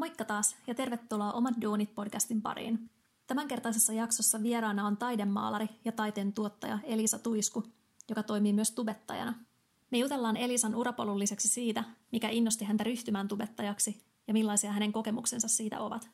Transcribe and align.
Moikka 0.00 0.24
taas 0.24 0.56
ja 0.66 0.74
tervetuloa 0.74 1.32
Omat 1.32 1.54
duunit 1.62 1.94
podcastin 1.94 2.42
pariin. 2.42 2.90
Tämänkertaisessa 3.26 3.92
jaksossa 3.92 4.42
vieraana 4.42 4.86
on 4.86 4.96
taidemaalari 4.96 5.68
ja 5.84 5.92
taiteen 5.92 6.32
tuottaja 6.32 6.78
Elisa 6.84 7.18
Tuisku, 7.18 7.64
joka 8.08 8.22
toimii 8.22 8.52
myös 8.52 8.70
tubettajana. 8.70 9.34
Me 9.90 9.98
jutellaan 9.98 10.36
Elisan 10.36 10.74
urapolun 10.74 11.18
lisäksi 11.18 11.48
siitä, 11.48 11.84
mikä 12.12 12.28
innosti 12.28 12.64
häntä 12.64 12.84
ryhtymään 12.84 13.28
tubettajaksi 13.28 14.04
ja 14.26 14.32
millaisia 14.32 14.72
hänen 14.72 14.92
kokemuksensa 14.92 15.48
siitä 15.48 15.80
ovat. 15.80 16.10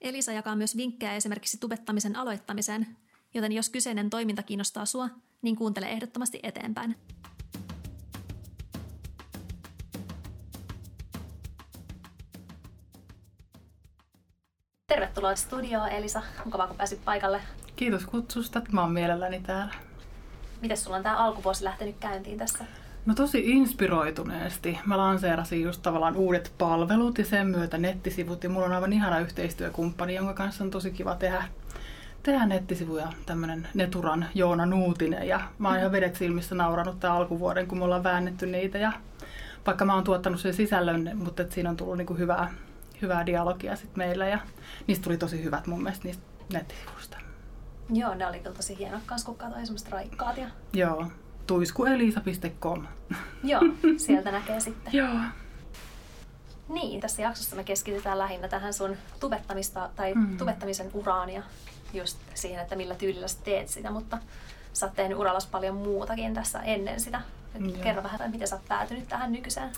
Elisa 0.00 0.32
jakaa 0.32 0.56
myös 0.56 0.76
vinkkejä 0.76 1.14
esimerkiksi 1.14 1.58
tubettamisen 1.58 2.16
aloittamiseen, 2.16 2.96
joten 3.34 3.52
jos 3.52 3.70
kyseinen 3.70 4.10
toiminta 4.10 4.42
kiinnostaa 4.42 4.86
sua, 4.86 5.08
niin 5.42 5.56
kuuntele 5.56 5.86
ehdottomasti 5.86 6.40
eteenpäin. 6.42 6.96
Tervetuloa 15.20 15.36
studioon 15.36 15.88
Elisa. 15.88 16.22
Mukavaa 16.44 16.66
kun 16.66 16.76
pääsit 16.76 17.04
paikalle. 17.04 17.40
Kiitos 17.76 18.06
kutsusta. 18.06 18.62
Mä 18.72 18.80
oon 18.80 18.92
mielelläni 18.92 19.40
täällä. 19.40 19.74
Miten 20.60 20.76
sulla 20.76 20.96
on 20.96 21.02
tämä 21.02 21.16
alkuvuosi 21.16 21.64
lähtenyt 21.64 21.96
käyntiin 22.00 22.38
tässä? 22.38 22.64
No 23.06 23.14
tosi 23.14 23.50
inspiroituneesti. 23.50 24.78
Mä 24.86 24.98
lanseerasin 24.98 25.62
just 25.62 25.82
tavallaan 25.82 26.16
uudet 26.16 26.52
palvelut 26.58 27.18
ja 27.18 27.24
sen 27.24 27.46
myötä 27.46 27.78
nettisivut. 27.78 28.44
Ja 28.44 28.50
mulla 28.50 28.66
on 28.66 28.72
aivan 28.72 28.92
ihana 28.92 29.18
yhteistyökumppani, 29.18 30.14
jonka 30.14 30.34
kanssa 30.34 30.64
on 30.64 30.70
tosi 30.70 30.90
kiva 30.90 31.14
tehdä, 31.14 31.44
tehdä 32.22 32.46
nettisivuja. 32.46 33.12
Tämmönen 33.26 33.68
Neturan 33.74 34.26
Joona 34.34 34.66
Nuutinen. 34.66 35.28
Ja 35.28 35.40
mä 35.58 35.68
oon 35.68 35.78
ihan 35.78 35.92
vedet 35.92 36.16
silmissä 36.16 36.54
nauranut 36.54 37.00
tämän 37.00 37.16
alkuvuoden, 37.16 37.66
kun 37.66 37.78
me 37.78 37.84
ollaan 37.84 38.04
väännetty 38.04 38.46
niitä. 38.46 38.78
Ja 38.78 38.92
vaikka 39.66 39.84
mä 39.84 39.94
oon 39.94 40.04
tuottanut 40.04 40.40
sen 40.40 40.54
sisällön, 40.54 41.10
mutta 41.14 41.42
et 41.42 41.52
siinä 41.52 41.70
on 41.70 41.76
tullut 41.76 41.96
niinku 41.96 42.14
hyvää, 42.14 42.54
hyvää 43.02 43.26
dialogia 43.26 43.76
sit 43.76 43.96
meillä. 43.96 44.28
Ja 44.28 44.38
niistä 44.86 45.04
tuli 45.04 45.16
tosi 45.16 45.44
hyvät 45.44 45.66
mun 45.66 45.82
mielestä 45.82 46.04
niistä 46.04 46.22
nettisivuista. 46.52 47.16
Joo, 47.92 48.14
ne 48.14 48.26
oli 48.26 48.38
kyllä 48.38 48.56
tosi 48.56 48.78
hienot 48.78 49.02
kanssa, 49.06 49.26
kun 49.26 49.36
katsoin 49.36 49.66
semmoista 49.66 49.90
raikkaat. 49.90 50.36
Ja... 50.36 50.46
Joo, 50.72 51.06
tuiskuelisa.com. 51.46 52.86
Joo, 53.44 53.60
sieltä 53.96 54.32
näkee 54.32 54.60
sitten. 54.60 54.92
Joo. 54.92 55.14
Niin, 56.68 57.00
tässä 57.00 57.22
jaksossa 57.22 57.56
me 57.56 57.64
keskitytään 57.64 58.18
lähinnä 58.18 58.48
tähän 58.48 58.74
sun 58.74 58.96
tubettamista 59.20 59.90
tai 59.96 60.14
mm. 60.14 60.38
tubettamisen 60.38 60.90
uraan 60.94 61.30
ja 61.30 61.42
just 61.92 62.18
siihen, 62.34 62.62
että 62.62 62.76
millä 62.76 62.94
tyylillä 62.94 63.28
sä 63.28 63.38
teet 63.44 63.68
sitä, 63.68 63.90
mutta 63.90 64.18
sä 64.72 64.86
oot 64.86 64.94
tehnyt 64.94 65.18
urallas 65.18 65.46
paljon 65.46 65.76
muutakin 65.76 66.34
tässä 66.34 66.62
ennen 66.62 67.00
sitä. 67.00 67.20
Kerro 67.82 68.02
vähän, 68.02 68.30
miten 68.30 68.48
sä 68.48 68.56
oot 68.56 68.68
päätynyt 68.68 69.08
tähän 69.08 69.32
nykyiseen. 69.32 69.70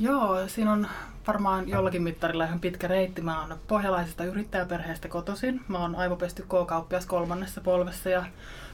Joo, 0.00 0.48
siinä 0.48 0.72
on 0.72 0.88
varmaan 1.26 1.68
jollakin 1.68 2.02
mittarilla 2.02 2.44
ihan 2.44 2.60
pitkä 2.60 2.88
reitti. 2.88 3.22
Mä 3.22 3.40
oon 3.40 3.58
pohjalaisesta 3.68 4.24
yrittäjäperheestä 4.24 5.08
kotoisin. 5.08 5.60
Mä 5.68 5.78
oon 5.78 5.96
aivopesty 5.96 6.42
K-kauppias 6.42 7.06
kolmannessa 7.06 7.60
polvessa 7.60 8.08
ja 8.08 8.24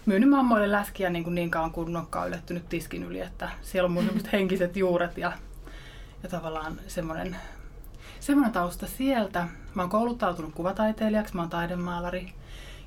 myynyt 0.06 0.30
mammoille 0.30 0.72
läskiä 0.72 1.10
niin, 1.10 1.24
kuin 1.24 1.34
niin 1.34 1.50
kauan 1.50 1.72
kuin 1.72 1.92
nokka 1.92 2.20
on 2.20 2.28
ylettynyt 2.28 2.68
tiskin 2.68 3.02
yli. 3.02 3.20
Että 3.20 3.50
siellä 3.62 3.86
on 3.86 3.92
mun 3.92 4.10
henkiset 4.32 4.76
juuret 4.76 5.18
ja, 5.18 5.32
ja 6.22 6.28
tavallaan 6.28 6.80
semmoinen, 6.86 7.36
semmoinen 8.20 8.52
tausta 8.52 8.86
sieltä. 8.86 9.48
Mä 9.74 9.82
oon 9.82 9.90
kouluttautunut 9.90 10.54
kuvataiteilijaksi, 10.54 11.34
mä 11.34 11.42
oon 11.42 11.50
taidemaalari 11.50 12.32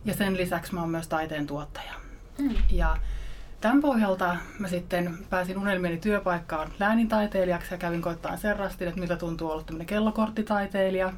ja 0.06 0.14
sen 0.14 0.38
lisäksi 0.38 0.74
mä 0.74 0.82
oon 0.82 0.90
myös 0.90 1.08
taiteen 1.08 1.48
tuottaja. 1.48 1.94
Mm. 2.38 2.56
Ja 2.70 2.98
Tämän 3.62 3.82
pohjalta 3.82 4.38
mä 4.60 4.68
sitten 4.68 5.18
pääsin 5.30 5.58
unelmieni 5.58 5.98
työpaikkaan 5.98 6.72
läänintaiteilijaksi 6.80 7.74
ja 7.74 7.78
kävin 7.78 8.02
koittaa 8.02 8.38
sen 8.38 8.56
rastin, 8.56 8.88
että 8.88 9.00
miltä 9.00 9.16
tuntuu 9.16 9.52
olla 9.52 9.64
tämmöinen 9.64 9.88
kellokorttitaiteilija 9.88 11.14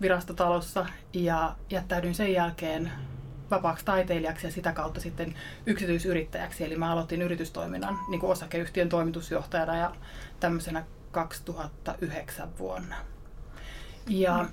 virastotalossa 0.00 0.86
ja 1.12 1.56
jättäydyin 1.70 2.14
sen 2.14 2.32
jälkeen 2.32 2.92
vapaaksi 3.50 3.84
taiteilijaksi 3.84 4.46
ja 4.46 4.52
sitä 4.52 4.72
kautta 4.72 5.00
sitten 5.00 5.34
yksityisyrittäjäksi. 5.66 6.64
Eli 6.64 6.76
mä 6.76 6.92
aloitin 6.92 7.22
yritystoiminnan 7.22 7.98
niin 8.08 8.20
kuin 8.20 8.30
osakeyhtiön 8.30 8.88
toimitusjohtajana 8.88 9.76
ja 9.76 9.92
tämmöisenä 10.40 10.84
2009 11.10 12.58
vuonna. 12.58 12.96
Ja 14.06 14.46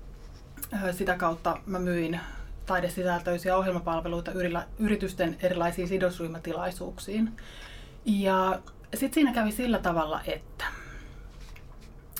sitä 0.98 1.16
kautta 1.16 1.58
mä 1.66 1.78
myin 1.78 2.20
taidesisältöisiä 2.70 3.56
ohjelmapalveluita 3.56 4.30
yritysten 4.78 5.36
erilaisiin 5.42 5.88
sidosryhmätilaisuuksiin. 5.88 7.36
Ja 8.04 8.60
sitten 8.94 9.14
siinä 9.14 9.32
kävi 9.32 9.52
sillä 9.52 9.78
tavalla, 9.78 10.20
että 10.26 10.64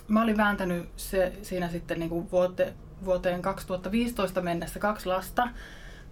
mä 0.08 0.22
olin 0.22 0.36
vääntänyt 0.36 0.88
se, 0.96 1.32
siinä 1.42 1.68
sitten 1.68 1.98
niin 1.98 2.08
kuin 2.08 2.30
vuote, 2.30 2.74
vuoteen 3.04 3.42
2015 3.42 4.40
mennessä 4.40 4.80
kaksi 4.80 5.06
lasta. 5.06 5.48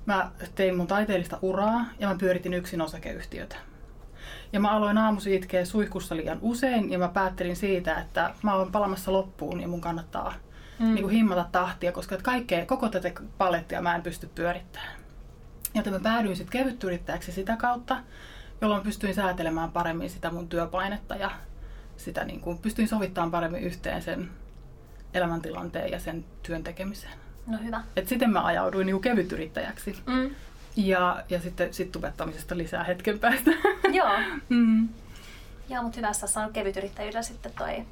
Mä 0.06 0.31
tein 0.55 0.76
mun 0.76 0.87
taiteellista 0.87 1.38
uraa 1.43 1.84
ja 1.99 2.09
mä 2.09 2.16
pyöritin 2.19 2.55
yksin 2.55 2.82
osakeyhtiötä. 2.82 3.56
Ja 4.53 4.60
mä 4.60 4.70
aloin 4.70 4.99
aamusi 4.99 5.34
itkeä 5.34 5.65
suihkussa 5.65 6.16
liian 6.16 6.38
usein 6.43 6.93
ja 6.93 6.99
mä 6.99 7.09
päättelin 7.09 7.56
siitä, 7.56 7.99
että 8.00 8.34
mä 8.43 8.55
oon 8.55 8.72
palamassa 8.72 9.12
loppuun 9.12 9.60
ja 9.60 9.69
mun 9.69 9.81
kannattaa 9.81 10.34
mm. 10.78 10.94
niin 10.94 11.03
kuin 11.03 11.15
himmata 11.15 11.47
tahtia, 11.53 11.93
koska 11.93 12.16
kaikkea, 12.22 12.66
koko 12.66 12.89
tätä 12.89 13.11
palettia 13.39 13.83
mä 13.83 13.94
en 13.94 14.03
pysty 14.03 14.31
pyörittämään. 14.34 14.99
Joten 15.75 15.93
mä 15.93 16.00
päädyin 16.00 16.37
sitten 16.37 16.62
kevytyrittäjäksi 16.62 17.33
sitä 17.33 17.56
kautta, 17.56 17.97
jolloin 18.61 18.83
pystyin 18.83 19.15
säätelemään 19.15 19.72
paremmin 19.72 20.11
sitä 20.11 20.31
mun 20.31 20.49
työpainetta 20.49 21.17
ja 21.17 21.31
sitä 21.97 22.25
niin 22.25 22.41
kuin, 22.41 22.59
pystyin 22.59 22.88
sovittamaan 22.88 23.31
paremmin 23.31 23.62
yhteen 23.62 24.03
sen 24.03 24.31
elämäntilanteen 25.15 25.91
ja 25.91 26.00
sen 26.00 26.25
työn 26.43 26.65
tekemiseen. 26.65 27.19
No 27.47 27.59
hyvä. 27.65 27.83
Et 27.97 28.09
sitten 28.09 28.31
mä 28.31 28.44
ajauduin 28.44 28.87
niin 28.87 29.00
kevytyrittäjäksi. 29.00 29.97
Mm. 30.06 30.31
Ja, 30.77 31.22
ja 31.28 31.41
sitten 31.41 31.75
sit 31.75 31.93
tubettamisesta 31.93 32.56
lisää 32.56 32.84
hetken 32.84 33.19
päästä. 33.19 33.50
Joo. 33.93 34.19
mm. 34.49 34.88
Joo, 35.69 35.83
mutta 35.83 35.97
hyvä, 35.97 36.12
sä 36.12 36.27
saanut 36.27 36.53
kevytyrittäjyydellä 36.53 37.22
sitten 37.22 37.53
toi 37.59 37.84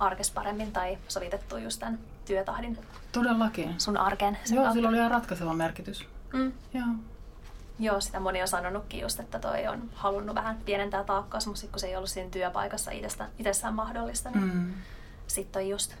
arkes 0.00 0.30
paremmin 0.30 0.72
tai 0.72 0.98
sovitettu 1.08 1.56
just 1.56 1.80
tämän 1.80 1.98
työtahdin 2.24 2.78
Todellakin. 3.12 3.74
sun 3.78 3.96
arkeen. 3.96 4.38
Joo, 4.50 4.56
kautta. 4.56 4.72
sillä 4.72 4.88
oli 4.88 4.96
ihan 4.96 5.10
ratkaiseva 5.10 5.54
merkitys. 5.54 6.06
Mm. 6.32 6.52
Joo. 6.74 6.86
Joo, 7.78 8.00
sitä 8.00 8.20
moni 8.20 8.42
on 8.42 8.48
sanonutkin 8.48 9.00
just, 9.00 9.20
että 9.20 9.38
toi 9.38 9.66
on 9.66 9.90
halunnut 9.94 10.34
vähän 10.34 10.56
pienentää 10.64 11.04
taakkaa, 11.04 11.40
mutta 11.46 11.66
kun 11.66 11.80
se 11.80 11.86
ei 11.86 11.96
ollut 11.96 12.10
siinä 12.10 12.30
työpaikassa 12.30 12.90
itsestä, 12.90 13.28
itsessään 13.38 13.74
mahdollista, 13.74 14.30
niin 14.30 14.54
mm. 14.54 14.74
sitten 15.26 15.62
on 15.62 15.68
just 15.68 15.94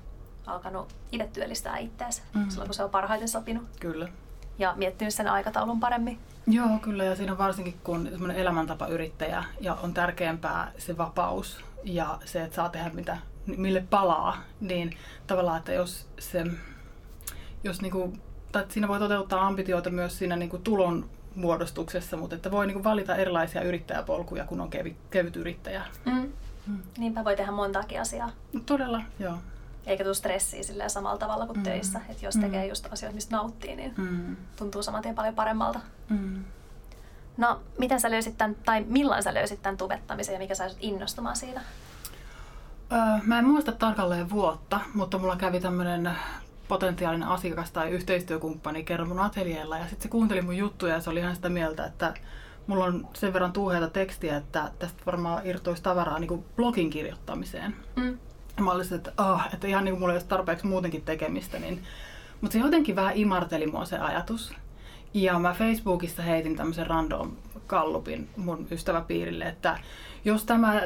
alkanut 0.46 0.94
itse 1.12 1.30
työllistää 1.32 1.78
itseänsä 1.78 2.22
mm. 2.34 2.50
silloin, 2.50 2.68
kun 2.68 2.74
se 2.74 2.84
on 2.84 2.90
parhaiten 2.90 3.28
sopinut. 3.28 3.64
Kyllä. 3.80 4.08
Ja 4.58 4.74
miettinyt 4.76 5.14
sen 5.14 5.28
aikataulun 5.28 5.80
paremmin. 5.80 6.18
Joo, 6.46 6.78
kyllä. 6.82 7.04
Ja 7.04 7.16
siinä 7.16 7.38
varsinkin, 7.38 7.80
kun 7.84 8.08
semmoinen 8.10 8.36
elämäntapa 8.36 8.86
yrittäjä 8.86 9.44
ja 9.60 9.74
on 9.74 9.94
tärkeämpää 9.94 10.72
se 10.78 10.96
vapaus 10.96 11.64
ja 11.84 12.18
se, 12.24 12.42
että 12.42 12.56
saa 12.56 12.68
tehdä 12.68 12.90
mitä 12.90 13.18
mille 13.46 13.84
palaa, 13.90 14.36
niin 14.60 14.96
tavallaan, 15.26 15.58
että 15.58 15.72
jos 15.72 16.08
se, 16.18 16.44
jos 17.64 17.82
niinku, 17.82 18.12
tai 18.52 18.64
siinä 18.68 18.88
voi 18.88 18.98
toteuttaa 18.98 19.46
ambitioita 19.46 19.90
myös 19.90 20.18
siinä 20.18 20.36
niinku 20.36 20.58
tulon 20.58 21.10
muodostuksessa, 21.34 22.16
mutta 22.16 22.36
että 22.36 22.50
voi 22.50 22.66
niinku 22.66 22.84
valita 22.84 23.16
erilaisia 23.16 23.62
yrittäjäpolkuja, 23.62 24.44
kun 24.44 24.60
on 24.60 24.70
kevyt, 24.70 24.96
kevyt 25.10 25.36
yrittäjä. 25.36 25.82
Mm. 26.04 26.32
Mm. 26.66 26.82
Niinpä 26.98 27.24
voi 27.24 27.36
tehdä 27.36 27.52
montaakin 27.52 28.00
asiaa. 28.00 28.30
No, 28.52 28.60
todella, 28.66 29.02
joo. 29.18 29.38
Eikä 29.86 30.04
tule 30.04 30.14
stressiä 30.14 30.88
samalla 30.88 31.18
tavalla 31.18 31.46
kuin 31.46 31.56
mm. 31.56 31.62
töissä. 31.62 32.00
Että 32.08 32.26
jos 32.26 32.34
tekee 32.34 32.62
mm. 32.62 32.68
just 32.68 32.92
asioita, 32.92 33.14
mistä 33.14 33.36
nauttii, 33.36 33.76
niin 33.76 33.94
mm. 33.96 34.36
tuntuu 34.56 34.82
saman 34.82 35.02
tien 35.02 35.14
paljon 35.14 35.34
paremmalta. 35.34 35.80
Mm. 36.08 36.44
No, 37.36 37.60
miten 37.78 38.00
sä 38.00 38.10
löysit 38.10 38.38
tämän, 38.38 38.56
tai 38.64 38.84
milloin 38.88 39.22
sä 39.22 39.34
löysit 39.34 39.62
tämän 39.62 39.76
tubettamisen 39.76 40.32
ja 40.32 40.38
mikä 40.38 40.54
sä 40.54 40.70
innostumaan 40.80 41.36
siitä? 41.36 41.60
Mä 43.24 43.38
en 43.38 43.46
muista 43.46 43.72
tarkalleen 43.72 44.30
vuotta, 44.30 44.80
mutta 44.94 45.18
mulla 45.18 45.36
kävi 45.36 45.60
tämmöinen 45.60 46.10
potentiaalinen 46.68 47.28
asiakas 47.28 47.70
tai 47.70 47.90
yhteistyökumppani 47.90 48.84
kerran 48.84 49.08
mun 49.08 49.18
ateljeella 49.18 49.78
ja 49.78 49.84
sitten 49.84 50.02
se 50.02 50.08
kuunteli 50.08 50.42
mun 50.42 50.56
juttuja 50.56 50.94
ja 50.94 51.00
se 51.00 51.10
oli 51.10 51.20
ihan 51.20 51.36
sitä 51.36 51.48
mieltä, 51.48 51.86
että 51.86 52.14
mulla 52.66 52.84
on 52.84 53.08
sen 53.14 53.32
verran 53.32 53.52
tuuheita 53.52 53.90
tekstiä, 53.90 54.36
että 54.36 54.70
tästä 54.78 55.02
varmaan 55.06 55.46
irtoisi 55.46 55.82
tavaraa 55.82 56.18
niin 56.18 56.44
blogin 56.56 56.90
kirjoittamiseen. 56.90 57.76
Mm. 57.96 58.18
Mä 58.60 58.72
olisin, 58.72 58.96
että, 58.96 59.12
oh, 59.18 59.40
että 59.54 59.66
ihan 59.66 59.84
niin 59.84 59.92
kuin 59.92 60.00
mulla 60.00 60.12
ei 60.12 60.16
olisi 60.16 60.28
tarpeeksi 60.28 60.66
muutenkin 60.66 61.02
tekemistä, 61.02 61.58
niin... 61.58 61.82
mutta 62.40 62.52
se 62.52 62.58
jotenkin 62.58 62.96
vähän 62.96 63.16
imarteli 63.16 63.66
mua 63.66 63.84
se 63.84 63.98
ajatus. 63.98 64.54
Ja 65.14 65.38
mä 65.38 65.52
Facebookissa 65.52 66.22
heitin 66.22 66.56
tämmöisen 66.56 66.86
random 66.86 67.32
kallupin 67.66 68.28
mun 68.36 68.66
ystäväpiirille, 68.70 69.44
että 69.44 69.78
jos 70.24 70.44
tämä 70.44 70.80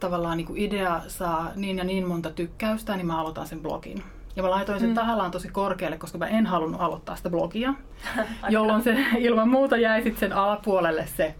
tavallaan 0.00 0.36
niin 0.36 0.46
kuin 0.46 0.58
idea 0.58 1.02
saa 1.08 1.50
niin 1.56 1.78
ja 1.78 1.84
niin 1.84 2.08
monta 2.08 2.30
tykkäystä, 2.30 2.96
niin 2.96 3.06
mä 3.06 3.20
aloitan 3.20 3.46
sen 3.46 3.60
blogin. 3.60 4.02
Ja 4.36 4.42
mä 4.42 4.50
laitoin 4.50 4.80
sen 4.80 4.88
mm. 4.88 4.94
tahallaan 4.94 5.30
tosi 5.30 5.48
korkealle, 5.48 5.98
koska 5.98 6.18
mä 6.18 6.26
en 6.26 6.46
halunnut 6.46 6.80
aloittaa 6.80 7.16
sitä 7.16 7.30
blogia, 7.30 7.74
jolloin 8.48 8.82
se 8.82 8.96
ilman 9.18 9.48
muuta 9.48 9.76
jäi 9.76 10.02
sitten 10.02 10.20
sen 10.20 10.32
alapuolelle 10.32 11.06
se 11.06 11.34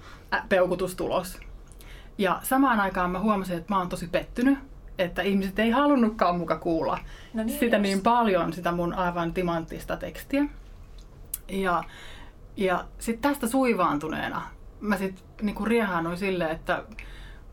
peukutustulos. 0.48 1.40
Ja 2.18 2.40
samaan 2.42 2.80
aikaan 2.80 3.10
mä 3.10 3.20
huomasin, 3.20 3.56
että 3.56 3.74
mä 3.74 3.78
oon 3.78 3.88
tosi 3.88 4.06
pettynyt, 4.06 4.58
että 4.98 5.22
ihmiset 5.22 5.58
ei 5.58 5.70
halunnutkaan 5.70 6.38
muka 6.38 6.56
kuulla 6.58 6.98
No 7.34 7.42
niin, 7.42 7.58
sitä 7.58 7.76
just. 7.76 7.82
niin 7.82 8.00
paljon, 8.00 8.52
sitä 8.52 8.72
mun 8.72 8.94
aivan 8.94 9.32
timanttista 9.32 9.96
tekstiä. 9.96 10.44
Ja, 11.48 11.84
ja 12.56 12.84
sitten 12.98 13.30
tästä 13.30 13.46
suivaantuneena 13.46 14.42
mä 14.80 14.96
sitten 14.96 15.24
niinku 15.42 15.64
riehaannuin 15.64 16.18
silleen, 16.18 16.50
että 16.50 16.84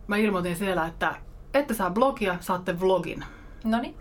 mä 0.07 0.17
ilmoitin 0.17 0.55
siellä, 0.55 0.85
että 0.85 1.15
ette 1.53 1.73
saa 1.73 1.89
blogia, 1.89 2.37
saatte 2.39 2.79
vlogin. 2.79 3.23
No 3.63 3.79
niin. 3.79 3.95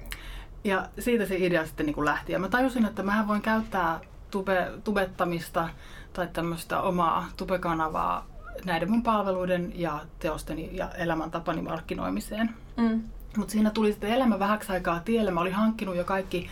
Ja 0.64 0.86
siitä 0.98 1.26
se 1.26 1.36
idea 1.36 1.66
sitten 1.66 1.86
niin 1.86 2.04
lähti. 2.04 2.32
Ja 2.32 2.38
mä 2.38 2.48
tajusin, 2.48 2.84
että 2.84 3.02
mä 3.02 3.24
voin 3.28 3.42
käyttää 3.42 4.00
tube, 4.30 4.72
tubettamista 4.84 5.68
tai 6.12 6.28
tämmöistä 6.32 6.80
omaa 6.80 7.28
tubekanavaa 7.36 8.26
näiden 8.64 8.90
mun 8.90 9.02
palveluiden 9.02 9.72
ja 9.74 10.00
teosteni 10.18 10.68
ja 10.72 10.90
elämäntapani 10.90 11.62
markkinoimiseen. 11.62 12.50
Mm. 12.76 13.02
Mutta 13.36 13.52
siinä 13.52 13.70
tuli 13.70 13.92
sitten 13.92 14.10
elämä 14.10 14.38
vähäksi 14.38 14.72
aikaa 14.72 15.00
tielle. 15.00 15.30
Mä 15.30 15.40
olin 15.40 15.54
hankkinut 15.54 15.96
jo 15.96 16.04
kaikki 16.04 16.48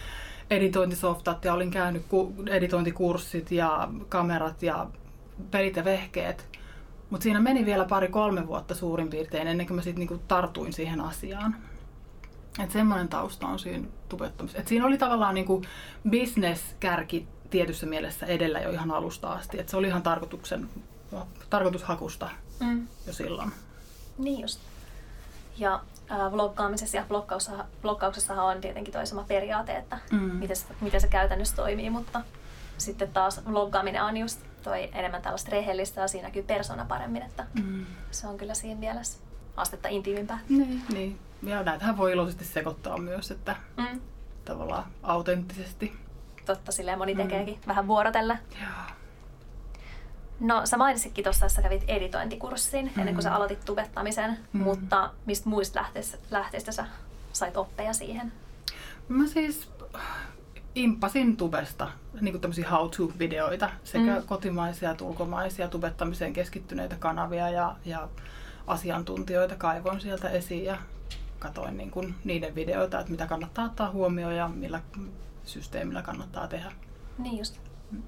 editointisoftat 0.51 1.45
ja 1.45 1.55
olin 1.55 1.71
käynyt 1.71 2.03
ku- 2.09 2.35
editointikurssit 2.51 3.53
ja 3.53 3.89
kamerat 4.09 4.63
ja 4.63 4.87
pelit 5.51 5.77
ja 5.77 5.85
vehkeet. 5.85 6.49
Mutta 7.11 7.23
siinä 7.25 7.41
meni 7.41 7.67
vielä 7.67 7.85
pari-kolme 7.85 8.47
vuotta 8.47 8.75
suurin 8.75 9.11
piirtein 9.11 9.49
ennen 9.49 9.67
kuin 9.67 9.75
mä 9.77 9.83
sitten 9.83 10.01
niinku 10.01 10.19
tartuin 10.29 10.73
siihen 10.73 11.01
asiaan. 11.01 11.57
Et 12.65 12.71
semmoinen 12.71 13.09
tausta 13.09 13.47
on 13.47 13.59
siinä 13.59 13.87
tubettamisessa. 14.09 14.61
Et 14.61 14.69
siinä 14.69 14.87
oli 14.87 14.99
tavallaan 14.99 15.35
niinku 15.35 15.63
business-kärki 16.11 17.29
tietyssä 17.51 17.87
mielessä 17.87 18.27
edellä 18.27 18.61
jo 18.61 18.71
ihan 18.71 18.91
alusta 18.91 19.33
asti. 19.33 19.61
Et 19.61 19.69
se 19.69 19.77
oli 19.77 19.87
ihan 19.87 20.03
tarkoituksen, 20.03 20.69
tarkoitushakusta 21.51 22.31
Mm. 22.61 22.87
jo 23.07 23.13
silloin. 23.13 23.53
Niin 24.19 24.41
just. 24.41 24.61
Ja 25.59 25.81
äh, 26.11 26.33
vloggaamisessa 26.33 26.97
ja 26.97 27.05
blokkauksessa, 27.09 27.65
blokkauksessahan 27.83 28.45
on 28.45 28.61
tietenkin 28.61 28.93
toi 28.93 29.07
sama 29.07 29.25
periaate, 29.29 29.77
että 29.77 29.99
Mm. 30.13 30.19
miten, 30.21 30.57
se, 30.57 30.65
miten 30.81 31.01
se 31.01 31.09
käytännössä 31.09 31.57
toimii, 31.57 31.91
mutta 31.91 32.21
sitten 32.79 33.13
taas 33.13 33.41
vloggaaminen 33.51 34.03
on 34.05 34.17
just 34.17 34.41
toi 34.65 34.91
enemmän 34.93 35.23
tällaista 35.23 35.51
rehellistä 35.51 36.01
ja 36.01 36.09
siinä 36.09 36.29
näkyy 36.29 36.43
persona 36.43 36.85
paremmin, 36.85 37.23
että 37.23 37.47
Mm. 37.63 37.87
se 38.11 38.27
on 38.27 38.39
kyllä 38.39 38.55
siinä 38.55 38.81
mielessä 38.81 39.19
astetta 39.57 39.89
intiimimpää. 39.89 40.39
Niin, 40.49 40.83
niin. 40.93 41.19
Ja 41.43 41.63
näitähän 41.63 41.97
voi 41.97 42.13
iloisesti 42.13 42.45
sekoittaa 42.45 42.99
myös, 42.99 43.31
että 43.31 43.57
Mm. 43.77 44.01
tavallaan 44.45 44.85
autenttisesti. 45.03 45.93
Totta, 46.47 46.73
silleen 46.73 46.99
moni 46.99 47.15
Mm. 47.15 47.23
tekeekin 47.23 47.59
vähän 47.67 47.87
vuorotella. 47.87 48.37
Joo. 48.61 48.71
No 50.41 50.67
sä 50.67 50.77
mainitsitkin 50.77 51.25
tuossa, 51.25 51.47
että 51.47 51.57
sä 51.57 51.63
kävit 51.63 51.85
editointikurssin 51.89 52.85
mm. 52.95 53.01
ennen 53.01 53.15
kuin 53.15 53.23
sä 53.23 53.29
Mm. 53.31 53.37
aloitit 53.37 53.65
tubettamisen, 53.65 54.39
Mm. 54.53 54.61
mutta 54.63 55.11
mistä 55.27 55.49
muista 55.49 55.81
lähteistä, 55.81 56.19
lähteistä 56.31 56.73
sä 56.73 56.87
sait 57.33 57.57
oppeja 57.57 57.93
siihen? 57.93 58.33
Mä 59.09 59.27
siis 59.27 59.71
imppasin 60.75 61.37
tubesta 61.37 61.89
niin 62.21 62.41
tämmöisiä 62.41 62.69
how-to-videoita, 62.71 63.71
sekä 63.85 64.17
Mm. 64.21 64.27
kotimaisia 64.27 64.91
että 64.91 65.05
ulkomaisia 65.05 65.69
tubettamiseen 65.69 66.33
keskittyneitä 66.33 66.97
kanavia 66.99 67.51
ja, 67.51 67.77
ja 67.85 68.09
asiantuntijoita 68.67 69.57
kaivoin 69.57 70.01
sieltä 70.01 70.29
esiin 70.29 70.65
ja 70.65 70.77
katoin 71.39 71.77
niin 71.77 71.91
kuin 71.91 72.15
niiden 72.25 72.55
videoita, 72.55 73.01
että 73.01 73.11
mitä 73.13 73.27
kannattaa 73.27 73.65
ottaa 73.65 73.91
huomioon 73.91 74.37
ja 74.37 74.49
millä 74.49 74.81
systeemillä 75.45 76.03
kannattaa 76.03 76.47
tehdä. 76.49 76.73
Niin 77.19 77.39
just. 77.39 77.59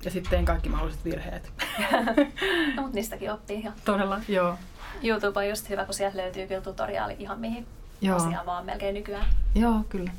Ja 0.05 0.11
sitten 0.11 0.31
tein 0.31 0.45
kaikki 0.45 0.69
mahdolliset 0.69 1.05
virheet. 1.05 1.53
No, 2.77 2.83
mutta 2.83 2.95
niistäkin 2.95 3.33
oppii. 3.33 3.65
Ja 3.65 3.73
Todella, 3.85 4.21
joo. 4.29 4.57
YouTube 5.03 5.39
on 5.41 5.49
just 5.49 5.69
hyvä, 5.71 5.85
kun 5.85 5.95
sieltä 5.95 6.17
löytyy 6.17 6.47
kyllä 6.47 6.61
tutoriaali 6.61 7.17
ihan 7.19 7.41
mihin 7.41 7.67
Joo, 8.01 8.17
asiaan 8.17 8.47
vaan 8.47 8.67
melkein 8.67 8.95
nykyään. 8.95 9.27
joo 9.55 9.85
kyllä. 9.89 10.11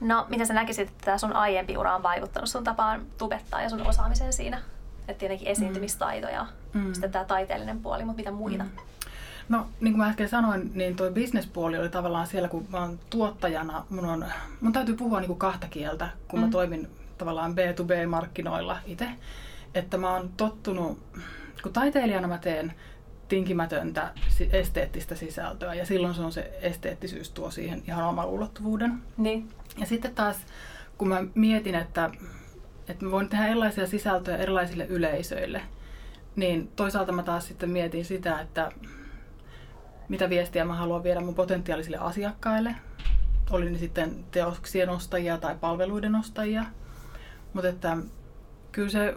No, 0.00 0.26
miten 0.28 0.46
sä 0.46 0.54
näkisit, 0.54 0.88
että 0.88 1.04
tämä 1.04 1.18
sun 1.18 1.32
aiempi 1.32 1.76
ura 1.76 1.96
on 1.96 2.02
vaikuttanut 2.02 2.48
sun 2.48 2.64
tapaan 2.64 3.06
tubettaa 3.18 3.62
ja 3.62 3.70
sun 3.70 3.86
osaamiseen 3.86 4.32
siinä? 4.32 4.60
Että 5.08 5.18
tietenkin 5.20 5.48
esiintymistaito 5.48 6.28
ja 6.28 6.46
Mm. 6.72 6.92
sitten 6.92 7.12
tämä 7.12 7.24
taiteellinen 7.24 7.80
puoli, 7.80 8.04
mutta 8.04 8.16
mitä 8.16 8.30
muita? 8.30 8.64
Mm. 8.64 8.70
No, 9.48 9.66
niin 9.80 9.92
kuin 9.92 9.98
mä 9.98 10.08
äsken 10.08 10.28
sanoin, 10.28 10.70
niin 10.74 10.96
toi 10.96 11.10
bisnespuoli 11.10 11.78
oli 11.78 11.88
tavallaan 11.88 12.26
siellä, 12.26 12.48
kun 12.48 12.66
mä 12.68 12.80
oon 12.80 12.98
tuottajana, 13.10 13.84
mun, 13.90 14.04
on, 14.04 14.24
mun 14.60 14.72
täytyy 14.72 14.96
puhua 14.96 15.20
niin 15.20 15.26
kuin 15.28 15.38
kahta 15.38 15.66
kieltä, 15.70 16.08
kun 16.28 16.40
mä 16.40 16.46
Mm. 16.46 16.50
toimin 16.50 16.88
tavallaan 17.18 17.54
B2B-markkinoilla 17.54 18.76
itse. 18.86 19.08
Että 19.74 19.98
mä 19.98 20.10
oon 20.14 20.30
tottunut, 20.36 20.98
kun 21.62 21.72
taiteilijana 21.72 22.28
mä 22.28 22.38
teen 22.38 22.72
tinkimätöntä 23.28 24.10
esteettistä 24.52 25.14
sisältöä 25.14 25.74
ja 25.74 25.86
silloin 25.86 26.14
se 26.14 26.22
on 26.22 26.32
se 26.32 26.58
esteettisyys 26.60 27.30
tuo 27.30 27.50
siihen 27.50 27.82
ihan 27.88 28.04
oman 28.04 28.26
ulottuvuuden. 28.26 29.02
Niin. 29.16 29.48
Ja 29.78 29.86
sitten 29.86 30.14
taas, 30.14 30.36
kun 30.98 31.08
mä 31.08 31.24
mietin, 31.34 31.74
että, 31.74 32.10
että 32.88 33.04
mä 33.04 33.10
voin 33.10 33.28
tehdä 33.28 33.46
erilaisia 33.46 33.86
sisältöjä 33.86 34.36
erilaisille 34.36 34.86
yleisöille, 34.86 35.60
niin 36.36 36.68
toisaalta 36.76 37.12
mä 37.12 37.22
taas 37.22 37.48
sitten 37.48 37.70
mietin 37.70 38.04
sitä, 38.04 38.40
että 38.40 38.72
mitä 40.08 40.30
viestiä 40.30 40.64
mä 40.64 40.74
haluan 40.74 41.02
viedä 41.02 41.20
mun 41.20 41.34
potentiaalisille 41.34 41.96
asiakkaille. 41.96 42.74
Oli 43.50 43.70
ne 43.70 43.78
sitten 43.78 44.24
teoksien 44.30 44.88
ostajia 44.90 45.38
tai 45.38 45.56
palveluiden 45.60 46.14
ostajia. 46.14 46.64
Mutta 47.52 47.68
että 47.68 47.96
kyllä 48.72 48.88
se 48.88 49.14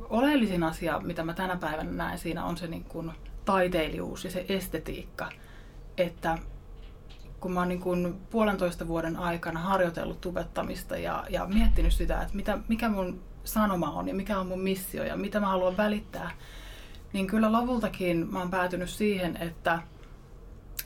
oleellisin 0.00 0.62
asia, 0.62 1.00
mitä 1.00 1.24
mä 1.24 1.34
tänä 1.34 1.56
päivänä 1.56 1.90
näen 1.90 2.18
siinä, 2.18 2.44
on 2.44 2.56
se 2.56 2.66
niin 2.66 2.84
kuin 2.84 3.12
taiteilijuus 3.44 4.24
ja 4.24 4.30
se 4.30 4.46
estetiikka. 4.48 5.30
Että 5.96 6.38
kun 7.40 7.52
mä 7.52 7.60
oon 7.60 7.68
niin 7.68 7.80
kuin 7.80 8.14
puolentoista 8.30 8.88
vuoden 8.88 9.16
aikana 9.16 9.60
harjoitellut 9.60 10.20
tubettamista 10.20 10.96
ja, 10.96 11.24
ja 11.30 11.46
miettinyt 11.46 11.92
sitä, 11.92 12.22
että 12.22 12.36
mitä, 12.36 12.58
mikä 12.68 12.88
mun 12.88 13.22
sanoma 13.44 13.90
on 13.90 14.08
ja 14.08 14.14
mikä 14.14 14.38
on 14.38 14.46
mun 14.46 14.60
missio 14.60 15.04
ja 15.04 15.16
mitä 15.16 15.40
mä 15.40 15.46
haluan 15.46 15.76
välittää, 15.76 16.30
niin 17.12 17.26
kyllä 17.26 17.52
lopultakin 17.52 18.32
mä 18.32 18.38
oon 18.38 18.50
päätynyt 18.50 18.90
siihen, 18.90 19.36
että 19.36 19.82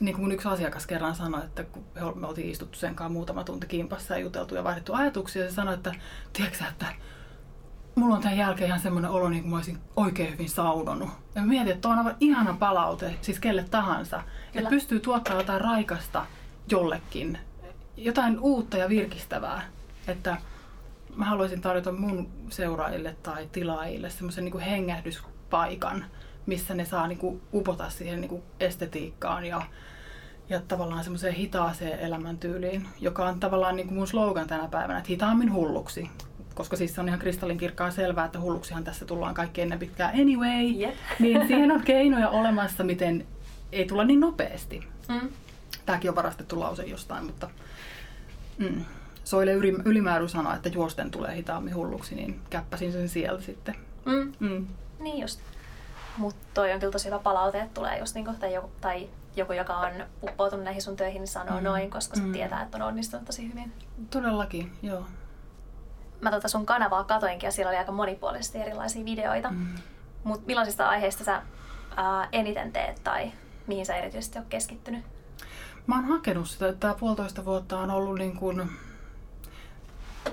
niin 0.00 0.16
kuin 0.16 0.32
yksi 0.32 0.48
asiakas 0.48 0.86
kerran 0.86 1.14
sanoi, 1.14 1.44
että 1.44 1.64
kun 1.64 1.84
me 2.14 2.26
oltiin 2.26 2.50
istuttu 2.50 2.78
sen 2.78 2.94
kanssa 2.94 3.12
muutama 3.12 3.44
tunti 3.44 3.66
kimpassa 3.66 4.14
ja 4.14 4.20
juteltu 4.20 4.54
ja 4.54 4.64
vaihdettu 4.64 4.94
ajatuksia, 4.94 5.42
ja 5.42 5.50
se 5.50 5.54
sanoi, 5.54 5.74
että 5.74 5.94
tiedätkö 6.32 6.64
että 6.70 6.86
mulla 7.94 8.14
on 8.14 8.22
tämän 8.22 8.38
jälkeen 8.38 8.68
ihan 8.68 8.80
semmoinen 8.80 9.10
olo, 9.10 9.28
niin 9.28 9.42
kuin 9.42 9.50
mä 9.50 9.56
olisin 9.56 9.78
oikein 9.96 10.32
hyvin 10.32 10.48
saunonut. 10.48 11.10
Ja 11.34 11.42
mietin, 11.42 11.72
että 11.72 11.80
tuo 11.80 11.90
on 11.90 11.98
aivan 11.98 12.16
ihana 12.20 12.56
palaute, 12.58 13.14
siis 13.20 13.40
kelle 13.40 13.64
tahansa. 13.70 14.16
Kyllä. 14.16 14.36
Että 14.54 14.70
pystyy 14.70 15.00
tuottamaan 15.00 15.40
jotain 15.40 15.60
raikasta 15.60 16.26
jollekin, 16.70 17.38
jotain 17.96 18.38
uutta 18.40 18.76
ja 18.76 18.88
virkistävää. 18.88 19.62
Että 20.08 20.36
mä 21.16 21.24
haluaisin 21.24 21.60
tarjota 21.60 21.92
mun 21.92 22.28
seuraajille 22.50 23.16
tai 23.22 23.48
tilaajille 23.52 24.10
semmoisen 24.10 24.44
niin 24.44 24.60
hengähdyspaikan, 24.60 26.04
missä 26.46 26.74
ne 26.74 26.84
saa 26.84 27.08
niin 27.08 27.18
kuin 27.18 27.42
upota 27.54 27.90
siihen 27.90 28.20
niin 28.20 28.28
kuin 28.28 28.42
estetiikkaan 28.60 29.44
ja, 29.44 29.62
ja 30.48 30.60
tavallaan 30.68 31.04
semmoiseen 31.04 31.34
hitaaseen 31.34 32.00
elämäntyyliin, 32.00 32.88
joka 33.00 33.28
on 33.28 33.40
tavallaan 33.40 33.76
niin 33.76 33.86
kuin 33.86 33.98
mun 33.98 34.06
slogan 34.06 34.46
tänä 34.46 34.68
päivänä, 34.68 34.98
että 34.98 35.10
hitaammin 35.10 35.52
hulluksi. 35.52 36.10
Koska 36.54 36.76
siis 36.76 36.94
se 36.94 37.00
on 37.00 37.08
ihan 37.08 37.20
kristallinkirkkaan 37.20 37.92
selvää, 37.92 38.24
että 38.24 38.40
hulluksihan 38.40 38.84
tässä 38.84 39.04
tullaan 39.04 39.34
kaikki 39.34 39.60
ennen 39.60 39.78
pitkään 39.78 40.20
anyway. 40.20 40.64
Jep. 40.64 40.94
Niin 41.18 41.46
siihen 41.46 41.70
on 41.70 41.82
keinoja 41.82 42.28
olemassa, 42.28 42.84
miten 42.84 43.26
ei 43.72 43.86
tulla 43.86 44.04
niin 44.04 44.20
nopeasti. 44.20 44.84
Mm. 45.08 45.28
Tämäkin 45.90 46.10
on 46.10 46.16
varastettu 46.16 46.60
lause 46.60 46.82
jostain, 46.82 47.24
mutta 47.24 47.50
mm. 48.58 48.84
Soile 49.24 49.52
yli- 49.52 49.82
ylimääry 49.84 50.28
sanoi, 50.28 50.56
että 50.56 50.68
juosten 50.68 51.10
tulee 51.10 51.36
hitaammin 51.36 51.74
hulluksi, 51.74 52.14
niin 52.14 52.40
käppäsin 52.50 52.92
sen 52.92 53.08
sieltä 53.08 53.42
sitten. 53.42 53.74
Mm. 54.04 54.32
Mm. 54.40 54.66
Niin 55.00 55.18
just. 55.20 55.40
Mutta 56.16 56.46
toi 56.54 56.72
on 56.72 56.80
kyllä 56.80 56.92
tosi 56.92 57.06
hyvä 57.06 57.18
palaute, 57.18 57.60
että 57.60 57.74
tulee 57.74 57.98
just 57.98 58.14
niinku, 58.14 58.32
tai, 58.40 58.54
joku, 58.54 58.70
tai 58.80 59.08
joku, 59.36 59.52
joka 59.52 59.76
on 59.76 59.92
uppoutunut 60.22 60.64
näihin 60.64 60.82
sun 60.82 60.96
töihin, 60.96 61.20
niin 61.20 61.28
sanoo 61.28 61.58
Mm. 61.58 61.64
noin, 61.64 61.90
koska 61.90 62.16
se 62.16 62.22
Mm. 62.22 62.32
tietää, 62.32 62.62
että 62.62 62.76
on 62.76 62.82
onnistunut 62.82 63.24
tosi 63.24 63.48
hyvin. 63.50 63.72
Todellakin, 64.10 64.72
joo. 64.82 65.04
Mä 66.20 66.30
tota 66.30 66.48
sun 66.48 66.66
kanavaa 66.66 67.04
katoinkin 67.04 67.46
ja 67.46 67.50
siellä 67.52 67.68
oli 67.70 67.78
aika 67.78 67.92
monipuolisesti 67.92 68.58
erilaisia 68.58 69.04
videoita. 69.04 69.50
Mm. 69.50 69.66
Mutta 70.24 70.46
millaisista 70.46 70.88
aiheista 70.88 71.24
sä 71.24 71.42
ää, 71.96 72.28
eniten 72.32 72.72
teet 72.72 73.00
tai 73.04 73.32
mihin 73.66 73.86
sä 73.86 73.96
erityisesti 73.96 74.38
oot 74.38 74.46
keskittynyt? 74.48 75.04
Mä 75.86 75.94
oon 75.94 76.04
hakenut 76.04 76.48
sitä, 76.48 76.68
että 76.68 76.80
tämä 76.80 76.94
puolitoista 76.94 77.44
vuotta 77.44 77.78
on 77.78 77.90
ollut 77.90 78.18
niin 78.18 78.36
kuin... 78.36 78.70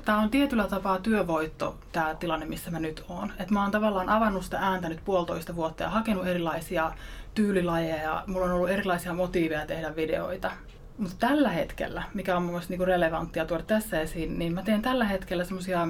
Tämä 0.05 0.19
on 0.19 0.29
tietyllä 0.29 0.67
tapaa 0.67 0.99
työvoitto, 0.99 1.77
tämä 1.91 2.15
tilanne, 2.15 2.45
missä 2.45 2.71
mä 2.71 2.79
nyt 2.79 3.03
oon. 3.09 3.33
Et 3.39 3.51
mä 3.51 3.61
oon 3.61 3.71
tavallaan 3.71 4.09
avannut 4.09 4.43
sitä 4.43 4.59
ääntä 4.59 4.89
nyt 4.89 5.05
puolitoista 5.05 5.55
vuotta 5.55 5.83
ja 5.83 5.89
hakenut 5.89 6.27
erilaisia 6.27 6.91
tyylilajeja 7.35 8.03
ja 8.03 8.23
mulla 8.27 8.45
on 8.45 8.51
ollut 8.51 8.69
erilaisia 8.69 9.13
motiiveja 9.13 9.65
tehdä 9.65 9.95
videoita. 9.95 10.51
Mutta 10.97 11.27
tällä 11.27 11.49
hetkellä, 11.49 12.03
mikä 12.13 12.37
on 12.37 12.43
mun 12.43 12.51
mielestä 12.51 12.71
niinku 12.71 12.85
relevanttia 12.85 13.45
tuoda 13.45 13.63
tässä 13.63 14.01
esiin, 14.01 14.39
niin 14.39 14.53
mä 14.53 14.61
teen 14.61 14.81
tällä 14.81 15.05
hetkellä 15.05 15.43
semmoisia 15.43 15.87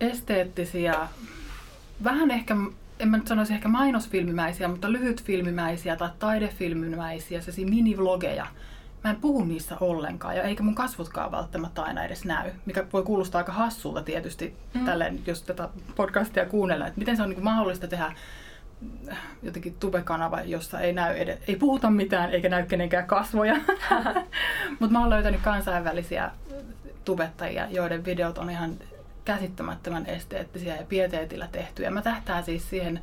esteettisiä, 0.00 1.08
vähän 2.04 2.30
ehkä 2.30 2.56
en 3.04 3.10
mä 3.10 3.16
nyt 3.16 3.26
sanoisi 3.26 3.54
ehkä 3.54 3.68
mainosfilmimäisiä, 3.68 4.68
mutta 4.68 4.92
lyhytfilmimäisiä 4.92 5.96
tai 5.96 6.08
taidefilmimäisiä, 6.18 7.40
sellaisia 7.40 7.66
minivlogeja. 7.66 8.46
Mä 9.04 9.10
en 9.10 9.16
puhu 9.16 9.44
niissä 9.44 9.76
ollenkaan 9.80 10.36
ja 10.36 10.42
eikä 10.42 10.62
mun 10.62 10.74
kasvotkaan 10.74 11.32
välttämättä 11.32 11.82
aina 11.82 12.04
edes 12.04 12.24
näy, 12.24 12.50
mikä 12.66 12.84
voi 12.92 13.02
kuulostaa 13.02 13.38
aika 13.38 13.52
hassulta 13.52 14.02
tietysti 14.02 14.56
mm. 14.74 14.84
tälleen, 14.84 15.20
jos 15.26 15.42
tätä 15.42 15.68
podcastia 15.96 16.46
kuunnellaan, 16.46 16.88
että 16.88 16.98
miten 16.98 17.16
se 17.16 17.22
on 17.22 17.30
niin 17.30 17.44
mahdollista 17.44 17.88
tehdä 17.88 18.12
jotenkin 19.42 19.76
tubekanava, 19.80 20.40
jossa 20.40 20.80
ei, 20.80 20.92
näy 20.92 21.16
edes, 21.16 21.38
ei 21.48 21.56
puhuta 21.56 21.90
mitään 21.90 22.30
eikä 22.30 22.48
näy 22.48 22.66
kenenkään 22.66 23.06
kasvoja. 23.06 23.56
Mutta 24.80 24.92
mä 24.92 25.00
oon 25.00 25.10
löytänyt 25.10 25.40
kansainvälisiä 25.40 26.30
tubettajia, 27.04 27.66
joiden 27.70 28.04
videot 28.04 28.38
on 28.38 28.50
ihan 28.50 28.76
käsittämättömän 29.24 30.06
esteettisiä 30.06 30.76
ja 30.76 30.86
pieteetillä 30.88 31.48
tehtyjä. 31.52 31.90
Mä 31.90 32.02
tähtään 32.02 32.44
siis 32.44 32.70
siihen 32.70 33.00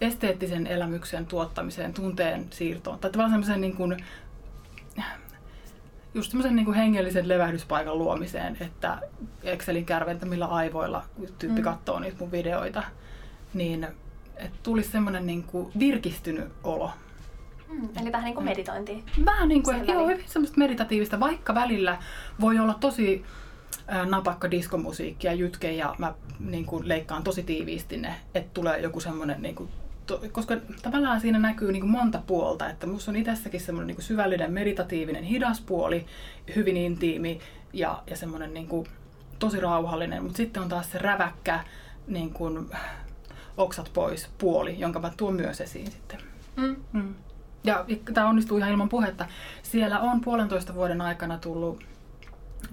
esteettisen 0.00 0.66
elämyksen 0.66 1.26
tuottamiseen, 1.26 1.94
tunteen 1.94 2.46
siirtoon. 2.50 2.98
Tai 2.98 3.10
tavallaan 3.10 3.30
semmoisen 3.30 3.60
niin 3.60 3.76
kuin, 3.76 4.04
just 6.14 6.30
semmoisen 6.30 6.56
niin 6.56 6.64
kuin 6.64 6.76
hengellisen 6.76 7.28
levähdyspaikan 7.28 7.98
luomiseen, 7.98 8.56
että 8.60 8.98
Excelin 9.42 9.84
kärventämillä 9.86 10.46
aivoilla 10.46 11.04
tyyppi 11.38 11.60
mm. 11.60 11.64
katsoo 11.64 12.00
niitä 12.00 12.16
mun 12.20 12.32
videoita, 12.32 12.82
niin 13.54 13.86
että 14.36 14.58
tulisi 14.62 14.90
semmoinen 14.90 15.26
niin 15.26 15.42
kuin 15.42 15.72
virkistynyt 15.78 16.52
olo. 16.64 16.90
Mm, 17.68 17.88
eli 18.02 18.12
vähän 18.12 18.24
niin 18.24 18.34
kuin 18.34 18.44
meditointia. 18.44 18.98
Vähän 19.24 19.48
niin 19.48 19.62
kuin, 19.62 19.86
joo, 19.86 20.08
hyvin 20.08 20.24
semmoista 20.26 20.58
meditatiivista, 20.58 21.20
vaikka 21.20 21.54
välillä 21.54 21.98
voi 22.40 22.58
olla 22.58 22.74
tosi 22.74 23.24
napakka 24.04 24.50
diskomusiikki 24.50 25.26
ja 25.26 25.32
jytke 25.32 25.72
ja 25.72 25.94
mä 25.98 26.14
niin 26.40 26.66
kuin, 26.66 26.88
leikkaan 26.88 27.24
tosi 27.24 27.42
tiiviisti 27.42 27.96
ne, 27.96 28.14
että 28.34 28.50
tulee 28.54 28.80
joku 28.80 29.00
semmoinen 29.00 29.42
niin 29.42 29.54
kuin, 29.54 29.68
to, 30.06 30.22
koska 30.32 30.56
tavallaan 30.82 31.20
siinä 31.20 31.38
näkyy 31.38 31.72
niin 31.72 31.80
kuin 31.82 31.90
monta 31.90 32.22
puolta, 32.26 32.70
että 32.70 32.86
musta 32.86 33.10
on 33.10 33.16
itsessäkin 33.16 33.60
semmoinen 33.60 33.86
niin 33.86 33.96
kuin 33.96 34.04
syvällinen 34.04 34.52
meditatiivinen 34.52 35.24
hidas 35.24 35.60
puoli, 35.60 36.06
hyvin 36.56 36.76
intiimi 36.76 37.40
ja, 37.72 38.02
ja 38.06 38.16
semmoinen 38.16 38.54
niin 38.54 38.68
kuin, 38.68 38.86
tosi 39.38 39.60
rauhallinen, 39.60 40.22
mutta 40.22 40.36
sitten 40.36 40.62
on 40.62 40.68
taas 40.68 40.92
se 40.92 40.98
räväkkä 40.98 41.64
niin 42.06 42.32
kuin, 42.32 42.70
oksat 43.56 43.90
pois 43.94 44.28
puoli, 44.38 44.80
jonka 44.80 45.00
mä 45.00 45.10
tuon 45.16 45.34
myös 45.34 45.60
esiin 45.60 45.90
sitten. 45.90 46.18
Mm. 46.56 46.76
Mm. 46.92 47.14
Ja 47.64 47.84
tämä 48.14 48.28
onnistuu 48.28 48.58
ihan 48.58 48.70
ilman 48.70 48.88
puhetta. 48.88 49.26
Siellä 49.62 50.00
on 50.00 50.20
puolentoista 50.20 50.74
vuoden 50.74 51.00
aikana 51.00 51.38
tullut 51.38 51.84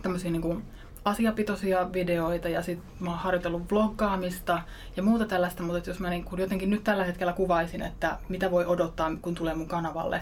tämmöisiä 0.01 0.31
niin 0.31 0.41
kuin 0.41 0.63
asiapitoisia 1.05 1.93
videoita 1.93 2.49
ja 2.49 2.61
sitten 2.61 2.91
mä 2.99 3.09
oon 3.09 3.19
harjoitellut 3.19 3.71
vloggaamista 3.71 4.61
ja 4.97 5.03
muuta 5.03 5.25
tällaista, 5.25 5.63
mutta 5.63 5.89
jos 5.89 5.99
mä 5.99 6.09
niin 6.09 6.23
kun 6.23 6.39
jotenkin 6.39 6.69
nyt 6.69 6.83
tällä 6.83 7.03
hetkellä 7.03 7.33
kuvaisin, 7.33 7.81
että 7.81 8.17
mitä 8.29 8.51
voi 8.51 8.65
odottaa, 8.65 9.11
kun 9.21 9.35
tulee 9.35 9.53
mun 9.53 9.67
kanavalle, 9.67 10.21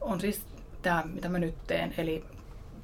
on 0.00 0.20
siis 0.20 0.46
tämä, 0.82 1.02
mitä 1.06 1.28
mä 1.28 1.38
nyt 1.38 1.54
teen. 1.66 1.94
Eli 1.98 2.24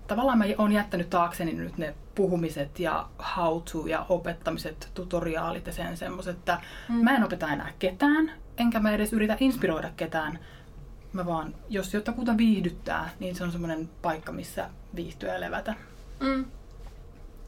tavallaan 0.07 0.39
mä 0.39 0.45
oon 0.59 0.73
jättänyt 0.73 1.11
taakseni 1.11 1.53
nyt 1.53 1.79
ne 1.79 1.95
puhumiset 2.15 2.81
ja 2.81 3.09
how 3.37 3.63
to 3.73 3.87
ja 3.87 4.07
opettamiset, 4.09 4.91
tutoriaalit 4.95 5.67
ja 5.67 5.73
sen 5.73 5.97
semmoiset, 5.97 6.37
että 6.37 6.61
mm. 6.89 6.95
mä 6.95 7.17
en 7.17 7.25
opeta 7.25 7.49
enää 7.49 7.73
ketään, 7.79 8.33
enkä 8.59 8.81
mä 8.81 8.93
edes 8.93 9.13
yritä 9.13 9.37
inspiroida 9.41 9.91
ketään. 9.97 10.39
Mä 11.13 11.27
vaan, 11.27 11.55
jos 11.69 11.95
jotakuta 11.95 12.37
viihdyttää, 12.37 13.11
niin 13.21 13.35
se 13.35 13.45
on 13.45 13.53
semmoinen 13.53 13.89
paikka, 14.03 14.33
missä 14.33 14.71
viihtyä 14.97 15.35
ja 15.35 15.41
levätä. 15.41 15.75
Mm. 16.21 16.45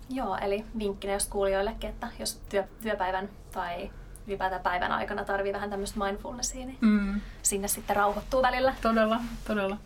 Joo, 0.09 0.37
eli 0.37 0.65
vinkkinä 0.79 1.13
jos 1.13 1.27
kuulijoillekin, 1.27 1.91
että 1.91 2.09
jos 2.19 2.41
työ, 2.49 2.65
työpäivän 2.83 3.29
tai 3.53 3.91
ylipäätään 4.27 4.63
päivän 4.63 4.93
aikana 4.93 5.25
tarvii 5.25 5.53
vähän 5.53 5.71
tämmöistä 5.71 6.05
mindfulnessia, 6.05 6.67
niin 6.67 6.79
mm. 6.81 7.21
sinne 7.43 7.69
sitten 7.69 7.97
rauhoittuu 7.97 8.43
välillä. 8.43 8.75
Todella, 8.83 9.21
todella. 9.47 9.77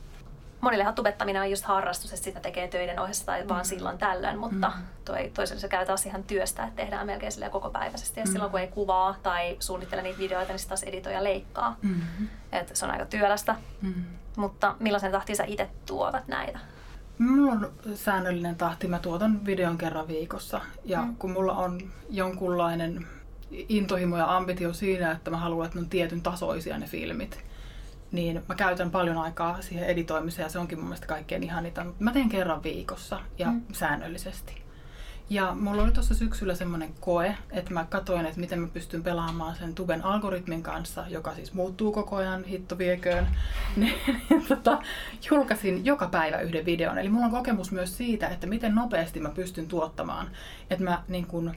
Monillehan 0.60 0.94
tubettaminen 0.94 1.42
on 1.42 1.50
just 1.50 1.64
harrastus, 1.64 2.12
että 2.12 2.24
sitä 2.24 2.40
tekee 2.40 2.68
töiden 2.68 3.00
ohessa 3.00 3.26
tai 3.26 3.42
mm. 3.42 3.48
vaan 3.48 3.64
silloin 3.64 3.98
tällöin, 3.98 4.38
mutta 4.38 4.72
mm. 4.76 4.82
toi, 5.04 5.30
toisaalta 5.34 5.60
se 5.60 5.68
käy 5.68 5.86
taas 5.86 6.06
ihan 6.06 6.24
työstä, 6.24 6.64
että 6.64 6.76
tehdään 6.76 7.06
melkein 7.06 7.32
sille 7.32 7.50
koko 7.50 7.70
päiväisesti. 7.70 8.20
Ja 8.20 8.26
mm. 8.26 8.32
silloin 8.32 8.50
kun 8.50 8.60
ei 8.60 8.68
kuvaa 8.68 9.16
tai 9.22 9.56
suunnittele 9.60 10.02
niitä 10.02 10.18
videoita, 10.18 10.52
niin 10.52 10.58
sitten 10.58 10.78
taas 10.78 10.82
editoi 10.82 11.12
ja 11.12 11.24
leikkaa. 11.24 11.76
Mm. 11.82 12.00
Et 12.52 12.76
se 12.76 12.84
on 12.84 12.90
aika 12.90 13.06
työlästä. 13.06 13.56
Mm. 13.82 14.04
Mutta 14.36 14.76
millaisen 14.78 15.12
tahtiin 15.12 15.36
sä 15.36 15.44
itse 15.46 15.70
tuovat 15.86 16.28
näitä? 16.28 16.58
Mulla 17.20 17.52
on 17.52 17.72
säännöllinen 17.94 18.56
tahti, 18.56 18.88
mä 18.88 18.98
tuotan 18.98 19.46
videon 19.46 19.78
kerran 19.78 20.08
viikossa. 20.08 20.60
Ja 20.84 21.02
mm. 21.02 21.16
kun 21.16 21.30
mulla 21.30 21.52
on 21.52 21.80
jonkunlainen 22.10 23.06
intohimo 23.50 24.16
ja 24.16 24.36
ambitio 24.36 24.72
siinä, 24.72 25.12
että 25.12 25.30
mä 25.30 25.36
haluan, 25.36 25.66
että 25.66 25.78
ne 25.78 25.82
on 25.82 25.88
tietyn 25.90 26.22
tasoisia 26.22 26.78
ne 26.78 26.86
filmit, 26.86 27.44
niin 28.12 28.42
mä 28.48 28.54
käytän 28.54 28.90
paljon 28.90 29.18
aikaa 29.18 29.62
siihen 29.62 29.86
editoimiseen 29.86 30.44
ja 30.44 30.48
se 30.48 30.58
onkin 30.58 30.78
mun 30.78 30.86
mielestä 30.86 31.06
kaikkein 31.06 31.42
ihanita. 31.42 31.86
Mä 31.98 32.12
teen 32.12 32.28
kerran 32.28 32.62
viikossa 32.62 33.20
ja 33.38 33.50
mm. 33.50 33.62
säännöllisesti. 33.72 34.59
Ja 35.30 35.54
mulla 35.54 35.82
oli 35.82 35.92
tuossa 35.92 36.14
syksyllä 36.14 36.54
semmoinen 36.54 36.94
koe, 37.00 37.36
että 37.50 37.74
mä 37.74 37.86
katsoin, 37.88 38.26
että 38.26 38.40
miten 38.40 38.60
mä 38.60 38.68
pystyn 38.68 39.02
pelaamaan 39.02 39.56
sen 39.56 39.74
tuben 39.74 40.04
algoritmin 40.04 40.62
kanssa, 40.62 41.04
joka 41.08 41.34
siis 41.34 41.54
muuttuu 41.54 41.92
koko 41.92 42.16
ajan, 42.16 42.44
hitto 42.44 42.78
vieköön. 42.78 43.26
Niin, 43.76 43.94
tota, 44.48 44.82
julkaisin 45.30 45.84
joka 45.84 46.08
päivä 46.08 46.40
yhden 46.40 46.64
videon. 46.64 46.98
Eli 46.98 47.08
mulla 47.08 47.26
on 47.26 47.32
kokemus 47.32 47.72
myös 47.72 47.96
siitä, 47.96 48.28
että 48.28 48.46
miten 48.46 48.74
nopeasti 48.74 49.20
mä 49.20 49.28
pystyn 49.28 49.66
tuottamaan. 49.66 50.30
Että 50.70 50.84
mä 50.84 51.02
niin 51.08 51.26
kun, 51.26 51.54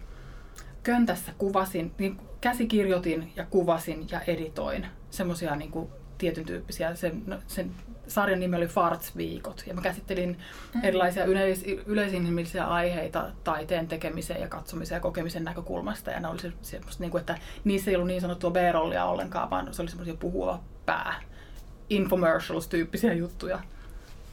köntässä 0.84 1.34
kuvasin, 1.38 1.92
niin 1.98 2.20
käsikirjoitin 2.42 3.34
ja 3.36 3.46
kuvasin 3.46 4.08
ja 4.12 4.22
editoin 4.22 4.88
semmoisia 5.10 5.56
niin 5.56 5.72
tietyn 6.18 6.46
tyyppisiä. 6.46 6.96
Sen, 6.96 7.24
no, 7.25 7.38
sen 7.48 7.72
sarjan 8.13 8.39
nimi 8.39 8.55
oli 8.55 8.67
Farts-viikot 8.67 9.63
ja 9.67 9.74
mä 9.74 9.82
käsittelin 9.82 10.38
mm. 10.74 10.84
erilaisia 10.84 11.25
yleis, 11.25 11.63
yleisinhimillisiä 11.86 12.65
aiheita 12.65 13.32
taiteen 13.43 13.88
tekemisen 13.88 14.41
ja 14.41 14.48
katsomisen 14.48 14.96
ja 14.96 15.00
kokemisen 15.00 15.43
näkökulmasta. 15.43 16.12
Ja 16.12 16.20
ne 16.20 16.27
oli 16.27 16.39
se, 16.39 16.51
semmoista, 16.62 17.03
niin 17.03 17.12
kuin, 17.12 17.20
että 17.20 17.38
niissä 17.63 17.91
ei 17.91 17.96
ollut 17.96 18.08
niin 18.08 18.22
sanottua 18.22 18.51
B-rollia 18.51 19.05
ollenkaan, 19.05 19.50
vaan 19.50 19.74
se 19.74 19.82
oli 19.82 19.89
semmoisia 19.89 20.15
puhuva 20.15 20.60
pää, 20.86 21.22
infomercials-tyyppisiä 21.89 23.13
juttuja. 23.13 23.60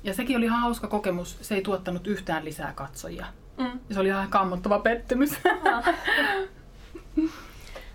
Ja 0.04 0.14
sekin 0.14 0.36
oli 0.36 0.44
ihan 0.44 0.60
hauska 0.60 0.88
kokemus. 0.88 1.38
Se 1.40 1.54
ei 1.54 1.62
tuottanut 1.62 2.06
yhtään 2.06 2.44
lisää 2.44 2.72
katsojia. 2.72 3.26
Mm. 3.58 3.64
Ja 3.88 3.94
se 3.94 4.00
oli 4.00 4.08
ihan 4.08 4.30
kammottava 4.30 4.78
pettymys. 4.78 5.30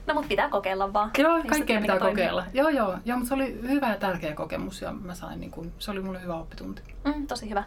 No 0.07 0.13
mutta 0.13 0.27
pitää 0.27 0.49
kokeilla 0.49 0.93
vaan. 0.93 1.11
Joo, 1.17 1.43
kaikkea 1.49 1.81
pitää 1.81 1.99
kokeilla. 1.99 2.41
Toimii. 2.41 2.59
Joo, 2.59 2.69
joo, 2.69 2.97
joo, 3.05 3.17
mutta 3.17 3.27
se 3.27 3.33
oli 3.33 3.61
hyvä 3.61 3.89
ja 3.89 3.97
tärkeä 3.97 4.35
kokemus 4.35 4.81
ja 4.81 4.91
mä 4.93 5.15
sain, 5.15 5.39
niin 5.39 5.51
kun, 5.51 5.71
se 5.79 5.91
oli 5.91 6.01
mulle 6.01 6.21
hyvä 6.21 6.35
oppitunti. 6.35 6.81
Mm, 7.03 7.27
tosi 7.27 7.49
hyvä. 7.49 7.63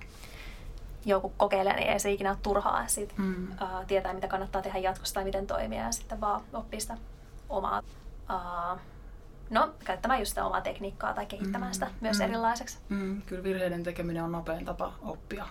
Joku 1.04 1.32
kokeilee, 1.36 1.76
niin 1.76 1.88
ei 1.88 2.00
se 2.00 2.12
ikinä 2.12 2.30
ole 2.30 2.38
turhaa 2.42 2.86
sit, 2.86 3.18
mm. 3.18 3.48
uh, 3.52 3.86
tietää, 3.86 4.14
mitä 4.14 4.28
kannattaa 4.28 4.62
tehdä 4.62 4.78
jatkossa 4.78 5.14
tai 5.14 5.24
miten 5.24 5.46
toimia 5.46 5.82
ja 5.82 5.92
sitten 5.92 6.20
vaan 6.20 6.40
oppii 6.52 6.80
sitä 6.80 6.96
omaa, 7.48 7.82
uh, 8.30 8.80
no 9.50 9.74
käyttämään 9.84 10.20
just 10.20 10.28
sitä 10.28 10.44
omaa 10.44 10.60
tekniikkaa 10.60 11.14
tai 11.14 11.26
kehittämään 11.26 11.70
mm. 11.70 11.74
sitä 11.74 11.90
myös 12.00 12.18
mm. 12.18 12.24
erilaiseksi. 12.24 12.78
Mm. 12.88 13.22
Kyllä 13.22 13.42
virheiden 13.42 13.82
tekeminen 13.82 14.24
on 14.24 14.32
nopein 14.32 14.64
tapa 14.64 14.92
oppia. 15.02 15.46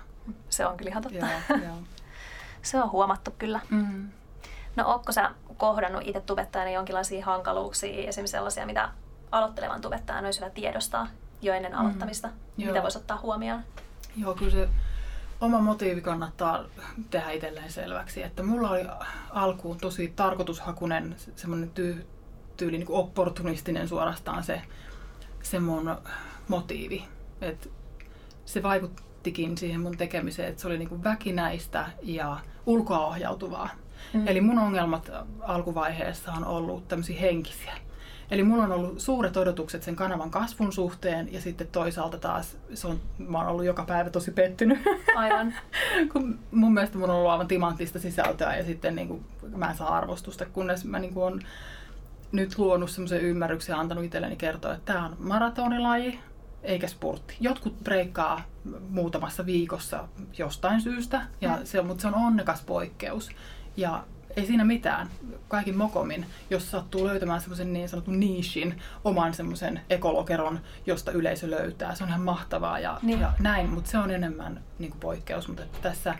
Se 0.50 0.65
on 0.65 0.77
kyllä 0.77 0.89
ihan 0.89 1.03
totta. 1.03 1.17
Joo, 1.17 1.60
joo. 1.63 1.77
se 2.62 2.82
on 2.82 2.91
huomattu 2.91 3.32
kyllä. 3.38 3.60
Mm. 3.70 4.10
No 4.77 4.88
ootko 4.88 5.12
sä 5.12 5.31
kohdannut 5.57 6.01
itse 6.05 6.22
tubettajana 6.22 6.72
jonkinlaisia 6.72 7.25
hankaluuksia, 7.25 8.07
esimerkiksi 8.07 8.31
sellaisia, 8.31 8.65
mitä 8.65 8.89
aloittelevan 9.31 9.81
tubettajan 9.81 10.25
olisi 10.25 10.39
hyvä 10.39 10.50
tiedostaa 10.50 11.07
jo 11.41 11.53
ennen 11.53 11.72
mm. 11.72 11.79
aloittamista, 11.79 12.27
mm, 12.27 12.65
mitä 12.65 12.84
voisi 12.84 12.98
ottaa 12.98 13.19
huomioon? 13.22 13.62
Joo, 14.17 14.34
kyllä 14.34 14.51
se 14.51 14.69
oma 15.41 15.60
motiivi 15.60 16.01
kannattaa 16.01 16.63
tehdä 17.10 17.31
itselleen 17.31 17.72
selväksi, 17.72 18.24
että 18.24 18.43
mulla 18.43 18.69
oli 18.69 18.86
alkuun 19.29 19.77
tosi 19.77 20.13
tarkoitushakunen 20.15 21.15
semmoinen 21.36 21.69
tyy, 21.69 22.07
tyyli 22.57 22.77
niin 22.77 22.91
opportunistinen 22.91 23.88
suorastaan 23.88 24.43
se, 24.43 24.62
se 25.43 25.60
mun 25.60 25.98
motiivi. 26.48 27.05
Et 27.41 27.72
se 28.46 28.63
vaikuttikin 28.63 29.57
siihen 29.57 29.81
mun 29.81 29.98
tekemiseen, 29.98 30.50
että 30.50 30.62
se 30.62 30.67
oli 30.67 30.77
niin 30.77 31.03
väkinäistä 31.03 31.89
ja 32.01 32.38
ulkoaohjautuvaa. 32.65 33.69
Mm. 34.13 34.27
Eli 34.27 34.42
mun 34.42 34.60
ongelmat 34.60 35.12
alkuvaiheessa 35.42 36.32
on 36.32 36.46
ollut 36.46 36.88
tämmöisiä 36.88 37.20
henkisiä. 37.20 37.74
Eli 38.32 38.44
mulla 38.44 38.63
on 38.63 38.72
ollut 38.72 39.00
suuret 39.00 39.38
odotukset 39.38 39.84
sen 39.84 39.96
kanavan 39.96 40.32
kasvun 40.32 40.74
suhteen 40.74 41.34
ja 41.34 41.42
sitten 41.42 41.68
toisaalta 41.68 42.18
taas 42.18 42.58
se 42.74 42.88
on, 42.88 43.00
mä 43.18 43.38
oon 43.38 43.48
ollut 43.48 43.66
joka 43.66 43.84
päivä 43.84 44.10
tosi 44.10 44.32
pettynyt. 44.32 44.80
Aivan. 45.16 45.54
kun 46.12 46.39
mun 46.51 46.74
mielestä 46.74 46.98
mun 46.98 47.10
on 47.10 47.16
ollut 47.16 47.32
aivan 47.32 47.48
timanttista 47.48 48.00
sisältöä 48.00 48.56
ja 48.56 48.66
sitten 48.66 48.96
niin 48.96 49.08
kuin, 49.08 49.25
mä 49.56 49.70
en 49.70 49.77
saa 49.77 49.98
arvostusta, 49.98 50.46
kunnes 50.46 50.86
mä 50.86 51.00
niin 51.00 51.13
kuin, 51.13 51.34
on 51.34 51.42
nyt 52.32 52.58
luonut 52.58 52.89
semmoisen 52.92 53.22
ymmärryksen 53.22 53.74
ja 53.74 53.80
antanut 53.80 54.04
itselleni 54.04 54.36
kertoa, 54.36 54.74
että 54.74 54.94
tämä 54.94 55.06
on 55.06 55.16
maratonilaji 55.20 56.20
eikä 56.63 56.88
sportti. 56.88 57.38
Jotkut 57.39 57.84
breikkaa 57.84 58.42
muutamassa 58.89 59.46
viikossa 59.46 60.08
jostain 60.38 60.82
syystä, 60.82 61.22
ja 61.42 61.50
mm. 61.50 61.60
se, 61.63 61.82
mutta 61.82 62.01
se 62.01 62.08
on 62.08 62.16
onnekas 62.16 62.62
poikkeus. 62.62 63.30
Ja 63.77 64.03
ei 64.36 64.46
siinä 64.46 64.65
mitään. 64.65 65.10
Kaikin 65.48 65.77
mokomin, 65.77 66.25
jos 66.50 66.72
sattuu 66.72 67.07
löytämään 67.07 67.41
semmoisen 67.41 67.74
niin 67.74 67.89
sanotun 67.89 68.19
niishin, 68.19 68.81
oman 69.03 69.34
semmoisen 69.34 69.81
ekolokeron, 69.89 70.60
josta 70.86 71.12
yleisö 71.12 71.50
löytää. 71.50 71.96
Se 71.96 72.03
on 72.03 72.10
ihan 72.10 72.22
mahtavaa 72.22 72.79
ja, 72.79 73.00
niin. 73.01 73.19
ja 73.19 73.34
näin, 73.39 73.69
mutta 73.69 73.91
se 73.91 73.98
on 73.98 74.12
enemmän 74.12 74.63
niin 74.79 74.91
kuin 74.91 75.00
poikkeus. 75.00 75.48
Mutta 75.48 75.63
tässä, 75.81 76.15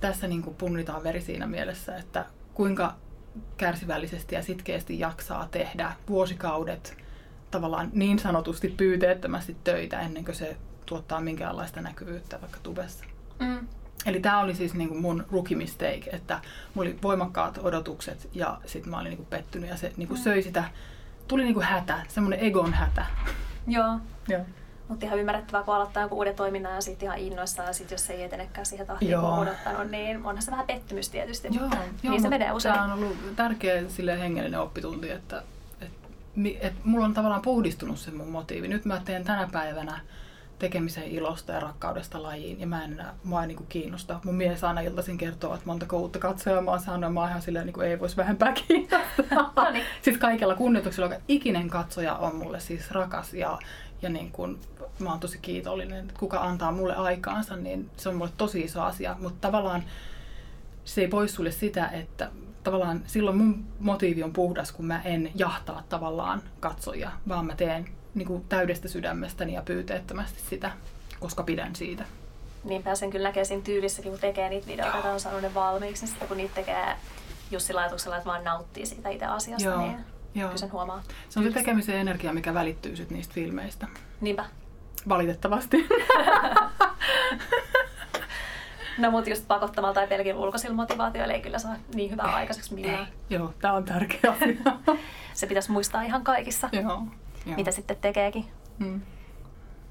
tässä 0.00 0.28
niin 0.28 0.42
kuin 0.42 0.56
punnitaan 0.56 1.02
veri 1.02 1.20
siinä 1.20 1.46
mielessä, 1.46 1.96
että 1.96 2.26
kuinka 2.54 2.94
kärsivällisesti 3.56 4.34
ja 4.34 4.42
sitkeästi 4.42 4.98
jaksaa 4.98 5.48
tehdä 5.50 5.92
vuosikaudet 6.08 6.96
tavallaan 7.50 7.90
niin 7.92 8.18
sanotusti 8.18 8.68
pyyteettömästi 8.68 9.56
töitä 9.64 10.00
ennen 10.00 10.24
kuin 10.24 10.34
se 10.34 10.56
tuottaa 10.86 11.20
minkäänlaista 11.20 11.80
näkyvyyttä 11.80 12.40
vaikka 12.40 12.58
tubessa. 12.62 13.04
Mm. 13.40 13.68
Eli 14.06 14.20
tämä 14.20 14.40
oli 14.40 14.54
siis 14.54 14.74
niinku 14.74 14.94
mun 14.94 15.26
rookie 15.32 15.56
mistake, 15.56 16.10
että 16.12 16.40
mulla 16.74 16.88
oli 16.88 16.98
voimakkaat 17.02 17.58
odotukset 17.62 18.28
ja 18.34 18.58
sitten 18.66 18.90
mä 18.90 18.98
olin 18.98 19.10
niinku 19.10 19.26
pettynyt 19.30 19.70
ja 19.70 19.76
se 19.76 19.92
niinku 19.96 20.14
mm. 20.14 20.20
söi 20.20 20.42
sitä, 20.42 20.64
tuli 21.28 21.44
niinku 21.44 21.60
hätä, 21.60 21.98
semmoinen 22.08 22.40
egon 22.40 22.72
hätä. 22.72 23.06
Joo. 23.66 23.98
Joo. 24.28 24.40
Mutta 24.88 25.06
ihan 25.06 25.18
ymmärrettävää, 25.18 25.62
kun 25.62 25.74
aloittaa 25.74 26.02
joku 26.02 26.16
uuden 26.16 26.34
toiminnan 26.34 26.74
ja 26.74 26.80
sitten 26.80 27.06
ihan 27.06 27.18
innoissaan 27.18 27.66
ja 27.66 27.72
sitten 27.72 27.94
jos 27.94 28.06
se 28.06 28.12
ei 28.12 28.22
etenekään 28.22 28.66
siihen 28.66 28.86
tahtiin, 28.86 29.20
kun 29.20 29.28
on 29.28 29.38
odottanut, 29.38 29.90
niin 29.90 30.16
onhan 30.16 30.42
se 30.42 30.50
vähän 30.50 30.66
pettymys 30.66 31.08
tietysti, 31.08 31.48
Joo, 31.52 31.62
mutta 31.62 31.76
joo, 32.02 32.12
niin 32.12 32.22
se 32.22 32.28
menee 32.28 32.52
usein. 32.52 32.74
Tämä 32.74 32.84
on 32.84 32.92
ollut 32.92 33.36
tärkeä 33.36 33.88
sille 33.88 34.20
hengellinen 34.20 34.60
oppitunti, 34.60 35.10
että, 35.10 35.42
että, 35.80 36.08
että 36.60 36.80
mulla 36.84 37.04
on 37.04 37.14
tavallaan 37.14 37.42
puhdistunut 37.42 37.98
se 37.98 38.10
mun 38.10 38.28
motiivi. 38.28 38.68
Nyt 38.68 38.84
mä 38.84 39.00
teen 39.04 39.24
tänä 39.24 39.48
päivänä 39.52 40.00
tekemisen 40.58 41.04
ilosta 41.04 41.52
ja 41.52 41.60
rakkaudesta 41.60 42.22
lajiin. 42.22 42.60
Ja 42.60 42.66
mä 42.66 42.84
en 42.84 42.92
enää, 42.92 43.14
mua 43.24 43.42
ei 43.42 43.48
niin 43.48 43.56
kuin 43.56 43.66
kiinnosta. 43.68 44.20
Mun 44.24 44.34
mies 44.34 44.64
aina 44.64 44.80
iltaisin 44.80 45.18
kertoo, 45.18 45.54
että 45.54 45.66
monta 45.66 45.96
uutta 45.96 46.18
katsojaa 46.18 46.62
mä 46.62 46.70
oon 46.70 46.80
saanut 46.80 47.02
ja 47.02 47.10
mä 47.10 47.20
oon 47.20 47.28
ihan 47.28 47.42
silleen, 47.42 47.66
niin 47.66 47.74
kuin 47.74 47.86
ei 47.86 48.00
voisi 48.00 48.16
vähempää 48.16 48.52
kiinnostaa. 48.52 49.52
no 49.56 49.70
niin. 49.70 49.84
Siis 50.02 50.18
kaikella 50.18 50.54
kunnioituksella, 50.54 51.14
ikinen 51.28 51.68
katsoja 51.68 52.14
on 52.14 52.36
mulle 52.36 52.60
siis 52.60 52.90
rakas 52.90 53.34
ja, 53.34 53.58
ja 54.02 54.08
niin 54.08 54.32
kuin, 54.32 54.58
mä 54.98 55.10
oon 55.10 55.20
tosi 55.20 55.38
kiitollinen, 55.38 56.00
että 56.00 56.20
kuka 56.20 56.40
antaa 56.40 56.72
mulle 56.72 56.96
aikaansa, 56.96 57.56
niin 57.56 57.90
se 57.96 58.08
on 58.08 58.16
mulle 58.16 58.32
tosi 58.36 58.60
iso 58.60 58.82
asia. 58.82 59.16
Mutta 59.20 59.48
tavallaan 59.48 59.84
se 60.84 61.00
ei 61.00 61.08
poissulje 61.08 61.50
sitä, 61.50 61.88
että 61.88 62.30
tavallaan 62.62 63.02
silloin 63.06 63.36
mun 63.36 63.64
motiivi 63.80 64.22
on 64.22 64.32
puhdas, 64.32 64.72
kun 64.72 64.86
mä 64.86 65.02
en 65.02 65.30
jahtaa 65.34 65.82
tavallaan 65.88 66.42
katsojia, 66.60 67.10
vaan 67.28 67.46
mä 67.46 67.56
teen 67.56 67.88
niin 68.14 68.26
kuin 68.28 68.44
täydestä 68.48 68.88
sydämestäni 68.88 69.52
ja 69.54 69.62
pyyteettömästi 69.62 70.40
sitä, 70.50 70.70
koska 71.20 71.42
pidän 71.42 71.76
siitä. 71.76 72.04
Niin 72.64 72.82
pääsen 72.82 73.10
kyllä 73.10 73.28
näkemään 73.28 73.46
siinä 73.46 73.62
tyylissäkin, 73.62 74.10
kun 74.12 74.20
tekee 74.20 74.48
niitä 74.48 74.66
videoita, 74.66 74.96
että 74.96 75.12
on 75.12 75.20
saanut 75.20 75.42
ne 75.42 75.54
valmiiksi, 75.54 76.02
niin 76.02 76.08
sitten 76.08 76.28
kun 76.28 76.36
niitä 76.36 76.54
tekee 76.54 76.96
just 77.50 77.66
sillä 77.66 77.80
ajatuksella, 77.80 78.16
että 78.16 78.28
vaan 78.28 78.44
nauttii 78.44 78.86
siitä 78.86 79.08
itse 79.08 79.26
asiasta, 79.26 79.64
Joo. 79.64 79.80
niin 79.80 79.96
Joo. 80.34 80.48
kyllä 80.48 80.58
sen 80.58 80.72
huomaa. 80.72 81.02
Se 81.28 81.38
on 81.38 81.44
se 81.44 81.50
tekemisen 81.52 81.96
energia, 81.96 82.32
mikä 82.32 82.54
välittyy 82.54 82.96
sit 82.96 83.10
niistä 83.10 83.34
filmeistä. 83.34 83.86
Niinpä. 84.20 84.44
Valitettavasti. 85.08 85.88
No 88.98 89.10
mutta 89.10 89.30
just 89.30 89.48
pakottamalla 89.48 89.94
tai 89.94 90.06
pelkin 90.08 90.34
ulkoisilla 90.34 90.74
motivaatioilla 90.74 91.34
ei 91.34 91.40
kyllä 91.40 91.58
saa 91.58 91.76
niin 91.94 92.10
hyvää 92.10 92.34
aikaiseksi 92.34 92.74
millään. 92.74 93.08
Joo, 93.30 93.54
tämä 93.60 93.74
on 93.74 93.84
tärkeä 93.84 94.32
asia. 94.32 94.96
se 95.34 95.46
pitäisi 95.46 95.70
muistaa 95.72 96.02
ihan 96.02 96.24
kaikissa. 96.24 96.68
Joo. 96.72 97.02
Joo. 97.48 97.56
mitä 97.56 97.70
sitten 97.70 97.96
tekeekin. 97.96 98.46
Mm. 98.78 99.00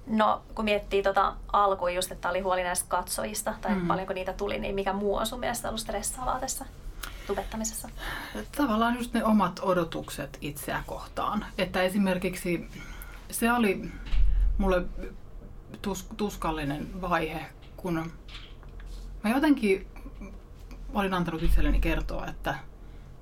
No, 0.08 0.42
kun 0.56 0.66
miettii 0.66 1.04
tota 1.04 1.34
alkuun 1.54 1.96
just, 1.96 2.12
että 2.12 2.30
oli 2.30 2.40
huoli 2.40 2.64
näistä 2.64 2.86
katsojista, 2.90 3.54
tai 3.62 3.76
mm. 3.76 3.88
paljonko 3.88 4.14
niitä 4.14 4.34
tuli, 4.34 4.60
niin 4.60 4.76
mikä 4.76 4.94
muu 4.94 5.16
on 5.16 5.28
sun 5.28 5.40
mielestä 5.40 5.68
ollut 5.68 5.82
stressaavaa 5.82 6.40
tässä 6.40 6.66
tubettamisessa? 7.28 7.90
Tavallaan 8.58 8.96
just 8.96 9.14
ne 9.14 9.24
omat 9.24 9.60
odotukset 9.64 10.38
itseä 10.42 10.84
kohtaan. 10.86 11.46
Että 11.58 11.82
esimerkiksi 11.82 12.70
se 13.32 13.52
oli 13.52 13.92
mulle 14.58 14.86
tus, 15.82 16.08
tuskallinen 16.18 17.02
vaihe, 17.02 17.46
kun 17.78 18.12
mä 19.24 19.30
jotenkin 19.30 19.88
olin 20.94 21.14
antanut 21.14 21.44
itselleni 21.44 21.80
kertoa, 21.80 22.28
että 22.28 22.56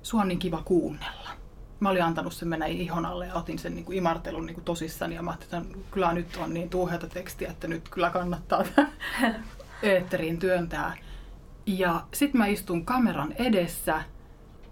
sua 0.02 0.20
on 0.20 0.28
niin 0.28 0.38
kiva 0.38 0.62
kuunnella 0.64 1.30
mä 1.80 1.88
olin 1.88 2.04
antanut 2.04 2.32
sen 2.32 2.48
mennä 2.48 2.66
ihon 2.66 3.06
alle 3.06 3.26
ja 3.26 3.34
otin 3.34 3.58
sen 3.58 3.74
niin 3.74 3.84
kuin 3.84 3.98
imartelun 3.98 4.46
niin 4.46 4.54
kuin 4.54 4.64
tosissani 4.64 5.14
ja 5.14 5.22
mä 5.22 5.30
ajattelin, 5.30 5.64
että 5.64 5.78
kyllä 5.90 6.12
nyt 6.12 6.36
on 6.36 6.54
niin 6.54 6.70
tuuheata 6.70 7.06
tekstiä, 7.06 7.50
että 7.50 7.68
nyt 7.68 7.88
kyllä 7.88 8.10
kannattaa 8.10 8.64
eetteriin 9.82 10.38
työntää. 10.38 10.96
Ja 11.66 12.02
sitten 12.14 12.38
mä 12.38 12.46
istun 12.46 12.84
kameran 12.84 13.32
edessä 13.32 14.02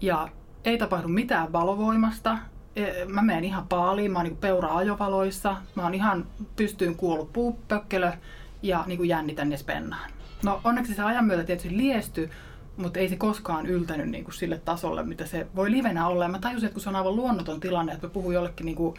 ja 0.01 0.29
ei 0.65 0.77
tapahdu 0.77 1.07
mitään 1.07 1.53
valovoimasta. 1.53 2.37
E, 2.75 3.05
mä 3.05 3.21
menen 3.21 3.43
ihan 3.43 3.67
paaliin, 3.67 4.11
mä 4.11 4.19
oon 4.19 4.25
niin 4.25 4.37
peura-ajovaloissa, 4.37 5.55
mä 5.75 5.83
oon 5.83 5.93
ihan 5.93 6.27
pystyyn 6.55 6.95
kuollut 6.95 7.33
puupökkelö 7.33 8.11
ja 8.61 8.83
niin 8.87 8.97
kuin 8.97 9.09
jännitän 9.09 9.51
ja 9.51 9.57
spennaan. 9.57 10.11
No 10.43 10.61
onneksi 10.63 10.93
se 10.93 11.03
ajan 11.03 11.25
myötä 11.25 11.43
tietysti 11.43 11.77
liesty, 11.77 12.29
mutta 12.77 12.99
ei 12.99 13.09
se 13.09 13.15
koskaan 13.15 13.65
yltänyt 13.65 14.09
niin 14.09 14.23
kuin 14.23 14.33
sille 14.33 14.57
tasolle, 14.57 15.03
mitä 15.03 15.25
se 15.25 15.47
voi 15.55 15.71
livenä 15.71 16.07
olla. 16.07 16.23
Ja 16.23 16.29
mä 16.29 16.39
tajusin, 16.39 16.67
että 16.67 16.73
kun 16.73 16.81
se 16.81 16.89
on 16.89 16.95
aivan 16.95 17.15
luonnoton 17.15 17.59
tilanne, 17.59 17.93
että 17.93 18.07
mä 18.07 18.13
puhun 18.13 18.33
jollekin 18.33 18.65
niin 18.65 18.75
kuin 18.75 18.95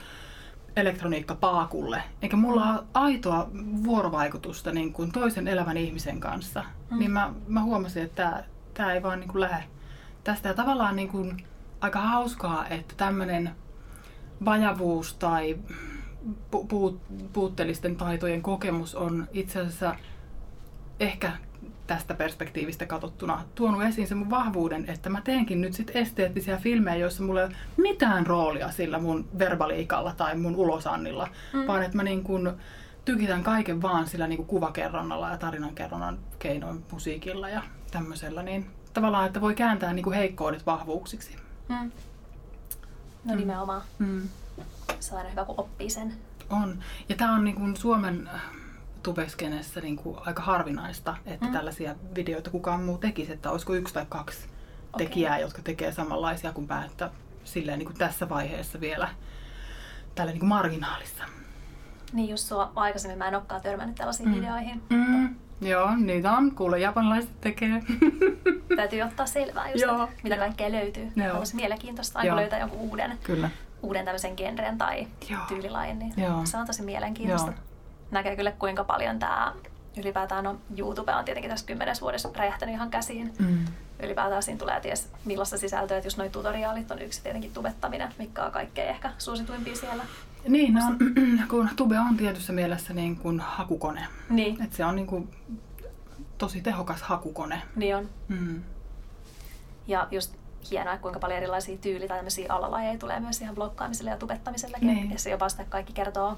elektroniikkapaakulle, 0.77 2.03
eikä 2.23 2.37
mulla 2.37 2.73
ole 2.73 2.85
aitoa 2.95 3.49
vuorovaikutusta 3.85 4.73
niin 4.73 4.93
kuin 4.93 5.12
toisen 5.12 5.49
elävän 5.49 5.77
ihmisen 5.77 6.21
kanssa, 6.21 6.65
mm. 6.91 6.99
niin 6.99 7.11
mä, 7.11 7.33
mä 7.49 7.62
huomasin, 7.62 8.03
että 8.03 8.23
tämä, 8.23 8.43
tämä 8.75 8.93
ei 8.93 9.03
vaan 9.03 9.21
niin 9.21 9.29
kuin 9.29 9.41
lähde 9.41 9.65
tästä. 10.25 10.49
Ja 10.49 10.55
tavallaan 10.55 10.97
niin 10.97 11.09
kuin 11.09 11.45
aika 11.81 12.01
hauskaa, 12.01 12.69
että 12.69 12.95
tämmöinen 12.97 13.51
vajavuus 14.45 15.15
tai 15.15 15.59
pu- 16.53 16.99
puutteellisten 17.33 17.97
taitojen 17.97 18.43
kokemus 18.43 18.95
on 18.95 19.29
itse 19.33 19.61
asiassa 19.61 19.97
ehkä 21.01 21.33
tästä 21.87 22.14
perspektiivistä 22.14 22.87
katsottuna 22.87 23.44
tuonut 23.55 23.83
esiin 23.83 24.07
sen 24.07 24.18
mun 24.18 24.31
vahvuuden, 24.31 24.85
että 24.88 25.11
mä 25.11 25.20
teenkin 25.20 25.61
nyt 25.61 25.72
sit 25.72 25.90
esteettisiä 25.94 26.57
filmejä, 26.57 26.96
joissa 26.96 27.22
mulla 27.22 27.40
ei 27.40 27.46
ole 27.46 27.57
mitään 27.77 28.27
roolia 28.27 28.70
sillä 28.70 28.99
mun 28.99 29.29
verbaliikalla 29.38 30.14
tai 30.16 30.37
mun 30.37 30.57
ulosannilla, 30.57 31.29
mm. 31.53 31.66
vaan 31.66 31.83
että 31.83 31.96
mä 31.96 32.03
niin 32.03 32.25
kun 32.25 32.57
tykitän 33.05 33.42
kaiken 33.42 33.83
vaan 33.83 34.07
sillä 34.07 34.27
niin 34.27 34.46
kuvakerronnalla 34.46 35.31
ja 35.31 35.38
tarinankerronnan 35.38 36.18
keinoin 36.38 36.85
musiikilla 36.92 37.49
ja 37.49 37.62
tämmöisellä, 37.90 38.42
niin 38.42 38.70
tavallaan, 38.94 39.27
että 39.27 39.40
voi 39.40 39.55
kääntää 39.55 39.92
niin 39.92 40.12
heikkoudet 40.12 40.66
vahvuuksiksi. 40.66 41.37
Mm. 41.68 41.90
No 43.25 43.33
mm. 43.33 43.38
nimenomaan. 43.38 43.83
Mm. 43.99 44.29
Se 45.01 45.14
on 45.14 45.18
aina 45.18 45.31
hyvä, 45.31 45.44
kun 45.44 45.55
oppii 45.59 45.90
sen. 45.90 46.14
On. 46.51 46.79
Ja 47.09 47.16
tämä 47.16 47.35
on 47.35 47.44
niin 47.44 47.57
kuin 47.57 47.77
Suomen 47.77 48.31
tubeskenessä 49.07 49.81
niin 49.81 49.97
kuin 49.97 50.16
aika 50.27 50.42
harvinaista, 50.42 51.16
että 51.27 51.47
mm. 51.47 51.53
tällaisia 51.53 51.95
videoita 52.14 52.51
kukaan 52.51 52.83
muu 52.83 52.99
tekisi, 52.99 53.33
että 53.33 53.51
olisiko 53.51 53.75
yksi 53.75 53.95
tai 53.95 54.07
kaksi 54.09 54.49
okay. 54.92 55.07
tekijää, 55.07 55.38
jotka 55.38 55.62
tekee 55.62 55.92
samanlaisia 55.92 56.53
kuin 56.53 56.66
päättä 56.66 57.11
silleen 57.45 57.79
niin 57.79 57.87
kuin 57.87 57.99
tässä 57.99 58.29
vaiheessa 58.29 58.81
vielä 58.81 59.09
tällä 60.14 60.33
niin 60.33 60.40
kuin 60.40 60.49
marginaalissa. 60.49 61.25
Niin 62.12 62.29
just 62.29 62.49
sua 62.49 62.73
aikaisemmin 62.75 63.19
mä 63.19 63.29
en 63.29 63.35
olekaan 63.35 63.62
törmännyt 63.62 63.97
tällaisiin 63.97 64.29
mm. 64.29 64.35
videoihin. 64.35 64.83
Mm. 64.90 65.37
Joo, 65.61 65.97
niitä 65.97 66.33
on. 66.33 66.55
Kuule, 66.55 66.79
japanilaiset 66.79 67.40
tekee. 67.40 67.83
Täytyy 68.77 69.03
ottaa 69.03 69.27
selvää 69.27 69.71
just, 69.71 69.85
Joo. 69.85 70.09
mitä 70.23 70.37
kaikkea 70.37 70.73
löytyy. 70.73 71.12
Joo. 71.16 71.38
Olisi 71.38 71.57
mielenkiintoista 71.57 72.19
aina 72.19 72.37
löytää 72.37 72.59
jonkun 72.59 72.81
uuden, 72.81 73.19
Kyllä. 73.23 73.51
uuden 73.83 74.05
tämmöisen 74.05 74.35
genren 74.37 74.79
tai 74.79 75.07
Joo. 75.29 75.40
tyylilajin. 75.49 75.99
Niin 75.99 76.12
Joo. 76.16 76.40
Se 76.47 76.57
on 76.57 76.66
tosi 76.66 76.83
mielenkiintoista. 76.83 77.51
Joo 77.51 77.65
näkee 78.11 78.37
kyllä 78.37 78.53
kuinka 78.53 78.85
paljon 78.85 79.19
tämä 79.19 79.53
ylipäätään 79.97 80.45
no, 80.45 80.57
YouTube 80.77 81.14
on 81.14 81.25
tietenkin 81.25 81.51
tässä 81.51 81.66
kymmenes 81.66 82.01
vuodessa 82.01 82.31
räjähtänyt 82.37 82.75
ihan 82.75 82.90
käsiin. 82.90 83.33
Mm. 83.38 83.59
Ylipäätään 84.03 84.42
siinä 84.42 84.59
tulee 84.59 84.81
ties 84.81 85.09
millaista 85.25 85.59
sisältöä, 85.59 85.97
että 85.97 86.07
just 86.07 86.19
noin 86.19 86.31
tutoriaalit 86.31 86.90
on 86.90 87.03
yksi 87.03 87.23
tietenkin 87.23 87.53
tubettaminen, 87.53 88.14
mikä 88.19 88.45
on 88.45 88.53
kaikkein 88.53 88.88
ehkä 88.88 89.12
suosituimpia 89.19 89.77
siellä. 89.77 90.03
Niin, 90.49 90.75
no, 90.75 90.83
kun 91.51 91.69
tube 91.77 91.99
on 91.99 92.16
tietyssä 92.16 92.53
mielessä 92.53 92.95
niin 92.95 93.16
kuin 93.16 93.40
hakukone. 93.40 94.07
Niin. 94.31 94.62
Et 94.62 94.73
se 94.73 94.85
on 94.85 94.97
niin 94.97 95.07
kuin 95.07 95.29
tosi 96.38 96.61
tehokas 96.61 97.03
hakukone. 97.03 97.62
Niin 97.77 97.97
on. 97.97 98.09
Mm. 98.29 98.62
Ja 99.87 100.09
just 100.11 100.35
hienoa, 100.71 100.99
kuinka 100.99 101.21
paljon 101.21 101.38
erilaisia 101.38 101.79
tyyli- 101.79 102.09
tai 102.09 102.21
alalajeja 102.49 102.99
tulee 102.99 103.21
myös 103.21 103.40
ihan 103.40 103.55
blokkaamiselle 103.55 104.11
ja 104.11 104.16
tubettamisellekin. 104.16 104.88
Niin. 104.88 105.11
Ja 105.11 105.19
se 105.19 105.31
jopa 105.31 105.49
sitä 105.49 105.64
kaikki 105.69 105.92
kertoo 105.92 106.37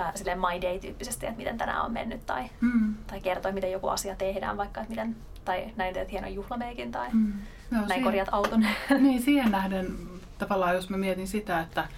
ää, 0.00 0.12
silleen 0.14 0.38
my 0.38 0.62
day-tyyppisesti, 0.62 1.26
että 1.26 1.38
miten 1.38 1.58
tänään 1.58 1.84
on 1.84 1.92
mennyt 1.92 2.26
tai, 2.26 2.50
mm. 2.60 2.94
tai 3.06 3.20
kertoo, 3.20 3.52
miten 3.52 3.72
joku 3.72 3.88
asia 3.88 4.16
tehdään 4.16 4.56
vaikka, 4.56 4.80
että 4.80 4.90
miten, 4.90 5.16
tai 5.44 5.72
näin 5.76 5.94
teet 5.94 6.10
hienon 6.10 6.34
juhlameikin 6.34 6.92
tai 6.92 7.08
mm. 7.12 7.32
no, 7.70 7.78
näin 7.78 7.86
siihen, 7.86 8.04
korjat 8.04 8.28
auton. 8.32 8.66
Niin, 8.98 9.22
siihen 9.22 9.50
nähden 9.50 9.98
tavallaan, 10.38 10.74
jos 10.74 10.90
mä 10.90 10.96
mietin 10.96 11.28
sitä, 11.28 11.60
että 11.60 11.88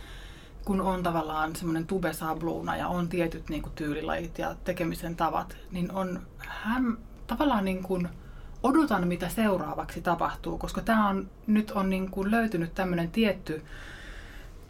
kun 0.64 0.80
on 0.80 1.02
tavallaan 1.02 1.56
semmoinen 1.56 1.86
tube-sabluuna 1.86 2.76
ja 2.76 2.88
on 2.88 3.08
tietyt 3.08 3.48
niin 3.48 3.62
kuin, 3.62 3.72
tyylilajit 3.74 4.38
ja 4.38 4.54
tekemisen 4.64 5.16
tavat, 5.16 5.56
niin 5.70 5.92
on 5.92 6.20
hän 6.38 6.98
tavallaan 7.26 7.64
niin 7.64 7.82
kuin, 7.82 8.08
odotan, 8.62 9.08
mitä 9.08 9.28
seuraavaksi 9.28 10.02
tapahtuu, 10.02 10.58
koska 10.58 10.80
tämä 10.80 11.08
on, 11.08 11.30
nyt 11.46 11.70
on 11.70 11.90
niin 11.90 12.10
kuin 12.10 12.30
löytynyt 12.30 12.74
tämmöinen 12.74 13.10
tietty 13.10 13.64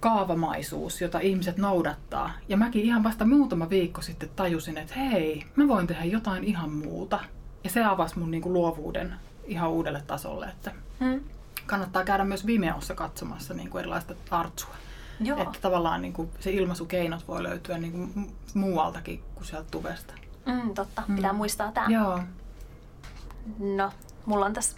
kaavamaisuus, 0.02 1.00
jota 1.00 1.18
ihmiset 1.20 1.56
noudattaa. 1.56 2.30
Ja 2.48 2.56
mäkin 2.56 2.82
ihan 2.82 3.04
vasta 3.04 3.24
muutama 3.24 3.70
viikko 3.70 4.02
sitten 4.02 4.30
tajusin, 4.36 4.78
että 4.78 4.94
hei, 4.94 5.46
mä 5.56 5.68
voin 5.68 5.86
tehdä 5.86 6.04
jotain 6.04 6.44
ihan 6.44 6.70
muuta. 6.70 7.20
Ja 7.64 7.70
se 7.70 7.84
avasi 7.84 8.18
mun 8.18 8.30
niin 8.30 8.42
kuin 8.42 8.52
luovuuden 8.52 9.14
ihan 9.44 9.70
uudelle 9.70 10.02
tasolle, 10.06 10.46
että 10.46 10.72
hmm. 11.00 11.20
kannattaa 11.66 12.04
käydä 12.04 12.24
myös 12.24 12.46
Vimeossa 12.46 12.94
katsomassa 12.94 13.54
niin 13.54 13.70
kuin 13.70 13.80
erilaista 13.80 14.14
artsua. 14.30 14.74
Joo. 15.20 15.42
Että 15.42 15.58
tavallaan 15.62 16.02
niin 16.02 16.12
kuin 16.12 16.30
se 16.40 16.50
ilmaisukeinot 16.50 17.28
voi 17.28 17.42
löytyä 17.42 17.78
niin 17.78 17.92
kuin 17.92 18.34
muualtakin 18.54 19.22
kuin 19.34 19.46
sieltä 19.46 19.68
tuvesta. 19.70 20.14
Mm, 20.46 20.74
totta, 20.74 21.02
mm. 21.08 21.16
pitää 21.16 21.32
muistaa 21.32 21.72
tämä. 21.72 21.86
Joo. 21.90 22.20
No, 23.58 23.92
mulla 24.26 24.46
on 24.46 24.52
tässä 24.52 24.76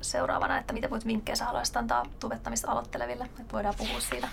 seuraavana, 0.00 0.58
että 0.58 0.72
mitä 0.72 0.90
voit 0.90 1.06
vinkkejä 1.06 1.36
sä 1.36 1.44
haluaisit 1.44 1.76
antaa 1.76 2.06
tubettamista 2.20 2.70
aloitteleville, 2.70 3.24
että 3.24 3.52
voidaan 3.52 3.74
puhua 3.78 4.00
siitä, 4.00 4.28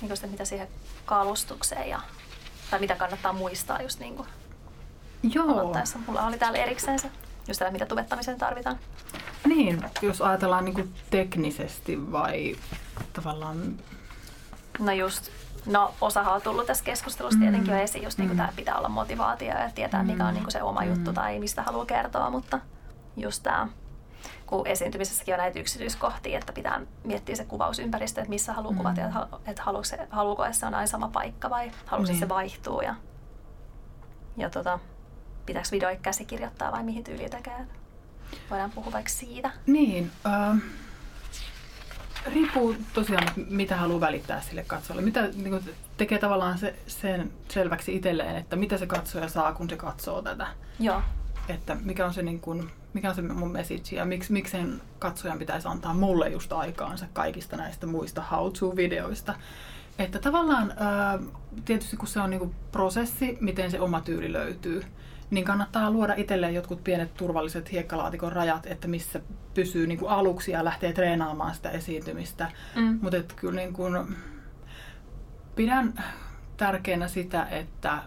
niin 0.00 0.08
kuin 0.08 0.16
sitä, 0.16 0.28
mitä 0.28 0.44
siihen 0.44 0.68
kalustukseen 1.04 1.88
ja 1.88 2.00
tai 2.70 2.80
mitä 2.80 2.96
kannattaa 2.96 3.32
muistaa 3.32 3.82
just 3.82 4.00
niin 4.00 4.16
kuin 4.16 4.28
Joo. 5.22 5.52
aloittaessa. 5.52 5.98
Mulla 6.06 6.26
oli 6.26 6.38
täällä 6.38 6.58
erikseen 6.58 6.98
se, 6.98 7.10
just 7.48 7.58
tällä, 7.58 7.72
mitä 7.72 7.86
tubettamiseen 7.86 8.38
tarvitaan. 8.38 8.78
Niin, 9.46 9.84
jos 10.02 10.20
ajatellaan 10.20 10.64
niin 10.64 10.74
kuin 10.74 10.94
teknisesti 11.10 12.12
vai 12.12 12.56
tavallaan... 13.12 13.78
No 14.78 14.92
just, 14.92 15.30
no 15.66 15.94
osahan 16.00 16.34
on 16.34 16.42
tullut 16.42 16.66
tässä 16.66 16.84
keskustelussa 16.84 17.40
tietenkin 17.40 17.70
mm. 17.70 17.76
jo 17.76 17.82
esiin, 17.82 18.04
just 18.04 18.18
niin 18.18 18.28
kuin 18.28 18.36
mm. 18.36 18.42
tämä 18.42 18.52
pitää 18.56 18.78
olla 18.78 18.88
motivaatio 18.88 19.48
ja 19.48 19.70
tietää, 19.74 20.02
mm. 20.02 20.10
mikä 20.10 20.26
on 20.26 20.34
niin 20.34 20.44
kuin 20.44 20.52
se 20.52 20.62
oma 20.62 20.80
mm. 20.80 20.88
juttu 20.88 21.12
tai 21.12 21.38
mistä 21.38 21.62
haluaa 21.62 21.86
kertoa, 21.86 22.30
mutta 22.30 22.60
just 23.16 23.42
tämä 23.42 23.68
kun 24.46 24.66
esiintymisessäkin 24.66 25.34
on 25.34 25.38
näitä 25.38 25.58
yksityiskohtia, 25.58 26.38
että 26.38 26.52
pitää 26.52 26.80
miettiä 27.04 27.36
se 27.36 27.44
kuvausympäristö, 27.44 28.20
että 28.20 28.30
missä 28.30 28.52
haluaa 28.52 28.72
mm. 28.72 28.78
kuvata, 28.78 29.04
että, 29.04 29.26
että 29.46 29.62
haluuko, 29.62 29.84
se, 29.84 30.06
haluuko 30.10 30.44
että 30.44 30.58
se 30.58 30.66
on 30.66 30.74
aina 30.74 30.86
sama 30.86 31.08
paikka 31.08 31.50
vai 31.50 31.70
haluaako 31.86 32.12
niin. 32.12 32.20
se 32.20 32.28
vaihtuu 32.28 32.80
ja, 32.80 32.94
ja 34.36 34.50
tota, 34.50 34.78
pitääkö 35.46 35.68
videoja 35.72 35.96
käsikirjoittaa 35.96 36.72
vai 36.72 36.84
mihin 36.84 37.04
tyyliin 37.04 37.30
tekee. 37.30 37.66
Voidaan 38.50 38.70
puhua 38.70 38.92
vaikka 38.92 39.10
siitä. 39.10 39.50
Niin, 39.66 40.10
äh, 40.26 40.58
riippuu 42.26 42.76
tosiaan, 42.92 43.28
mitä 43.36 43.76
haluaa 43.76 44.00
välittää 44.00 44.40
sille 44.40 44.64
katsojalle. 44.66 45.02
Mitä 45.02 45.28
niin 45.28 45.74
tekee 45.96 46.18
tavallaan 46.18 46.58
se, 46.58 46.74
sen 46.86 47.32
selväksi 47.48 47.96
itselleen, 47.96 48.36
että 48.36 48.56
mitä 48.56 48.78
se 48.78 48.86
katsoja 48.86 49.28
saa, 49.28 49.52
kun 49.52 49.70
se 49.70 49.76
katsoo 49.76 50.22
tätä. 50.22 50.46
Joo. 50.80 51.02
Että 51.48 51.74
mikä 51.74 52.06
on 52.06 52.14
se, 52.14 52.22
niin 52.22 52.40
kuin, 52.40 52.70
mikä 52.94 53.08
on 53.08 53.14
se 53.14 53.22
mun 53.22 53.52
message 53.52 53.96
ja 53.96 54.04
miksi, 54.04 54.32
miksi 54.32 54.50
sen 54.52 54.80
katsojan 54.98 55.38
pitäisi 55.38 55.68
antaa 55.68 55.94
mulle 55.94 56.28
just 56.28 56.52
aikaansa 56.52 57.06
kaikista 57.12 57.56
näistä 57.56 57.86
muista 57.86 58.22
how-to-videoista. 58.30 59.34
Että 59.98 60.18
tavallaan 60.18 60.74
ää, 60.76 61.18
tietysti 61.64 61.96
kun 61.96 62.08
se 62.08 62.20
on 62.20 62.30
niinku 62.30 62.54
prosessi, 62.72 63.38
miten 63.40 63.70
se 63.70 63.80
oma 63.80 64.00
tyyli 64.00 64.32
löytyy, 64.32 64.84
niin 65.30 65.44
kannattaa 65.44 65.90
luoda 65.90 66.14
itselleen 66.16 66.54
jotkut 66.54 66.84
pienet 66.84 67.14
turvalliset 67.14 67.72
hiekkalaatikon 67.72 68.32
rajat, 68.32 68.66
että 68.66 68.88
missä 68.88 69.20
pysyy 69.54 69.86
niin 69.86 69.98
kuin 69.98 70.10
aluksi 70.10 70.50
ja 70.50 70.64
lähtee 70.64 70.92
treenaamaan 70.92 71.54
sitä 71.54 71.70
esiintymistä. 71.70 72.52
Mm. 72.76 72.98
Mutta 73.02 73.34
kyllä 73.36 73.60
niin 73.60 73.72
kuin, 73.72 74.16
pidän 75.56 76.04
tärkeänä 76.56 77.08
sitä, 77.08 77.46
että 77.46 77.98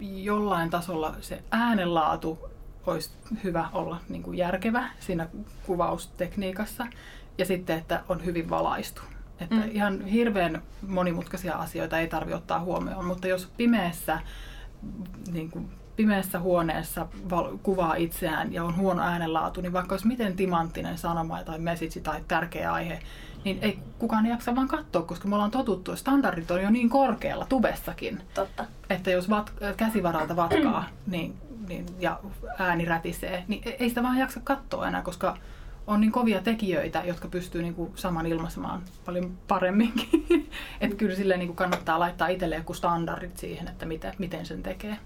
jollain 0.00 0.70
tasolla 0.70 1.14
se 1.20 1.42
äänenlaatu 1.50 2.55
olisi 2.86 3.10
hyvä 3.44 3.68
olla 3.72 4.00
niin 4.08 4.22
kuin 4.22 4.38
järkevä 4.38 4.88
siinä 5.00 5.28
kuvaustekniikassa 5.66 6.86
ja 7.38 7.44
sitten, 7.44 7.78
että 7.78 8.02
on 8.08 8.24
hyvin 8.24 8.50
valaistu. 8.50 9.02
Että 9.40 9.54
mm. 9.54 9.70
ihan 9.70 10.04
hirveän 10.04 10.62
monimutkaisia 10.86 11.54
asioita 11.54 11.98
ei 11.98 12.08
tarvitse 12.08 12.36
ottaa 12.36 12.60
huomioon, 12.60 13.04
mutta 13.04 13.28
jos 13.28 13.48
pimeässä 13.56 14.20
niin 15.32 15.50
kuin 15.50 15.70
pimeässä 15.96 16.40
huoneessa 16.40 17.06
val- 17.30 17.56
kuvaa 17.62 17.94
itseään 17.94 18.52
ja 18.52 18.64
on 18.64 18.76
huono 18.76 19.02
äänenlaatu, 19.02 19.60
niin 19.60 19.72
vaikka 19.72 19.92
olisi 19.92 20.06
miten 20.06 20.36
timanttinen 20.36 20.98
sanoma 20.98 21.42
tai 21.42 21.58
message 21.58 22.00
tai 22.00 22.20
tärkeä 22.28 22.72
aihe, 22.72 22.98
niin 23.44 23.58
ei 23.62 23.78
kukaan 23.98 24.26
jaksa 24.26 24.56
vaan 24.56 24.68
katsoa, 24.68 25.02
koska 25.02 25.28
me 25.28 25.34
ollaan 25.34 25.50
totuttu, 25.50 25.92
että 25.92 26.00
standardit 26.00 26.50
on 26.50 26.62
jo 26.62 26.70
niin 26.70 26.90
korkealla 26.90 27.46
tubessakin. 27.48 28.22
Totta. 28.34 28.64
Että 28.90 29.10
jos 29.10 29.30
vat- 29.30 29.52
käsivaralta 29.76 30.36
vatkaa 30.36 30.84
niin, 31.06 31.34
niin, 31.68 31.86
ja 31.98 32.20
ääni 32.58 32.84
rätisee, 32.84 33.44
niin 33.48 33.62
e-, 33.64 33.76
ei 33.78 33.88
sitä 33.88 34.02
vaan 34.02 34.18
jaksa 34.18 34.40
katsoa 34.44 34.88
enää, 34.88 35.02
koska 35.02 35.36
on 35.86 36.00
niin 36.00 36.12
kovia 36.12 36.42
tekijöitä, 36.42 37.02
jotka 37.04 37.28
pystyy 37.28 37.62
niin 37.62 37.74
kuin 37.74 37.92
saman 37.94 38.26
ilmaisemaan 38.26 38.82
paljon 39.04 39.38
paremminkin. 39.48 40.50
että 40.80 40.96
kyllä 40.96 41.16
silleen 41.16 41.38
niin 41.38 41.48
kuin 41.48 41.56
kannattaa 41.56 41.98
laittaa 41.98 42.28
itselleen 42.28 42.60
joku 42.60 42.74
standardit 42.74 43.38
siihen, 43.38 43.68
että 43.68 43.86
miten, 43.86 44.14
miten 44.18 44.46
sen 44.46 44.62
tekee. 44.62 44.98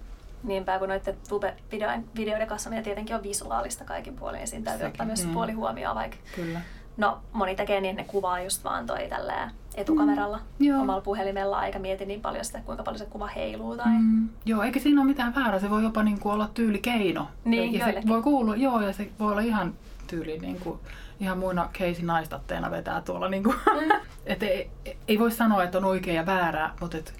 Niinpä, 0.43 0.79
kun 0.79 0.89
noiden 0.89 1.17
tube-videoiden 1.29 2.05
videoiden 2.17 2.49
kanssa 2.49 2.71
tietenkin 2.71 3.17
on 3.17 3.23
visuaalista 3.23 3.85
kaikin 3.85 4.17
puolin, 4.17 4.41
ja 4.41 4.47
siinä 4.47 4.65
täytyy 4.65 4.87
Sekin. 4.87 4.93
ottaa 4.93 5.07
myös 5.07 5.27
mm. 5.27 5.33
puoli 5.33 5.53
huomioon, 5.53 5.97
vaikka 5.97 6.17
Kyllä. 6.35 6.61
No, 6.97 7.19
moni 7.33 7.57
tekee 7.57 7.81
niin, 7.81 7.91
että 7.91 8.03
ne 8.03 8.09
kuvaa 8.09 8.41
just 8.41 8.65
vaan 8.65 8.87
toi 8.87 9.07
tällä 9.09 9.51
etukameralla 9.75 10.41
mm, 10.59 10.81
omalla 10.81 11.01
puhelimella, 11.01 11.67
eikä 11.67 11.79
mieti 11.79 12.07
niin 12.07 12.21
paljon 12.21 12.45
sitä, 12.45 12.61
kuinka 12.61 12.83
paljon 12.83 12.99
se 12.99 13.05
kuva 13.05 13.27
heiluu. 13.27 13.77
Tai... 13.77 13.93
Mm, 13.93 14.29
joo, 14.45 14.63
eikä 14.63 14.81
siinä 14.81 15.01
ole 15.01 15.09
mitään 15.09 15.35
väärää. 15.35 15.61
Se 15.61 15.71
voi 15.71 15.83
jopa 15.83 16.03
niin 16.03 16.21
kuin 16.21 16.33
olla 16.33 16.51
tyylikeino. 16.55 17.29
Niin, 17.45 17.73
ja 17.73 17.85
se 17.85 18.03
voi 18.09 18.23
kuulua, 18.23 18.57
joo, 18.57 18.81
ja 18.81 18.93
se 18.93 19.11
voi 19.19 19.33
olla 19.33 19.41
ihan 19.41 19.75
tyyli 20.07 20.39
niin 20.39 20.61
kuin, 20.61 20.81
ihan 21.21 21.39
muina 21.39 21.69
Casey 21.73 22.05
naistatteena 22.05 22.71
vetää 22.71 23.01
tuolla. 23.01 23.29
Niin 23.29 23.43
kuin, 23.43 23.57
mm. 23.57 24.01
et 24.27 24.43
ei, 24.43 24.71
ei, 25.09 25.19
voi 25.19 25.31
sanoa, 25.31 25.65
että 25.65 25.79
on 25.79 25.85
oikea 25.85 26.15
ja 26.15 26.27
väärä, 26.27 26.71
mutta 26.81 26.97
et, 26.97 27.15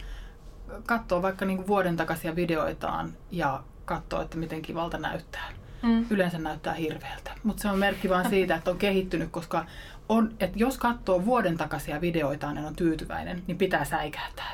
katsoo 0.87 1.23
vaikka 1.23 1.45
niin 1.45 1.57
kuin 1.57 1.69
vuoden 1.69 1.97
takaisia 1.97 2.37
videoitaan 2.37 3.13
ja 3.31 3.63
katsoo, 3.85 4.21
että 4.23 4.37
miten 4.37 4.63
kivalta 4.63 4.99
näyttää. 4.99 5.49
Mm. 5.83 6.07
Yleensä 6.11 6.39
näyttää 6.39 6.75
hirveältä, 6.75 7.31
mutta 7.43 7.63
se 7.63 7.69
on 7.69 7.79
merkki 7.79 8.09
vain 8.09 8.29
siitä, 8.29 8.55
että 8.55 8.71
on 8.71 8.79
kehittynyt, 8.79 9.31
koska 9.31 9.65
on, 10.09 10.35
että 10.41 10.59
jos 10.59 10.79
katsoo 10.79 11.25
vuoden 11.25 11.57
takaisia 11.57 12.01
videoitaan 12.01 12.57
ja 12.57 12.63
on 12.63 12.77
tyytyväinen, 12.77 13.43
niin 13.47 13.59
pitää 13.59 13.85
säikähtää, 13.85 14.53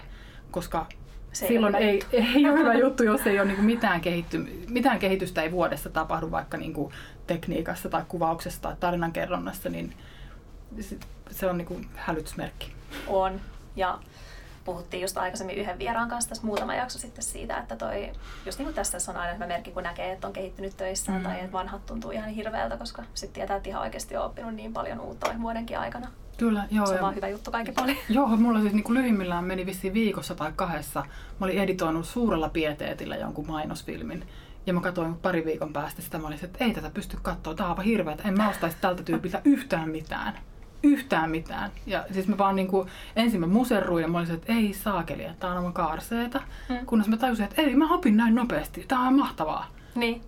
koska 0.51 0.87
se 1.33 1.47
silloin 1.47 1.75
ei, 1.75 2.03
ei, 2.13 2.27
ei 2.35 2.49
ole 2.49 2.59
hyvä 2.59 2.75
juttu, 2.75 3.03
jos 3.03 3.27
ei 3.27 3.41
ole 3.41 3.49
niin 3.49 3.65
mitään, 3.65 4.01
kehitty, 4.01 4.65
mitään 4.69 4.99
kehitystä 4.99 5.43
ei 5.43 5.53
vuodessa 5.53 5.91
tapahdu 5.91 6.31
vaikka 6.31 6.57
niin 6.57 6.73
kuin 6.73 6.93
tekniikassa 7.27 7.89
tai 7.89 8.03
kuvauksessa 8.09 8.63
tai 8.63 8.77
tarinankerronnassa, 8.81 9.69
niin 9.69 9.95
se 11.31 11.47
on 11.47 11.59
niin 11.59 11.69
kuin 11.69 11.89
hälytysmerkki. 11.95 12.73
On. 13.07 13.41
Ja 13.77 13.99
puhuttiin 14.67 15.01
just 15.01 15.19
aikaisemmin 15.19 15.57
yhden 15.57 15.79
vieraan 15.79 16.09
kanssa 16.09 16.29
tässä 16.29 16.47
muutama 16.47 16.75
jakso 16.75 16.99
sitten 16.99 17.25
siitä, 17.25 17.59
että 17.59 17.77
toi, 17.77 18.13
just 18.47 18.59
niin 18.59 18.67
kuin 18.67 18.75
tässä 18.75 19.13
on 19.13 19.17
aina 19.17 19.35
hyvä 19.35 19.47
merkki, 19.47 19.71
kun 19.71 19.83
näkee, 19.83 20.13
että 20.13 20.27
on 20.27 20.33
kehittynyt 20.33 20.77
töissä 20.77 21.13
mm. 21.13 21.23
tai 21.23 21.41
että 21.41 21.53
vanhat 21.53 21.87
tuntuu 21.87 22.11
ihan 22.11 22.29
hirveältä, 22.29 22.77
koska 22.77 23.03
sitten 23.15 23.35
tietää, 23.35 23.57
että 23.57 23.69
ihan 23.69 23.83
oikeasti 23.83 24.17
on 24.17 24.25
oppinut 24.25 24.55
niin 24.55 24.73
paljon 24.73 25.01
uutta 25.01 25.31
vuodenkin 25.43 25.79
aikana. 25.79 26.09
Kyllä, 26.37 26.65
joo. 26.71 26.87
Se 26.87 26.95
on 26.95 27.01
vaan 27.01 27.15
hyvä 27.15 27.29
juttu 27.29 27.51
kaikki 27.51 27.73
paljon. 27.73 27.97
Joo, 28.09 28.27
mulla 28.27 28.61
siis 28.61 28.73
niin 28.73 28.85
kuin 28.85 28.99
lyhimmillään 28.99 29.45
meni 29.45 29.67
vissiin 29.67 29.95
viikossa 29.95 30.35
tai 30.35 30.53
kahdessa. 30.57 31.05
Mä 31.41 31.47
olin 31.47 31.59
editoinut 31.59 32.07
suurella 32.07 32.49
pieteetillä 32.49 33.17
jonkun 33.17 33.47
mainosfilmin. 33.47 34.25
Ja 34.67 34.73
mä 34.73 34.81
katsoin 34.81 35.15
pari 35.15 35.45
viikon 35.45 35.73
päästä 35.73 36.03
sitä, 36.03 36.19
mä 36.19 36.27
olin, 36.27 36.39
että 36.43 36.65
ei 36.65 36.75
tätä 36.75 36.91
pysty 36.91 37.19
katsoa, 37.23 37.55
tämä 37.55 37.71
on 37.71 37.85
hirveä, 37.85 38.17
en 38.25 38.37
mä 38.37 38.49
ostaisi 38.49 38.77
tältä 38.81 39.03
tyypiltä 39.03 39.41
yhtään 39.45 39.89
mitään 39.89 40.39
yhtään 40.87 41.31
mitään. 41.31 41.71
Ja 41.87 42.05
siis 42.13 42.29
mä 42.29 42.39
vaan 42.39 42.57
niinku, 42.57 42.87
ensin 43.17 43.41
mä 43.41 43.47
muserruin 43.47 44.03
ja 44.03 44.09
mä 44.09 44.19
olisin, 44.19 44.35
että 44.35 44.53
ei 44.53 44.73
saakeli, 44.73 45.25
että 45.25 45.41
tää 45.41 45.51
on 45.51 45.57
aivan 45.57 45.73
kaarseeta. 45.73 46.41
Mm. 46.69 46.87
Kunnes 46.87 47.09
mä 47.09 47.17
tajusin, 47.17 47.45
että 47.45 47.63
ei, 47.63 47.77
mä 47.77 47.95
opin 47.95 48.17
näin 48.17 48.35
nopeasti. 48.35 48.85
Tää 48.89 49.01
on 49.01 49.19
mahtavaa. 49.19 49.67
Niin. 49.95 50.23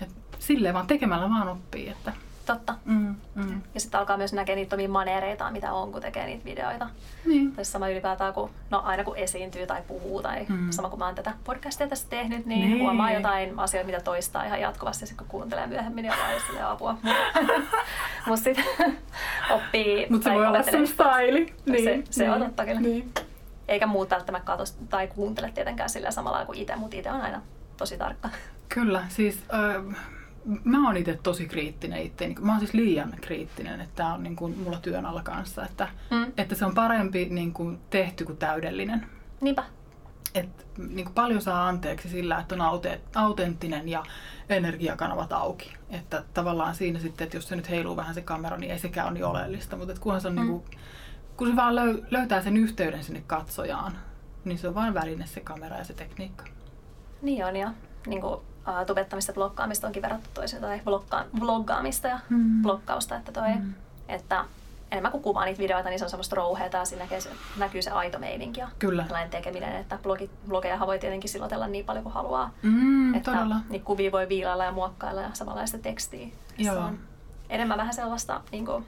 Et 0.00 0.10
silleen 0.38 0.74
vaan 0.74 0.86
tekemällä 0.86 1.30
vaan 1.30 1.48
oppii. 1.48 1.88
Että 1.88 2.12
Totta. 2.46 2.74
Mm, 2.84 3.14
mm. 3.34 3.62
Ja 3.74 3.80
sitten 3.80 4.00
alkaa 4.00 4.16
myös 4.16 4.32
näkeä 4.32 4.56
niitä 4.56 4.76
omia 4.76 4.88
maneereita, 4.88 5.50
mitä 5.50 5.72
on, 5.72 5.92
kun 5.92 6.00
tekee 6.00 6.26
niitä 6.26 6.44
videoita. 6.44 6.88
Niin. 7.26 7.52
Tai 7.52 7.64
sama 7.64 7.88
ylipäätään, 7.88 8.34
kun, 8.34 8.50
no 8.70 8.82
aina 8.84 9.04
kun 9.04 9.16
esiintyy 9.16 9.66
tai 9.66 9.82
puhuu, 9.88 10.22
tai 10.22 10.46
mm. 10.48 10.70
sama 10.70 10.88
kun 10.90 10.98
mä 10.98 11.06
oon 11.06 11.14
tätä 11.14 11.34
podcastia 11.44 11.88
tässä 11.88 12.06
tehnyt, 12.10 12.46
niin, 12.46 12.70
niin. 12.70 12.82
huomaa 12.82 13.12
jotain 13.12 13.58
asioita, 13.58 13.86
mitä 13.86 14.00
toistaa 14.00 14.44
ihan 14.44 14.60
jatkuvasti, 14.60 15.04
ja 15.04 15.14
kun 15.18 15.26
kuuntelee 15.26 15.66
myöhemmin, 15.66 16.02
niin 16.02 16.12
on 16.12 16.40
sille 16.46 16.62
apua. 16.62 16.98
Mutta 18.26 18.44
sitten 18.44 18.64
oppii... 19.50 20.06
Mutta 20.10 20.30
se 20.30 20.34
voi 20.34 20.46
olla 20.46 20.62
sun 20.62 20.86
style. 20.86 21.46
Niin. 21.66 21.84
Se, 21.84 22.02
se 22.10 22.24
niin. 22.24 22.34
on 22.34 22.42
totta 22.42 22.64
kyllä. 22.64 22.80
Niin. 22.80 23.12
Eikä 23.68 23.86
muut 23.86 24.10
välttämättä 24.10 24.46
katso 24.46 24.74
tai 24.90 25.06
kuuntele 25.06 25.50
tietenkään 25.54 25.90
sillä 25.90 26.10
samalla 26.10 26.44
kuin 26.44 26.58
itse, 26.58 26.76
mutta 26.76 26.96
itse 26.96 27.10
on 27.10 27.20
aina 27.20 27.42
tosi 27.76 27.98
tarkka. 27.98 28.28
Kyllä, 28.68 29.04
siis... 29.08 29.42
Äh, 29.54 29.96
mä 30.64 30.86
oon 30.86 30.96
itse 30.96 31.18
tosi 31.22 31.46
kriittinen 31.46 32.02
itse. 32.02 32.34
Mä 32.40 32.52
oon 32.52 32.60
siis 32.60 32.74
liian 32.74 33.14
kriittinen, 33.20 33.80
että 33.80 33.96
tää 33.96 34.14
on 34.14 34.22
niin 34.22 34.36
kuin 34.36 34.58
mulla 34.58 34.78
työn 34.78 35.06
alla 35.06 35.22
kanssa. 35.22 35.64
Että, 35.64 35.88
mm. 36.10 36.32
että 36.36 36.54
se 36.54 36.64
on 36.64 36.74
parempi 36.74 37.24
niin 37.30 37.52
kuin 37.52 37.78
tehty 37.90 38.24
kuin 38.24 38.38
täydellinen. 38.38 39.06
Niinpä. 39.40 39.64
et, 40.34 40.66
niin 40.78 41.04
kuin 41.04 41.14
paljon 41.14 41.42
saa 41.42 41.68
anteeksi 41.68 42.08
sillä, 42.08 42.38
että 42.38 42.54
on 42.54 42.60
aute, 42.60 43.00
autenttinen 43.14 43.88
ja 43.88 44.02
energiakanavat 44.48 45.32
auki. 45.32 45.74
Että 45.90 46.24
tavallaan 46.34 46.74
siinä 46.74 46.98
sitten, 46.98 47.24
että 47.24 47.36
jos 47.36 47.48
se 47.48 47.56
nyt 47.56 47.70
heiluu 47.70 47.96
vähän 47.96 48.14
se 48.14 48.22
kamera, 48.22 48.56
niin 48.56 48.72
ei 48.72 48.78
sekään 48.78 49.06
ole 49.06 49.14
niin 49.14 49.24
oleellista. 49.24 49.76
Mutta 49.76 49.94
kunhan 50.00 50.20
se 50.20 50.28
on 50.28 50.34
mm. 50.34 50.40
niin 50.40 50.50
kuin, 50.50 50.64
kun 51.36 51.48
se 51.48 51.56
vaan 51.56 51.76
löy, 51.76 52.02
löytää 52.10 52.42
sen 52.42 52.56
yhteyden 52.56 53.04
sinne 53.04 53.22
katsojaan, 53.26 53.98
niin 54.44 54.58
se 54.58 54.68
on 54.68 54.74
vain 54.74 54.94
väline 54.94 55.26
se 55.26 55.40
kamera 55.40 55.76
ja 55.76 55.84
se 55.84 55.92
tekniikka. 55.92 56.44
Niin 57.22 57.46
on, 57.46 57.56
ja 57.56 57.72
niin 58.06 58.20
kuin, 58.20 58.40
uh, 58.68 58.86
tubettamista 58.86 59.30
ja 59.30 59.34
blokkaamista 59.34 59.86
onkin 59.86 60.02
verrattu 60.02 60.30
toisiin, 60.34 60.62
tai 60.62 60.80
blokka, 60.84 61.24
vloggaamista 61.40 62.08
ja 62.08 62.18
mm. 62.28 62.62
blokkausta, 62.62 63.16
että, 63.16 63.32
toi, 63.32 63.54
mm. 63.54 63.74
että 64.08 64.44
enemmän 64.94 65.12
kuin 65.12 65.22
kuvaa 65.22 65.44
niitä 65.44 65.58
videoita, 65.58 65.88
niin 65.88 65.98
se 65.98 66.04
on 66.04 66.10
semmoista 66.10 66.36
rouheeta 66.36 66.76
ja 66.76 66.84
siinä 66.84 67.04
näkyy 67.04 67.20
se, 67.20 67.30
näkyy 67.56 67.82
se 67.82 67.90
aito 67.90 68.18
meininki 68.18 68.60
ja 68.60 68.68
Kyllä. 68.78 69.06
tekeminen, 69.30 69.76
että 69.76 69.98
blogit, 70.02 70.30
blogejahan 70.48 70.88
voi 70.88 70.98
tietenkin 70.98 71.30
silotella 71.30 71.66
niin 71.66 71.84
paljon 71.84 72.02
kuin 72.02 72.12
haluaa. 72.12 72.50
Mm, 72.62 73.14
että 73.14 73.32
todella. 73.32 73.56
Niin 73.68 73.82
kuvia 73.82 74.12
voi 74.12 74.28
viilailla 74.28 74.64
ja 74.64 74.72
muokkailla 74.72 75.20
ja 75.20 75.30
samanlaista 75.32 75.78
tekstiä. 75.78 76.28
Joo. 76.58 76.74
Se 76.74 76.80
on 76.80 76.98
enemmän 77.48 77.78
vähän 77.78 77.94
sellaista 77.94 78.40
niin 78.52 78.66
kuin, 78.66 78.86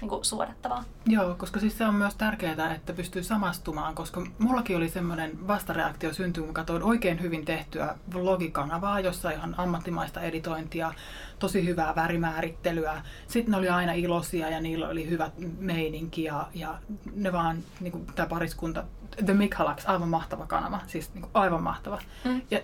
niin 0.00 0.08
kuin 0.08 0.24
suodattavaa. 0.24 0.84
Joo, 1.06 1.34
koska 1.34 1.60
siis 1.60 1.78
se 1.78 1.86
on 1.86 1.94
myös 1.94 2.14
tärkeää, 2.14 2.74
että 2.74 2.92
pystyy 2.92 3.22
samastumaan, 3.22 3.94
koska 3.94 4.26
mullakin 4.38 4.76
oli 4.76 4.88
semmoinen 4.88 5.48
vastareaktio 5.48 6.12
syntyy, 6.12 6.44
kun 6.44 6.54
katsoin 6.54 6.82
oikein 6.82 7.20
hyvin 7.20 7.44
tehtyä 7.44 7.94
vlogikanavaa, 8.14 9.00
jossa 9.00 9.30
ihan 9.30 9.54
ammattimaista 9.58 10.20
editointia, 10.20 10.94
tosi 11.38 11.66
hyvää 11.66 11.94
värimäärittelyä. 11.94 13.02
Sitten 13.28 13.50
ne 13.50 13.56
oli 13.56 13.68
aina 13.68 13.92
iloisia 13.92 14.50
ja 14.50 14.60
niillä 14.60 14.88
oli 14.88 15.10
hyvät 15.10 15.32
meininki 15.58 16.22
ja, 16.22 16.46
ja 16.54 16.78
ne 17.14 17.32
vaan, 17.32 17.58
niin 17.80 17.92
kuin 17.92 18.06
tämä 18.06 18.26
pariskunta, 18.26 18.84
The 19.26 19.34
Mikhalax, 19.34 19.86
aivan 19.86 20.08
mahtava 20.08 20.46
kanava, 20.46 20.80
siis 20.86 21.14
niin 21.14 21.22
kuin 21.22 21.30
aivan 21.34 21.62
mahtava. 21.62 21.98
Mm. 22.24 22.42
Ja 22.50 22.60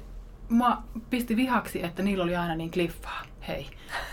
mua 0.48 0.82
pisti 1.10 1.36
vihaksi, 1.36 1.84
että 1.84 2.02
niillä 2.02 2.24
oli 2.24 2.36
aina 2.36 2.54
niin 2.54 2.70
kliffaa. 2.70 3.22
Hei. 3.48 3.66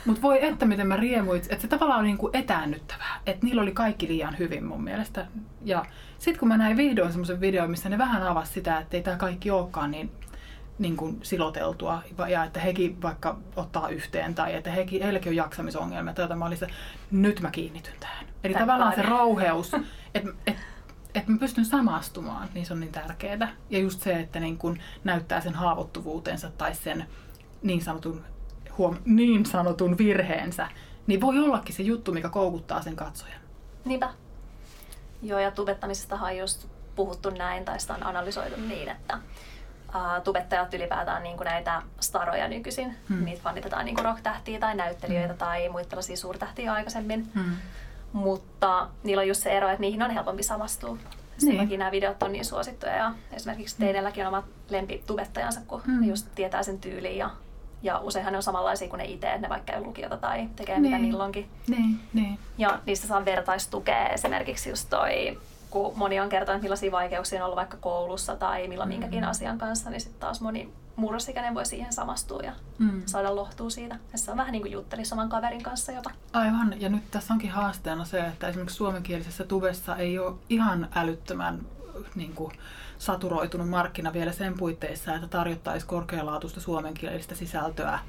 Mutta 0.05 0.21
voi 0.21 0.45
että 0.45 0.65
miten 0.65 0.87
mä 0.87 0.95
riemuit, 0.95 1.43
että 1.43 1.61
se 1.61 1.67
tavallaan 1.67 1.99
oli 1.99 2.07
niin 2.07 2.17
kuin 2.17 2.35
etäännyttävää. 2.35 3.21
Että 3.25 3.45
niillä 3.45 3.61
oli 3.61 3.71
kaikki 3.71 4.07
liian 4.07 4.37
hyvin 4.39 4.65
mun 4.65 4.83
mielestä. 4.83 5.25
Ja 5.65 5.85
sitten 6.19 6.39
kun 6.39 6.47
mä 6.47 6.57
näin 6.57 6.77
vihdoin 6.77 7.11
semmoisen 7.11 7.41
videon, 7.41 7.71
missä 7.71 7.89
ne 7.89 7.97
vähän 7.97 8.23
avasi 8.23 8.53
sitä, 8.53 8.77
että 8.77 8.97
ei 8.97 9.03
tämä 9.03 9.17
kaikki 9.17 9.51
olekaan 9.51 9.91
niin, 9.91 10.11
niin 10.79 10.97
kuin 10.97 11.19
siloteltua. 11.23 12.01
Ja 12.29 12.43
että 12.43 12.59
hekin 12.59 13.01
vaikka 13.01 13.37
ottaa 13.55 13.89
yhteen 13.89 14.35
tai 14.35 14.55
että 14.55 14.71
hekin, 14.71 15.03
heilläkin 15.03 15.29
on 15.29 15.35
jaksamisongelmia. 15.35 16.13
Tai 16.13 16.35
mä 16.35 16.45
olin 16.45 16.57
se, 16.57 16.67
nyt 17.11 17.41
mä 17.41 17.51
kiinnityn 17.51 17.95
tähän. 17.99 18.25
Eli 18.43 18.53
Tän 18.53 18.61
tavallaan 18.61 18.91
se 18.91 18.95
päivän. 18.95 19.11
rauheus, 19.11 19.71
että 20.15 20.29
et, 20.47 20.57
että 21.15 21.31
mä 21.31 21.37
pystyn 21.37 21.65
samastumaan, 21.65 22.49
niin 22.53 22.65
se 22.65 22.73
on 22.73 22.79
niin 22.79 22.91
tärkeää. 22.91 23.55
Ja 23.69 23.79
just 23.79 24.01
se, 24.01 24.19
että 24.19 24.39
niin 24.39 24.57
kun 24.57 24.77
näyttää 25.03 25.41
sen 25.41 25.53
haavoittuvuutensa 25.53 26.51
tai 26.57 26.75
sen 26.75 27.05
niin 27.61 27.81
sanotun, 27.81 28.21
huom, 28.77 28.97
niin 29.05 29.45
sanotun 29.45 29.97
virheensä, 29.97 30.67
niin 31.07 31.21
voi 31.21 31.39
ollakin 31.39 31.75
se 31.75 31.83
juttu, 31.83 32.11
mikä 32.11 32.29
koukuttaa 32.29 32.81
sen 32.81 32.95
katsojan. 32.95 33.41
Niinpä. 33.85 34.09
Joo, 35.21 35.39
ja 35.39 35.51
tubettamisesta 35.51 36.15
on 36.15 36.37
just 36.37 36.67
puhuttu 36.95 37.29
näin, 37.29 37.65
tai 37.65 37.79
sitä 37.79 37.93
on 37.93 38.03
analysoitu 38.03 38.61
niin, 38.61 38.89
että 38.89 39.17
uh, 39.95 40.23
tubettajat 40.23 40.73
ylipäätään 40.73 41.23
niin 41.23 41.37
kuin 41.37 41.45
näitä 41.45 41.81
staroja 41.99 42.47
nykyisin. 42.47 42.95
Hmm. 43.09 43.25
Niitä 43.25 43.41
fannitetaan 43.43 43.85
niin 43.85 43.99
rock-tähtiä 43.99 44.59
tai 44.59 44.75
näyttelijöitä 44.75 45.33
tai 45.33 45.69
muita 45.69 45.89
tällaisia 45.89 46.17
suurtähtiä 46.17 46.73
aikaisemmin. 46.73 47.31
Hmm. 47.33 47.55
Mutta 48.13 48.87
niillä 49.03 49.21
on 49.21 49.27
just 49.27 49.43
se 49.43 49.57
ero, 49.57 49.67
että 49.69 49.81
niihin 49.81 50.03
on 50.03 50.11
helpompi 50.11 50.43
samastua. 50.43 50.97
Sen 51.37 51.49
Niin. 51.49 51.61
takia 51.61 51.77
nämä 51.77 51.91
videot 51.91 52.23
on 52.23 52.31
niin 52.31 52.45
suosittuja 52.45 52.95
ja 52.95 53.11
esimerkiksi 53.31 53.75
teidälläkin 53.79 54.27
on 54.27 54.33
omat 54.33 54.45
lempitubettajansa, 54.69 55.61
kun 55.67 55.81
Mm. 55.87 56.03
just 56.03 56.27
tietää 56.35 56.63
sen 56.63 56.79
tyyliin 56.79 57.17
ja, 57.17 57.29
ja 57.83 57.99
useinhan 57.99 58.33
ne 58.33 58.37
on 58.37 58.43
samanlaisia 58.43 58.87
kuin 58.89 58.97
ne 58.97 59.05
itse, 59.05 59.27
että 59.27 59.41
ne 59.41 59.49
vaikka 59.49 59.71
käy 59.73 59.83
lukiota 59.83 60.17
tai 60.17 60.49
tekee 60.55 60.79
mitä 60.79 60.97
Niin. 60.97 61.07
milloinkin. 61.07 61.49
Niin, 61.67 61.99
niin. 62.13 62.39
Ja 62.57 62.79
niistä 62.85 63.07
saa 63.07 63.25
vertaistukea 63.25 64.07
esimerkiksi 64.09 64.69
just 64.69 64.89
toi, 64.89 65.39
kun 65.69 65.93
moni 65.95 66.19
on 66.19 66.29
kertonut, 66.29 66.55
että 66.55 66.63
millaisia 66.63 66.91
vaikeuksia 66.91 67.39
on 67.39 67.45
ollut 67.45 67.57
vaikka 67.57 67.77
koulussa 67.77 68.35
tai 68.35 68.67
milloin 68.67 68.89
Mm. 68.89 68.93
minkäkin 68.93 69.23
asian 69.23 69.57
kanssa, 69.57 69.89
niin 69.89 70.01
sitten 70.01 70.19
taas 70.19 70.41
moni 70.41 70.73
murrosikäinen 70.95 71.55
voi 71.55 71.65
siihen 71.65 71.93
samastua 71.93 72.41
ja 72.41 72.53
Mm. 72.77 73.01
saada 73.05 73.35
lohtua 73.35 73.69
siitä. 73.69 73.95
Se 74.15 74.31
on 74.31 74.37
vähän 74.37 74.51
niin 74.51 74.61
kuin 74.61 74.71
juttelisi 74.71 75.13
oman 75.13 75.29
kaverin 75.29 75.63
kanssa 75.63 75.91
jopa. 75.91 76.11
Aivan, 76.33 76.81
ja 76.81 76.89
nyt 76.89 77.11
tässä 77.11 77.33
onkin 77.33 77.51
haasteena 77.51 78.05
se, 78.05 78.19
että 78.19 78.47
esimerkiksi 78.47 78.75
suomenkielisessä 78.75 79.43
tubessa 79.43 79.95
ei 79.95 80.19
ole 80.19 80.35
ihan 80.49 80.87
älyttömän 80.95 81.59
niin 82.15 82.33
kuin, 82.35 82.53
saturoitunut 82.97 83.69
markkina 83.69 84.13
vielä 84.13 84.31
sen 84.31 84.57
puitteissa, 84.57 85.15
että 85.15 85.27
tarjottaisiin 85.27 85.87
korkealaatuista 85.89 86.61
suomenkielistä 86.61 87.35
sisältöä 87.35 87.99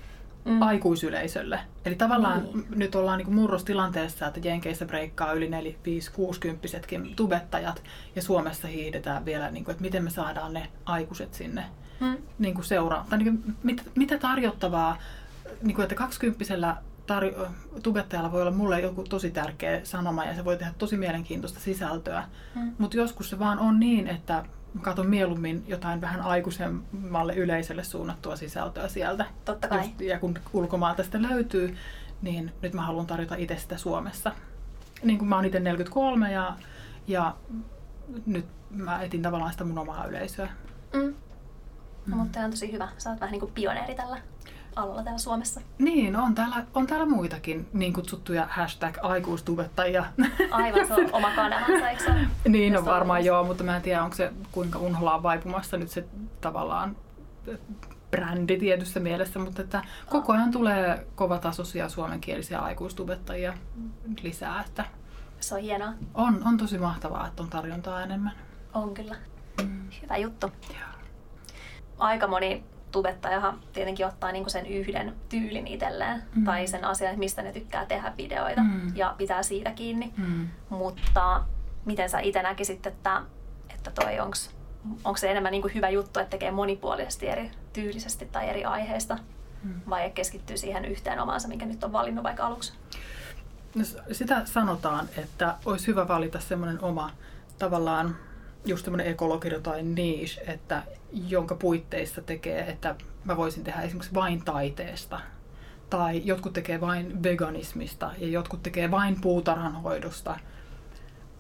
Mm. 0.45 0.63
aikuisyleisölle. 0.63 1.61
Eli 1.85 1.95
tavallaan 1.95 2.43
niin. 2.43 2.67
nyt 2.71 2.95
ollaan 2.95 3.19
niin 3.19 3.35
murrostilanteessa, 3.35 4.27
että 4.27 4.41
Jenkeissä 4.49 4.87
breikkaa 4.87 5.33
yli 5.33 5.49
4, 5.49 5.75
5, 5.85 6.13
60 6.13 6.69
tubettajat 7.17 7.83
ja 8.17 8.23
Suomessa 8.23 8.69
hiihdetään 8.69 9.25
vielä, 9.25 9.51
niin 9.51 9.65
kuin, 9.65 9.73
että 9.73 9.83
miten 9.83 10.05
me 10.05 10.11
saadaan 10.11 10.53
ne 10.53 10.69
aikuiset 10.85 11.35
sinne 11.35 11.65
Mm. 12.01 12.17
niin 12.39 12.55
kuin 12.55 12.65
seuraa. 12.65 13.07
Tai 13.11 13.19
niin 13.19 13.43
kuin, 13.43 13.57
mit, 13.63 13.91
mitä 13.95 14.19
tarjottavaa, 14.19 14.99
niin 15.63 15.75
kuin, 15.75 15.83
että 15.83 15.95
20 15.95 16.77
tarjo- 17.07 17.49
tubettajalla 17.83 18.33
voi 18.33 18.41
olla 18.41 18.51
mulle 18.51 18.81
joku 18.81 19.05
tosi 19.09 19.31
tärkeä 19.31 19.81
sanoma 19.85 20.25
ja 20.25 20.35
se 20.35 20.45
voi 20.45 20.57
tehdä 20.57 20.73
tosi 20.79 20.97
mielenkiintoista 20.97 21.61
sisältöä. 21.61 22.25
Mm. 22.55 22.73
Mutta 22.79 22.97
joskus 22.97 23.31
se 23.31 23.39
vaan 23.39 23.59
on 23.59 23.81
niin, 23.81 24.09
että 24.09 24.45
mä 24.75 24.83
katson 24.83 25.07
mieluummin 25.07 25.65
jotain 25.67 26.01
vähän 26.01 26.21
aikuisemmalle 26.21 27.35
yleisölle 27.35 27.85
suunnattua 27.85 28.37
sisältöä 28.37 28.89
sieltä. 28.89 29.27
Totta 29.45 29.69
kai. 29.69 29.79
Just, 29.79 30.01
ja 30.01 30.19
kun 30.19 30.39
ulkomailta 30.53 31.03
sitä 31.03 31.23
löytyy, 31.23 31.77
niin 32.23 32.53
nyt 32.63 32.75
mä 32.75 32.83
haluan 32.83 33.07
tarjota 33.07 33.35
itse 33.35 33.57
sitä 33.57 33.77
Suomessa. 33.77 34.33
Niin 35.03 35.19
kuin 35.19 35.29
mä 35.29 35.37
oon 35.37 35.45
itse 35.45 35.61
43 35.61 36.33
ja, 36.33 36.57
ja 37.07 37.37
nyt 38.27 38.47
mä 38.71 39.03
etin 39.03 39.23
tavallaan 39.23 39.53
sitä 39.53 39.65
mun 39.65 39.79
omaa 39.79 40.07
yleisöä. 40.07 40.49
Mm. 40.93 41.15
No, 42.07 42.17
mutta 42.17 42.41
on 42.41 42.51
tosi 42.51 42.73
hyvä. 42.73 42.89
Sä 42.99 43.11
oot 43.11 43.21
vähän 43.21 43.33
niin 43.33 43.41
kuin 43.41 43.53
pioneeri 43.53 43.95
tällä 43.95 44.19
alalla 44.77 45.03
täällä 45.03 45.19
Suomessa. 45.19 45.61
Niin, 45.79 46.17
on 46.17 46.35
täällä, 46.35 46.65
on 46.75 46.87
täällä 46.87 47.07
muitakin 47.07 47.69
niin 47.73 47.93
kutsuttuja 47.93 48.47
hashtag 48.51 48.99
aikuistubettajia. 49.03 50.05
Aivan, 50.51 50.87
se 50.87 50.95
on 50.95 51.09
oma 51.13 51.31
kanavansa, 51.31 51.91
eikö 51.91 52.05
se 52.05 52.15
niin, 52.49 52.73
no 52.73 52.79
on 52.79 52.85
varmaan 52.85 53.25
joo, 53.25 53.45
mutta 53.45 53.65
mä 53.65 53.77
en 53.77 53.83
tiedä, 53.83 54.03
onko 54.03 54.17
se 54.17 54.33
kuinka 54.53 54.79
unholaan 54.79 55.23
vaipumassa 55.23 55.77
nyt 55.77 55.91
se 55.91 56.05
tavallaan 56.41 56.97
brändi 58.11 58.59
tietyssä 58.59 59.01
mielessä, 59.01 59.39
mutta 59.39 59.63
että 59.63 59.83
koko 60.11 60.33
ajan 60.33 60.51
tulee 60.51 61.07
kovatasoisia 61.15 61.89
suomenkielisiä 61.89 62.59
aikuistubettajia 62.59 63.55
lisää, 64.23 64.61
että 64.67 64.85
Se 65.41 65.55
on 65.55 65.61
hienoa. 65.61 65.93
on, 66.15 66.43
on 66.47 66.57
tosi 66.57 66.79
mahtavaa, 66.79 67.27
että 67.27 67.43
on 67.43 67.51
tarjontaa 67.51 68.03
enemmän. 68.03 68.33
On 68.75 68.95
kyllä. 68.95 69.17
Mm. 69.63 69.89
Hyvä 70.03 70.17
juttu. 70.17 70.53
Joo. 70.71 70.94
Aika 71.99 72.27
moni 72.27 72.65
tubettajahan 72.93 73.59
tietenkin 73.73 74.07
ottaa 74.07 74.33
niinku 74.33 74.51
sen 74.51 74.67
yhden 74.67 75.15
tyylin 75.29 75.67
itselleen 75.67 76.23
Mm. 76.35 76.45
tai 76.45 76.67
sen 76.67 76.85
asian, 76.85 77.11
että 77.11 77.19
mistä 77.19 77.43
ne 77.43 77.53
tykkää 77.53 77.87
tehdä 77.87 78.13
videoita 78.19 78.61
Mm. 78.61 78.97
ja 78.97 79.15
pitää 79.19 79.43
siitä 79.43 79.71
kiinni. 79.71 80.13
Mm. 80.17 80.49
Mutta 80.69 81.45
miten 81.85 82.11
sä 82.11 82.21
itse 82.21 82.43
näkisit, 82.43 82.87
että, 82.87 83.23
että 83.75 83.91
toi 83.91 84.21
onks, 84.21 84.51
onko 85.05 85.17
se 85.17 85.31
enemmän 85.31 85.53
niinku 85.53 85.71
hyvä 85.75 85.89
juttu, 85.89 86.21
että 86.21 86.31
tekee 86.31 86.51
monipuolisesti 86.51 87.29
eri 87.29 87.51
tyylisesti 87.73 88.27
tai 88.33 88.49
eri 88.49 88.65
aiheista 88.65 89.19
Mm. 89.63 89.81
vai 89.91 90.11
keskittyy 90.11 90.57
siihen 90.57 90.85
yhteen 90.85 91.21
omaansa, 91.21 91.49
minkä 91.49 91.67
nyt 91.67 91.85
on 91.85 91.93
valinnut 91.93 92.25
vaikka 92.25 92.47
aluksi? 92.47 92.73
No, 93.75 93.85
sitä 94.13 94.43
sanotaan, 94.45 95.09
että 95.17 95.55
olisi 95.65 95.87
hyvä 95.87 96.09
valita 96.09 96.41
semmoinen 96.41 96.83
oma 96.83 97.11
tavallaan 97.59 98.17
just 98.65 98.85
semmoinen 98.85 99.07
ekologio 99.07 99.61
tai 99.61 99.83
niche, 99.83 100.43
että 100.47 100.83
jonka 101.13 101.55
puitteissa 101.55 102.23
tekee, 102.23 102.61
että 102.61 102.95
mä 103.25 103.37
voisin 103.37 103.65
tehdä 103.65 103.81
esimerkiksi 103.81 104.15
vain 104.15 104.45
taiteesta. 104.45 105.21
Tai 105.91 106.23
jotkut 106.25 106.53
tekee 106.53 106.81
vain 106.81 107.23
veganismista 107.23 108.11
ja 108.19 108.29
jotkut 108.29 108.63
tekee 108.63 108.91
vain 108.91 109.21
puutarhanhoidosta. 109.21 110.39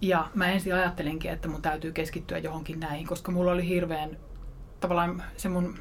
Ja 0.00 0.28
mä 0.34 0.52
ensin 0.52 0.74
ajattelinkin, 0.74 1.30
että 1.30 1.48
mun 1.48 1.62
täytyy 1.62 1.92
keskittyä 1.92 2.38
johonkin 2.38 2.80
näihin, 2.80 3.06
koska 3.06 3.32
mulla 3.32 3.52
oli 3.52 3.68
hirveän 3.68 4.16
tavallaan 4.80 5.22
se 5.37 5.48
mun 5.48 5.78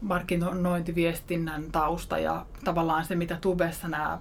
markkinointiviestinnän 0.00 1.64
tausta 1.72 2.18
ja 2.18 2.46
tavallaan 2.64 3.04
se, 3.04 3.14
mitä 3.14 3.38
tubessa 3.40 3.88
nämä 3.88 4.18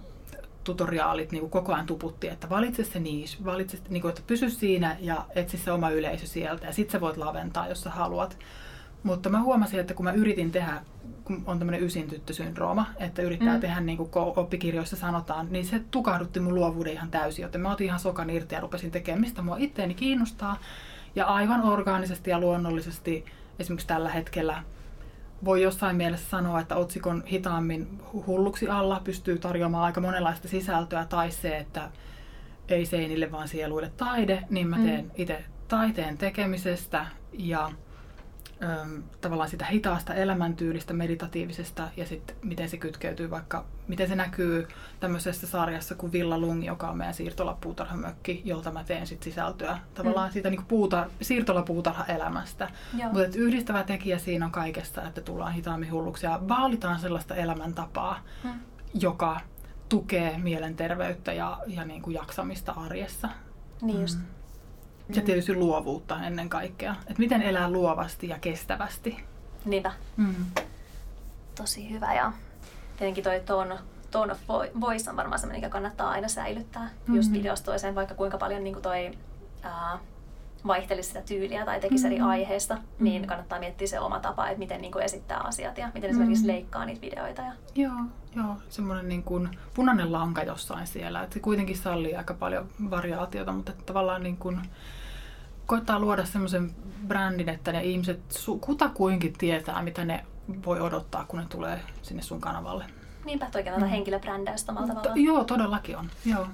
tutoriaalit 0.63 1.31
niin 1.31 1.39
kuin 1.39 1.49
koko 1.51 1.73
ajan 1.73 1.85
tuputti, 1.85 2.27
että 2.27 2.49
valitse 2.49 2.83
se 2.83 2.99
niche, 2.99 3.45
valitse, 3.45 3.77
niin 3.89 4.01
kuin, 4.01 4.09
että 4.09 4.21
pysy 4.27 4.49
siinä 4.49 4.97
ja 4.99 5.25
etsi 5.35 5.57
se 5.57 5.71
oma 5.71 5.89
yleisö 5.89 6.27
sieltä 6.27 6.65
ja 6.65 6.73
sit 6.73 6.89
sä 6.89 7.01
voit 7.01 7.17
laventaa, 7.17 7.67
jos 7.67 7.81
sä 7.81 7.89
haluat. 7.89 8.37
Mutta 9.03 9.29
mä 9.29 9.41
huomasin, 9.41 9.79
että 9.79 9.93
kun 9.93 10.03
mä 10.03 10.11
yritin 10.11 10.51
tehdä, 10.51 10.81
kun 11.23 11.43
on 11.45 11.59
tämmöinen 11.59 11.83
ysin 11.83 12.07
tyttösyndrooma, 12.07 12.85
että 12.97 13.21
yrittää 13.21 13.53
Mm. 13.53 13.59
tehdä 13.61 13.79
niin 13.79 13.97
kuin 13.97 14.09
oppikirjoissa 14.13 14.95
sanotaan, 14.95 15.47
niin 15.49 15.65
se 15.65 15.81
tukahdutti 15.91 16.39
mun 16.39 16.55
luovuuden 16.55 16.93
ihan 16.93 17.11
täysin, 17.11 17.43
joten 17.43 17.61
mä 17.61 17.71
otin 17.71 17.85
ihan 17.85 17.99
sokan 17.99 18.29
irti 18.29 18.55
ja 18.55 18.61
rupesin 18.61 18.91
tekemään, 18.91 19.21
mistä 19.21 19.41
mua 19.41 19.57
itteeni 19.59 19.93
kiinnostaa. 19.93 20.57
Ja 21.15 21.25
aivan 21.25 21.63
orgaanisesti 21.63 22.29
ja 22.29 22.39
luonnollisesti 22.39 23.25
esimerkiksi 23.59 23.87
tällä 23.87 24.09
hetkellä 24.09 24.63
voi 25.45 25.61
jossain 25.61 25.95
mielessä 25.95 26.29
sanoa, 26.29 26.59
että 26.59 26.75
otsikon 26.75 27.23
hitaammin 27.31 28.01
hulluksi 28.27 28.67
alla 28.67 29.01
pystyy 29.03 29.39
tarjoamaan 29.39 29.83
aika 29.83 30.01
monenlaista 30.01 30.47
sisältöä, 30.47 31.05
tai 31.05 31.31
se, 31.31 31.57
että 31.57 31.91
ei 32.69 32.85
seinille 32.85 33.31
vaan 33.31 33.47
sieluille 33.47 33.91
taide, 33.97 34.43
niin 34.49 34.67
mä 34.67 34.75
teen 34.75 35.05
mm. 35.05 35.11
itse 35.15 35.43
taiteen 35.67 36.17
tekemisestä 36.17 37.05
ja 37.33 37.71
äm, 38.63 39.03
tavallaan 39.21 39.49
sitä 39.49 39.65
hitaasta 39.65 40.13
elämäntyylistä, 40.13 40.93
meditatiivisesta 40.93 41.89
ja 41.97 42.05
sitten 42.05 42.35
miten 42.43 42.69
se 42.69 42.77
kytkeytyy 42.77 43.29
vaikka, 43.29 43.65
miten 43.89 44.07
se 44.07 44.15
näkyy 44.15 44.67
tämmöisessä 44.99 45.47
sarjassa 45.47 45.95
kuin 45.95 46.11
Villa 46.11 46.37
Lung, 46.37 46.65
joka 46.65 46.89
on 46.89 46.97
meidän 46.97 47.13
siirtolapuutarhamökki, 47.13 48.41
jolta 48.45 48.71
mä 48.71 48.83
teen 48.83 49.07
sit 49.07 49.23
sisältöä 49.23 49.79
tavallaan 49.93 50.29
mm. 50.29 50.33
siitä 50.33 50.49
niin 50.49 50.61
puutar- 50.61 51.11
siirtolapuutarha-elämästä. 51.21 52.69
Mutta 52.93 53.37
yhdistävä 53.37 53.83
tekijä 53.83 54.17
siinä 54.17 54.45
on 54.45 54.51
kaikessa, 54.51 55.03
että 55.03 55.21
tullaan 55.21 55.53
hitaammin 55.53 55.91
hulluksi 55.91 56.25
ja 56.25 56.39
vaalitaan 56.47 56.99
sellaista 56.99 57.35
elämäntapaa, 57.35 58.19
mm. 58.43 58.59
joka 58.93 59.39
tukee 59.89 60.37
mielenterveyttä 60.37 61.33
ja, 61.33 61.59
ja 61.67 61.85
niin 61.85 62.01
kuin 62.01 62.13
jaksamista 62.13 62.71
arjessa. 62.71 63.29
Niin 63.81 64.01
just. 64.01 64.19
Mm. 64.19 64.25
Ja 65.15 65.21
tietysti 65.21 65.55
luovuutta 65.55 66.23
ennen 66.23 66.49
kaikkea. 66.49 66.95
Että 66.99 67.19
miten 67.19 67.41
elää 67.41 67.71
luovasti 67.71 68.27
ja 68.27 68.39
kestävästi. 68.39 69.23
Niinpä. 69.65 69.91
Mm. 70.17 70.35
Tosi 71.55 71.89
hyvä 71.89 72.13
ja 72.13 72.33
tietenkin 72.99 73.23
toi 73.23 73.39
tone, 73.45 73.77
tone 74.11 74.31
of 74.31 74.39
voice 74.81 75.09
on 75.09 75.15
varmaan 75.15 75.39
sellainen, 75.39 75.61
mikä 75.61 75.69
kannattaa 75.69 76.09
aina 76.09 76.27
säilyttää 76.27 76.83
mm-hmm. 76.83 77.15
just 77.15 77.31
videosta 77.31 77.65
toiseen, 77.65 77.95
vaikka 77.95 78.15
kuinka 78.15 78.37
paljon 78.37 78.63
niin 78.63 78.73
kuin 78.73 78.83
toi 78.83 79.11
ää, 79.61 79.99
vaihtelisi 80.67 81.07
sitä 81.07 81.21
tyyliä 81.21 81.65
tai 81.65 81.79
tekisi 81.79 82.03
mm-hmm. 82.03 82.15
eri 82.15 82.31
aiheista, 82.31 82.75
mm-hmm. 82.75 83.03
niin 83.03 83.27
kannattaa 83.27 83.59
miettiä 83.59 83.87
se 83.87 83.99
oma 83.99 84.19
tapa, 84.19 84.47
että 84.47 84.59
miten 84.59 84.81
niin 84.81 84.91
kuin 84.91 85.05
esittää 85.05 85.37
asiat 85.37 85.77
ja 85.77 85.87
miten 85.87 86.01
mm-hmm. 86.01 86.09
esimerkiksi 86.09 86.47
leikkaa 86.47 86.85
niitä 86.85 87.01
videoita. 87.01 87.41
Ja... 87.41 87.53
Joo, 87.75 88.01
joo, 88.35 88.55
semmoinen 88.69 89.09
niin 89.09 89.23
kuin 89.23 89.49
punainen 89.73 90.11
lanka 90.11 90.43
jossain 90.43 90.87
siellä. 90.87 91.23
Että 91.23 91.33
se 91.33 91.39
kuitenkin 91.39 91.77
sallii 91.77 92.15
aika 92.15 92.33
paljon 92.33 92.69
variaatiota, 92.89 93.51
mutta 93.51 93.71
että 93.71 93.83
tavallaan 93.85 94.23
niin 94.23 94.37
kuin, 94.37 94.61
koittaa 95.65 95.99
luoda 95.99 96.25
semmoisen 96.25 96.71
brändin, 97.07 97.49
että 97.49 97.71
ne 97.71 97.83
ihmiset 97.83 98.19
kutakuinkin 98.61 99.33
tietää, 99.33 99.81
mitä 99.81 100.05
ne 100.05 100.25
voi 100.65 100.79
odottaa, 100.79 101.25
kun 101.27 101.39
ne 101.39 101.45
tulee 101.49 101.81
sinne 102.01 102.21
sun 102.23 102.41
kanavalle. 102.41 102.85
Niinpä, 103.25 103.47
toikin 103.51 103.73
mm. 103.73 103.85
henkilöbrändäystä 103.85 104.71
omalla 104.71 104.87
tavalla. 104.87 105.09
To, 105.09 105.15
joo, 105.15 105.43
todellakin 105.43 105.97
on. 105.97 106.09
Joo. 106.25 106.47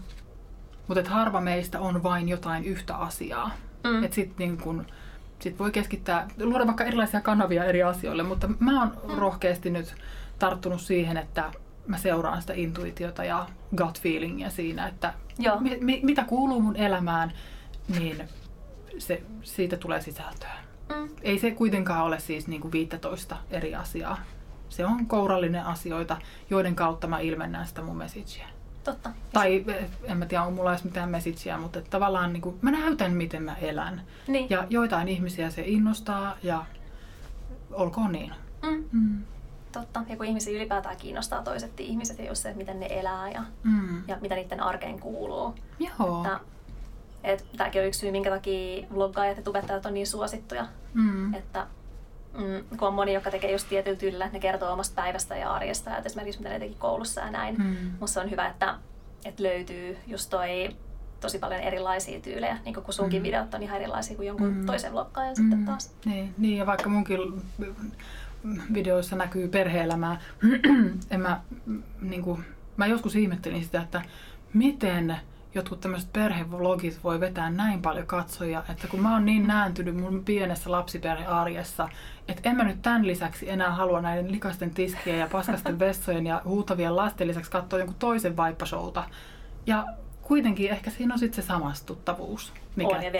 Mutta 0.87 1.09
harva 1.09 1.41
meistä 1.41 1.79
on 1.79 2.03
vain 2.03 2.29
jotain 2.29 2.65
yhtä 2.65 2.95
asiaa. 2.95 3.51
Mm. 3.83 4.03
Et 4.03 4.13
sit 4.13 4.37
niin 4.37 4.57
kun, 4.57 4.85
sit 5.39 5.59
voi 5.59 5.71
keskittää, 5.71 6.27
luoda 6.41 6.65
vaikka 6.65 6.83
erilaisia 6.83 7.21
kanavia 7.21 7.65
eri 7.65 7.83
asioille, 7.83 8.23
mutta 8.23 8.49
mä 8.59 8.79
oon 8.79 8.97
mm. 9.07 9.17
rohkeasti 9.17 9.69
nyt 9.69 9.95
tarttunut 10.39 10.81
siihen, 10.81 11.17
että 11.17 11.51
mä 11.87 11.97
seuraan 11.97 12.41
sitä 12.41 12.53
intuitiota 12.53 13.23
ja 13.23 13.47
gut 13.77 14.01
feelingia 14.01 14.49
siinä, 14.49 14.87
että 14.87 15.13
mi, 15.59 15.77
mi, 15.81 15.99
mitä 16.03 16.23
kuuluu 16.23 16.61
mun 16.61 16.75
elämään, 16.75 17.31
niin 17.99 18.29
se, 18.97 19.23
siitä 19.43 19.77
tulee 19.77 20.01
sisältöä. 20.01 20.64
Mm. 20.89 21.09
Ei 21.21 21.39
se 21.39 21.51
kuitenkaan 21.51 22.05
ole 22.05 22.19
siis 22.19 22.47
niin 22.47 22.61
kuin 22.61 22.71
15 22.71 23.37
eri 23.49 23.75
asiaa. 23.75 24.17
Se 24.69 24.85
on 24.85 25.05
kourallinen 25.05 25.65
asioita, 25.65 26.17
joiden 26.49 26.75
kautta 26.75 27.07
mä 27.07 27.19
ilmennän 27.19 27.67
sitä 27.67 27.81
mun 27.81 27.97
messagea. 27.97 28.47
Totta. 28.83 29.09
Tai 29.33 29.63
eh, 29.67 29.89
en 30.03 30.17
mä 30.17 30.25
tiedä, 30.25 30.43
on 30.43 30.53
mulla 30.53 30.71
edes 30.71 30.83
mitään 30.83 31.09
messagea, 31.09 31.57
mutta 31.57 31.79
että 31.79 31.91
tavallaan 31.91 32.33
niin 32.33 32.41
kuin, 32.41 32.55
mä 32.61 32.71
näytän, 32.71 33.13
miten 33.13 33.43
mä 33.43 33.55
elän. 33.55 34.01
Niin. 34.27 34.49
Ja 34.49 34.67
joitain 34.69 35.07
ihmisiä 35.07 35.49
se 35.49 35.63
innostaa 35.65 36.37
ja 36.43 36.65
olkoon 37.71 38.11
niin. 38.11 38.33
Mm. 38.63 38.83
Mm. 38.91 39.23
Totta. 39.71 40.03
Ja 40.07 40.17
kun 40.17 40.25
ihmisiä 40.25 40.57
ylipäätään 40.57 40.97
kiinnostaa 40.97 41.43
toiset 41.43 41.79
ihmiset 41.79 42.19
ja 42.19 42.27
just 42.27 42.41
se, 42.41 42.53
miten 42.53 42.79
ne 42.79 42.87
elää 42.89 43.29
ja, 43.29 43.43
mm. 43.63 44.03
ja 44.07 44.17
mitä 44.21 44.35
niiden 44.35 44.63
arkeen 44.63 44.99
kuuluu. 44.99 45.55
Joo. 45.79 46.23
Että 46.23 46.39
et 47.25 47.45
tämäkin 47.57 47.81
on 47.81 47.87
yksi 47.87 47.99
syy, 47.99 48.11
minkä 48.11 48.29
takia 48.29 48.87
vloggaajat 48.95 49.37
ja 49.37 49.43
tubettajat 49.43 49.85
on 49.85 49.93
niin 49.93 50.07
suosittuja. 50.07 50.67
Mm. 50.93 51.33
Että 51.33 51.67
mm, 52.33 52.77
kun 52.77 52.87
on 52.87 52.93
moni, 52.93 53.13
joka 53.13 53.31
tekee 53.31 53.51
just 53.51 53.69
tietyllä 53.69 53.97
tyylillä, 53.97 54.25
että 54.25 54.37
ne 54.37 54.41
kertoo 54.41 54.73
omasta 54.73 55.01
päivästä 55.01 55.35
ja 55.35 55.53
arjesta 55.53 55.89
ja 55.89 55.97
esimerkiksi 55.97 56.39
mitä 56.39 56.49
ne 56.49 56.59
teki 56.59 56.75
koulussa 56.79 57.21
ja 57.21 57.31
näin. 57.31 57.55
Mm. 57.57 57.75
Musta 57.99 58.21
on 58.21 58.31
hyvä, 58.31 58.47
että, 58.47 58.75
että 59.25 59.43
löytyy 59.43 59.97
just 60.07 60.29
toi 60.29 60.75
tosi 61.19 61.39
paljon 61.39 61.61
erilaisia 61.61 62.19
tyylejä, 62.19 62.57
niin 62.65 62.75
kuin 62.75 62.93
sunkin 62.93 63.21
mm. 63.21 63.23
videot 63.23 63.53
on 63.53 63.63
ihan 63.63 63.77
erilaisia 63.77 64.15
kuin 64.15 64.27
jonkun 64.27 64.53
mm. 64.53 64.65
toisen 64.65 64.93
vloggaajan 64.93 65.33
mm. 65.33 65.35
sitten 65.35 65.65
taas. 65.65 65.95
Niin, 66.05 66.33
niin, 66.37 66.57
ja 66.57 66.65
vaikka 66.65 66.89
munkin 66.89 67.19
videoissa 68.73 69.15
näkyy 69.15 69.47
perhe-elämää, 69.47 70.21
en 71.11 71.21
mä, 71.21 71.41
niin 72.01 72.21
kuin, 72.21 72.45
mä 72.77 72.85
joskus 72.85 73.15
ihmettelin 73.15 73.63
sitä, 73.63 73.81
että 73.81 74.01
miten 74.53 75.17
jotkut 75.55 75.79
tämmöiset 75.79 76.13
perhevlogit 76.13 76.99
voi 77.03 77.19
vetää 77.19 77.49
näin 77.49 77.81
paljon 77.81 78.07
katsojia, 78.07 78.63
että 78.69 78.87
kun 78.87 78.99
mä 78.99 79.13
oon 79.13 79.25
niin 79.25 79.47
nääntynyt 79.47 79.95
mun 79.95 80.23
pienessä 80.25 80.71
lapsiperhearjessa, 80.71 81.89
että 82.27 82.49
en 82.49 82.55
mä 82.55 82.63
nyt 82.63 82.81
tämän 82.81 83.07
lisäksi 83.07 83.49
enää 83.49 83.71
halua 83.71 84.01
näiden 84.01 84.31
likasten 84.31 84.71
tiskien 84.71 85.19
ja 85.19 85.27
paskasten 85.31 85.79
vessojen 85.85 86.25
ja 86.27 86.41
huutavien 86.45 86.95
lasten 86.95 87.27
lisäksi 87.27 87.51
katsoa 87.51 87.79
jonkun 87.79 87.95
toisen 87.99 88.37
vaippashouta. 88.37 89.03
Ja 89.65 89.85
kuitenkin 90.21 90.71
ehkä 90.71 90.89
siinä 90.89 91.13
on 91.13 91.19
sitten 91.19 91.43
se 91.43 91.47
samastuttavuus. 91.47 92.53
Mikä 92.75 92.95
on 92.95 93.03
ja 93.03 93.11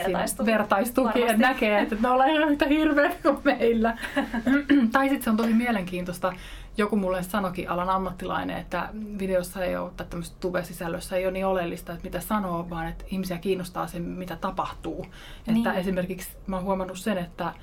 vertaistuki. 0.45 1.25
Näkee, 1.37 1.79
että 1.79 1.95
ne 2.01 2.09
ollaan 2.09 2.29
ihan 2.29 2.49
yhtä 2.51 2.65
hirveä 2.65 3.11
kuin 3.21 3.37
meillä. 3.43 3.97
tai 4.91 5.09
sitten 5.09 5.23
se 5.23 5.29
on 5.29 5.37
tosi 5.37 5.53
mielenkiintoista. 5.53 6.33
Joku 6.77 6.95
mulle 6.95 7.23
sanokin 7.23 7.69
alan 7.69 7.89
ammattilainen, 7.89 8.57
että 8.57 8.89
videossa 9.19 9.63
ei 9.63 9.75
ole, 9.75 9.91
tai 9.97 10.07
tämmöisessä 10.09 10.37
tube-sisällössä 10.39 11.15
ei 11.15 11.25
ole 11.25 11.31
niin 11.31 11.45
oleellista, 11.45 11.93
että 11.93 12.03
mitä 12.03 12.19
sanoo, 12.19 12.69
vaan 12.69 12.87
että 12.87 13.05
ihmisiä 13.11 13.37
kiinnostaa 13.37 13.87
se, 13.87 13.99
mitä 13.99 14.35
tapahtuu. 14.35 15.05
Niin. 15.47 15.57
Että 15.57 15.73
esimerkiksi 15.73 16.29
mä 16.47 16.55
oon 16.55 16.65
huomannut 16.65 16.99
sen, 16.99 17.17
että 17.17 17.53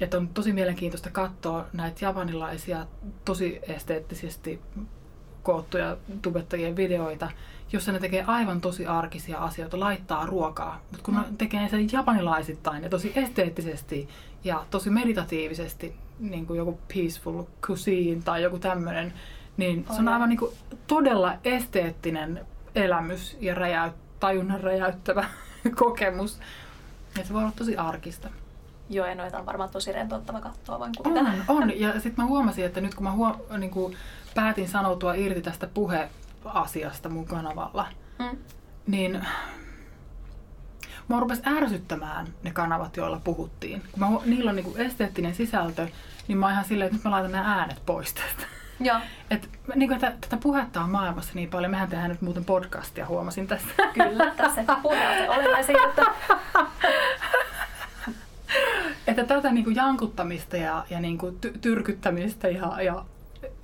että 0.00 0.16
on 0.16 0.28
tosi 0.28 0.52
mielenkiintoista 0.52 1.10
katsoa 1.10 1.66
näitä 1.72 2.04
japanilaisia 2.04 2.86
tosi 3.24 3.60
esteettisesti 3.68 4.60
koottuja 5.42 5.96
tubettajien 6.22 6.76
videoita, 6.76 7.30
jossa 7.72 7.92
ne 7.92 7.98
tekee 7.98 8.24
aivan 8.26 8.60
tosi 8.60 8.86
arkisia 8.86 9.38
asioita, 9.38 9.80
laittaa 9.80 10.26
ruokaa. 10.26 10.80
Mutta 10.90 11.04
kun 11.04 11.14
mm. 11.14 11.20
ne 11.20 11.26
tekee 11.38 11.68
sen 11.68 11.92
japanilaisittain 11.92 12.82
ja 12.82 12.88
tosi 12.88 13.12
esteettisesti 13.16 14.08
ja 14.44 14.66
tosi 14.70 14.90
meditatiivisesti, 14.90 15.94
niin 16.18 16.46
kuin 16.46 16.56
joku 16.56 16.80
peaceful 16.94 17.42
cuisine 17.62 18.22
tai 18.24 18.42
joku 18.42 18.58
tämmöinen, 18.58 19.12
niin 19.56 19.86
se 19.90 19.98
on 19.98 20.08
aivan 20.08 20.28
niin 20.28 20.38
kuin 20.38 20.52
todella 20.86 21.34
esteettinen 21.44 22.46
elämys 22.74 23.36
ja 23.40 23.54
räjäyt, 23.54 23.94
tajunnan 24.20 24.60
räjäyttävä 24.60 25.24
kokemus. 25.76 26.40
Ja 27.18 27.24
se 27.24 27.32
voi 27.32 27.42
olla 27.42 27.52
tosi 27.56 27.76
arkista. 27.76 28.28
Joo, 28.90 29.06
ja 29.06 29.14
noita 29.14 29.38
on 29.38 29.46
varmaan 29.46 29.70
tosi 29.70 29.92
rentouttava 29.92 30.40
katsoa, 30.40 30.78
voin 30.78 30.92
kuvitella. 30.96 31.30
On, 31.48 31.62
on. 31.62 31.80
Ja 31.80 31.92
sitten 31.92 32.24
mä 32.24 32.26
huomasin, 32.26 32.64
että 32.64 32.80
nyt 32.80 32.94
kun 32.94 33.04
mä 33.04 33.12
huom- 33.12 33.40
niin 33.58 33.70
kuin 33.70 33.96
päätin 34.34 34.68
sanoutua 34.68 35.14
irti 35.14 35.40
tästä 35.42 35.68
puheasiasta 35.74 37.08
mun 37.08 37.26
kanavalla, 37.26 37.86
mm. 38.18 38.38
niin 38.86 39.26
mua 41.08 41.20
rupesi 41.20 41.42
ärsyttämään 41.46 42.26
ne 42.42 42.50
kanavat, 42.50 42.96
joilla 42.96 43.20
puhuttiin. 43.24 43.82
Kun 43.92 44.00
mä, 44.00 44.08
niillä 44.24 44.48
on 44.48 44.56
niinku 44.56 44.74
esteettinen 44.76 45.34
sisältö, 45.34 45.88
niin 46.28 46.38
mä 46.38 46.46
oon 46.46 46.52
ihan 46.52 46.64
silleen, 46.64 46.86
että 46.86 46.96
nyt 46.96 47.04
mä 47.04 47.10
laitan 47.10 47.32
nämä 47.32 47.54
äänet 47.58 47.82
pois 47.86 48.14
tästä. 48.14 48.46
Joo. 48.80 48.96
Et, 49.30 49.48
niin 49.74 49.88
kuin, 49.88 50.04
että 50.04 50.12
tätä 50.20 50.36
puhetta 50.36 50.80
on 50.80 50.90
maailmassa 50.90 51.32
niin 51.34 51.50
paljon. 51.50 51.70
Mehän 51.70 51.88
tehdään 51.88 52.10
nyt 52.10 52.22
muuten 52.22 52.44
podcastia, 52.44 53.06
huomasin 53.06 53.46
tässä. 53.46 53.68
Kyllä, 53.94 54.32
tässä 54.36 54.64
puhe 54.82 55.08
on 55.08 55.36
olennaisia, 55.36 55.76
että... 55.88 56.04
että 59.06 59.24
tätä 59.24 59.52
niin 59.52 59.64
kuin 59.64 59.76
jankuttamista 59.76 60.56
ja, 60.56 60.84
ja 60.90 61.00
niin 61.00 61.18
kuin 61.18 61.38
ty- 61.46 61.58
tyrkyttämistä 61.60 62.48
ja, 62.48 62.82
ja 62.82 63.04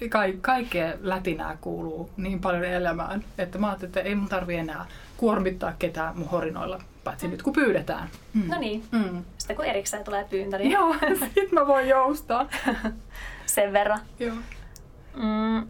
ka- 0.08 0.38
kaikkea 0.40 0.92
lätinää 1.00 1.56
kuuluu 1.60 2.10
niin 2.16 2.40
paljon 2.40 2.64
elämään, 2.64 3.24
että 3.38 3.58
mä 3.58 3.66
ajattelin, 3.66 3.88
että 3.88 4.00
ei 4.00 4.14
mun 4.14 4.28
tarvi 4.28 4.56
enää 4.56 4.86
kuormittaa 5.16 5.72
ketään 5.78 6.18
mun 6.18 6.30
horinoilla, 6.30 6.82
paitsi 7.04 7.26
mm. 7.26 7.30
nyt 7.30 7.42
kun 7.42 7.52
pyydetään. 7.52 8.08
Mm. 8.34 8.48
No 8.48 8.58
niin, 8.58 8.84
mm. 8.92 9.24
sitten 9.38 9.56
kun 9.56 9.64
erikseen 9.64 10.04
tulee 10.04 10.24
pyyntö, 10.24 10.58
niin... 10.58 10.70
Joo, 10.70 10.94
sit 11.34 11.52
mä 11.52 11.66
voin 11.66 11.88
joustaa. 11.88 12.48
Sen 13.46 13.72
verran. 13.72 14.00
Joo. 14.18 14.34
Mm. 15.16 15.68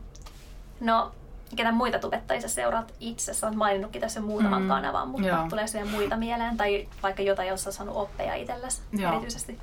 No, 0.81 1.13
ketä 1.57 1.73
muita 1.73 1.99
tubettajia 1.99 2.49
seuraat 2.49 2.95
itse? 3.01 3.35
Sä 3.35 3.47
oot 3.47 3.57
maininnutkin 3.57 4.01
tässä 4.01 4.21
muutaman 4.21 4.63
mm. 4.63 4.69
kanavan, 4.69 5.09
mutta 5.09 5.29
Joo. 5.29 5.47
tulee 5.49 5.65
vielä 5.75 5.91
muita 5.91 6.17
mieleen? 6.17 6.57
Tai 6.57 6.89
vaikka 7.03 7.23
jotain, 7.23 7.49
jossa 7.49 7.71
on 7.71 7.75
saanut 7.75 7.97
oppeja 7.97 8.35
itsellesi 8.35 8.83
Joo. 8.93 9.13
erityisesti? 9.13 9.59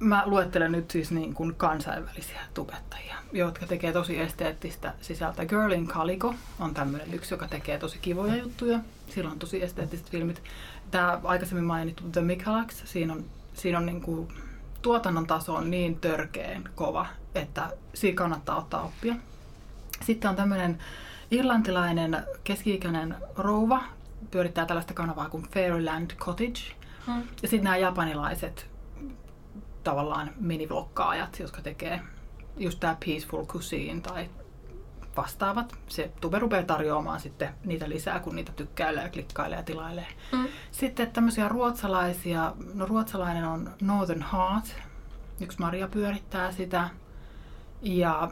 Mä 0.00 0.22
luettelen 0.26 0.72
nyt 0.72 0.90
siis 0.90 1.10
niin 1.10 1.34
kuin 1.34 1.54
kansainvälisiä 1.54 2.40
tubettajia, 2.54 3.14
jotka 3.32 3.66
tekee 3.66 3.92
tosi 3.92 4.20
esteettistä 4.20 4.94
sisältöä. 5.00 5.46
Girl 5.46 5.70
in 5.70 5.88
Calico 5.88 6.34
on 6.60 6.74
tämmöinen 6.74 7.14
yksi, 7.14 7.34
joka 7.34 7.48
tekee 7.48 7.78
tosi 7.78 7.98
kivoja 7.98 8.36
juttuja. 8.36 8.80
Sillä 9.08 9.30
on 9.30 9.38
tosi 9.38 9.62
esteettiset 9.62 10.10
filmit. 10.10 10.42
Tämä 10.90 11.20
aikaisemmin 11.24 11.64
mainittu 11.64 12.04
The 12.12 12.20
Mikalax, 12.20 12.82
siinä 12.84 13.12
on, 13.12 13.24
siinä 13.54 13.78
on 13.78 13.86
niin 13.86 14.00
kuin, 14.00 14.28
tuotannon 14.82 15.26
taso 15.26 15.54
on 15.54 15.70
niin 15.70 16.00
törkeen 16.00 16.68
kova, 16.74 17.06
että 17.34 17.70
siinä 17.94 18.16
kannattaa 18.16 18.58
ottaa 18.58 18.82
oppia. 18.82 19.14
Sitten 20.04 20.30
on 20.30 20.36
tämmöinen 20.36 20.78
irlantilainen 21.30 22.24
keski-ikäinen 22.44 23.16
rouva, 23.36 23.82
pyörittää 24.30 24.66
tällaista 24.66 24.94
kanavaa 24.94 25.28
kuin 25.28 25.48
Fairyland 25.54 26.10
Cottage. 26.10 26.60
Hmm. 27.06 27.22
Ja 27.42 27.48
sitten 27.48 27.64
nämä 27.64 27.76
japanilaiset 27.76 28.67
tavallaan 29.88 30.30
minivlokkaajat, 30.40 31.40
jotka 31.40 31.62
tekee 31.62 32.00
just 32.56 32.80
tämä 32.80 32.96
Peaceful 33.06 33.44
Cuisine 33.44 34.00
tai 34.00 34.30
vastaavat. 35.16 35.78
Se 35.86 36.10
tube 36.20 36.38
rupeaa 36.38 36.62
tarjoamaan 36.62 37.20
sitten 37.20 37.48
niitä 37.64 37.88
lisää, 37.88 38.20
kun 38.20 38.36
niitä 38.36 38.52
tykkäilee 38.56 39.02
ja 39.02 39.08
klikkailee 39.08 39.56
ja 39.58 39.62
tilailee. 39.62 40.06
Mm. 40.32 40.46
Sitten 40.70 41.10
tämmöisiä 41.10 41.48
ruotsalaisia, 41.48 42.54
no 42.74 42.86
ruotsalainen 42.86 43.44
on 43.44 43.70
Northern 43.82 44.24
Heart, 44.32 44.76
yksi 45.40 45.60
Maria 45.60 45.88
pyörittää 45.88 46.52
sitä. 46.52 46.88
Ja 47.82 48.30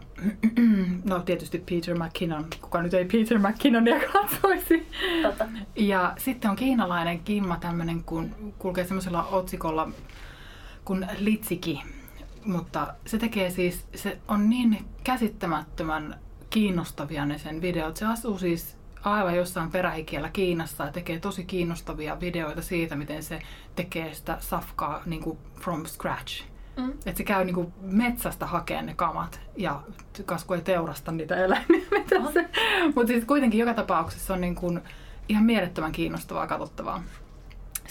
no 1.10 1.18
tietysti 1.20 1.58
Peter 1.58 1.98
McKinnon, 1.98 2.46
kuka 2.60 2.82
nyt 2.82 2.94
ei 2.94 3.04
Peter 3.04 3.38
McKinnonia 3.38 4.00
katsoisi. 4.12 4.88
Totta. 5.22 5.44
Ja 5.76 6.14
sitten 6.18 6.50
on 6.50 6.56
kiinalainen 6.56 7.20
Kimma 7.20 7.56
tämmöinen, 7.56 8.04
kun 8.04 8.54
kulkee 8.58 8.84
semmoisella 8.84 9.24
otsikolla 9.24 9.88
kuin 10.86 11.06
Litsiki. 11.18 11.82
Mutta 12.44 12.94
se 13.06 13.18
tekee 13.18 13.50
siis, 13.50 13.86
se 13.94 14.18
on 14.28 14.50
niin 14.50 14.84
käsittämättömän 15.04 16.18
kiinnostavia 16.50 17.26
ne 17.26 17.38
sen 17.38 17.60
videot. 17.60 17.96
Se 17.96 18.06
asuu 18.06 18.38
siis 18.38 18.76
aivan 19.04 19.36
jossain 19.36 19.70
perähikiellä 19.70 20.28
Kiinassa 20.28 20.84
ja 20.84 20.92
tekee 20.92 21.20
tosi 21.20 21.44
kiinnostavia 21.44 22.20
videoita 22.20 22.62
siitä, 22.62 22.96
miten 22.96 23.22
se 23.22 23.42
tekee 23.76 24.14
sitä 24.14 24.36
safkaa 24.40 25.02
niin 25.06 25.22
kuin 25.22 25.38
from 25.60 25.86
scratch. 25.86 26.44
Mm. 26.76 26.90
Että 26.90 27.18
se 27.18 27.24
käy 27.24 27.44
niin 27.44 27.54
kuin 27.54 27.72
metsästä 27.80 28.46
hakemaan 28.46 28.86
ne 28.86 28.94
kamat 28.94 29.40
ja 29.56 29.82
kasku 30.24 30.54
ei 30.54 30.60
teurasta 30.60 31.12
niitä 31.12 31.36
eläimiä. 31.36 31.80
Mutta 32.94 33.06
siis 33.06 33.24
kuitenkin 33.24 33.60
joka 33.60 33.74
tapauksessa 33.74 34.34
on 34.34 34.40
niin 34.40 34.54
kuin 34.54 34.80
ihan 35.28 35.44
mielettömän 35.44 35.92
kiinnostavaa 35.92 36.46
katsottavaa. 36.46 37.02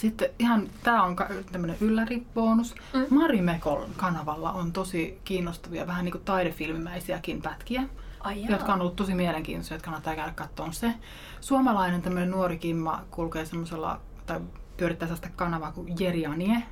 Sitten 0.05 0.29
ihan, 0.39 0.69
tämä 0.83 1.03
on 1.03 1.15
tämmöinen 1.51 1.77
ylläribonus. 1.81 2.75
Mm. 2.93 3.05
Mari 3.09 3.41
Mekol 3.41 3.85
kanavalla 3.97 4.51
on 4.51 4.71
tosi 4.71 5.19
kiinnostavia, 5.23 5.87
vähän 5.87 6.05
niin 6.05 6.11
kuin 6.11 6.23
taidefilmimäisiäkin 6.23 7.41
pätkiä, 7.41 7.83
Ai 8.19 8.45
jotka 8.49 8.73
on 8.73 8.81
ollut 8.81 8.95
tosi 8.95 9.15
mielenkiintoisia, 9.15 9.75
että 9.75 9.85
kannattaa 9.85 10.15
käydä 10.15 10.31
katsoa 10.31 10.71
se. 10.71 10.93
Suomalainen 11.41 12.01
tämmöinen 12.01 12.31
nuori 12.31 12.57
Kimma 12.57 13.01
kulkee 13.11 13.45
semmoisella, 13.45 14.01
tai 14.25 14.39
pyörittää 14.77 15.07
sellaista 15.07 15.29
kanavaa 15.35 15.71
kuin 15.71 15.95
Jerianie. 15.99 16.63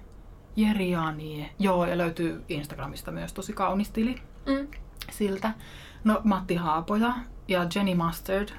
Jerianie. 0.56 1.50
Joo, 1.60 1.86
ja 1.86 1.98
löytyy 1.98 2.44
Instagramista 2.50 3.12
myös 3.12 3.34
tosi 3.34 3.54
kaunis 3.54 3.90
tili 3.90 4.16
mm. 4.46 4.68
siltä. 5.12 5.54
No 6.04 6.22
Matti 6.24 6.56
Haapoja 6.56 7.14
ja 7.48 7.68
Jenny 7.76 7.96
Mustard 7.96 8.50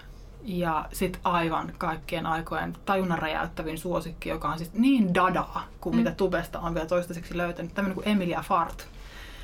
ja 0.45 0.89
sitten 0.93 1.21
aivan 1.25 1.73
kaikkien 1.79 2.27
aikojen 2.27 2.77
tajunnan 2.85 3.19
räjäyttävin 3.19 3.79
suosikki, 3.79 4.29
joka 4.29 4.49
on 4.49 4.59
siis 4.59 4.73
niin 4.73 5.15
dadaa 5.15 5.65
kuin 5.81 5.95
mm. 5.95 5.99
mitä 5.99 6.11
tubesta 6.11 6.61
on 6.61 6.75
vielä 6.75 6.87
toistaiseksi 6.87 7.37
löytänyt. 7.37 7.75
Tämmöinen 7.75 7.95
kuin 7.95 8.09
Emilia 8.09 8.45
Fart. 8.49 8.89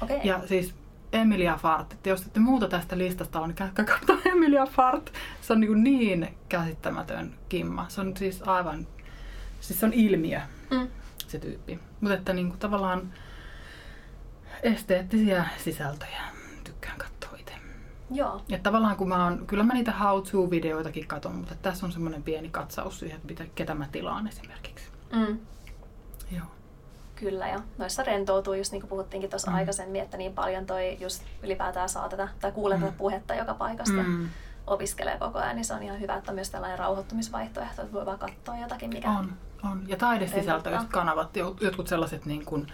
Okay. 0.00 0.20
Ja 0.24 0.40
siis 0.46 0.74
Emilia 1.12 1.56
Fart. 1.56 1.92
Että 1.92 2.08
jos 2.08 2.22
ette 2.22 2.40
muuta 2.40 2.68
tästä 2.68 2.98
listasta 2.98 3.40
on, 3.40 3.48
niin 3.48 3.56
käykää 3.56 3.98
Emilia 4.32 4.66
Fart. 4.66 5.12
Se 5.40 5.52
on 5.52 5.60
niin, 5.60 5.82
niin 5.82 6.28
käsittämätön 6.48 7.34
kimma. 7.48 7.86
Se 7.88 8.00
on 8.00 8.16
siis 8.16 8.42
aivan, 8.48 8.86
siis 9.60 9.80
se 9.80 9.86
on 9.86 9.92
ilmiö, 9.92 10.40
mm. 10.70 10.88
se 11.26 11.38
tyyppi. 11.38 11.80
Mutta 12.00 12.14
että 12.14 12.32
niin 12.32 12.48
kuin 12.48 12.58
tavallaan 12.58 13.12
esteettisiä 14.62 15.44
sisältöjä 15.58 16.22
tykkään 16.64 16.98
katsoa. 16.98 17.09
Joo. 18.10 18.42
Ja 18.48 18.58
tavallaan 18.58 18.96
kun 18.96 19.08
mä 19.08 19.24
oon, 19.24 19.46
kyllä 19.46 19.64
mä 19.64 19.74
niitä 19.74 19.92
how-to-videoitakin 19.92 21.06
katon, 21.06 21.34
mutta 21.34 21.54
tässä 21.62 21.86
on 21.86 21.92
semmoinen 21.92 22.22
pieni 22.22 22.48
katsaus 22.48 22.98
siihen, 22.98 23.16
että 23.16 23.28
mitä, 23.28 23.44
ketä 23.54 23.74
mä 23.74 23.86
tilaan 23.92 24.28
esimerkiksi. 24.28 24.84
Mm. 25.12 25.38
Joo. 26.30 26.46
Kyllä, 27.16 27.48
ja 27.48 27.60
noissa 27.78 28.02
rentoutuu, 28.02 28.54
just 28.54 28.72
niin 28.72 28.80
kuin 28.80 28.90
puhuttiinkin 28.90 29.30
tuossa 29.30 29.50
mm. 29.50 29.56
aikaisemmin, 29.56 30.02
että 30.02 30.16
niin 30.16 30.32
paljon 30.32 30.66
toi 30.66 30.96
just 31.00 31.22
ylipäätään 31.42 31.88
saa 31.88 32.08
tätä, 32.08 32.28
tai 32.40 32.52
kuulee 32.52 32.78
mm. 32.78 32.84
tätä 32.84 32.98
puhetta 32.98 33.34
joka 33.34 33.54
paikasta. 33.54 34.02
Mm 34.02 34.28
opiskelee 34.70 35.18
koko 35.18 35.38
ajan, 35.38 35.56
niin 35.56 35.64
se 35.64 35.74
on 35.74 35.82
ihan 35.82 36.00
hyvä, 36.00 36.16
että 36.16 36.30
on 36.30 36.34
myös 36.34 36.50
tällainen 36.50 36.78
rauhoittumisvaihtoehto, 36.78 37.82
että 37.82 37.92
voi 37.92 38.06
vaan 38.06 38.18
katsoa 38.18 38.58
jotakin, 38.58 38.90
mikä 38.90 39.10
On, 39.10 39.32
on. 39.62 39.82
Ja 39.86 39.96
taidesisältöiset 39.96 40.88
kanavat, 40.88 41.36
jotkut 41.36 41.88
sellaiset 41.88 42.26
niin 42.26 42.44
kuin 42.44 42.66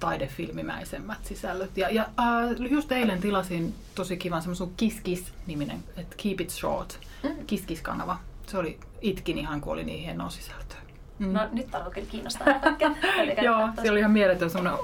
taidefilmimäisemmät 0.00 1.24
sisällöt. 1.24 1.76
Ja, 1.76 1.90
ja 1.90 2.02
äh, 2.02 2.70
just 2.70 2.92
eilen 2.92 3.20
tilasin 3.20 3.74
tosi 3.94 4.16
kivan 4.16 4.42
semmoisen 4.42 4.70
Kiskis-niminen, 4.76 5.84
että 5.96 6.16
Keep 6.22 6.40
It 6.40 6.50
Short, 6.50 7.00
mm. 7.22 7.46
Kiskis-kanava. 7.46 8.18
Se 8.46 8.58
oli, 8.58 8.80
itkin 9.00 9.38
ihan, 9.38 9.60
kun 9.60 9.72
oli 9.72 9.84
niin 9.84 10.00
hienoa 10.00 10.30
sisältöä. 10.30 10.78
Mm. 11.18 11.32
No 11.32 11.48
nyt 11.52 11.74
alkoi 11.74 11.92
kyllä 11.92 12.06
kiinnostaa. 12.10 12.46
Joo, 13.42 13.68
se 13.82 13.90
oli 13.90 13.98
ihan 13.98 14.10
mieletön 14.10 14.50
semmoinen 14.50 14.80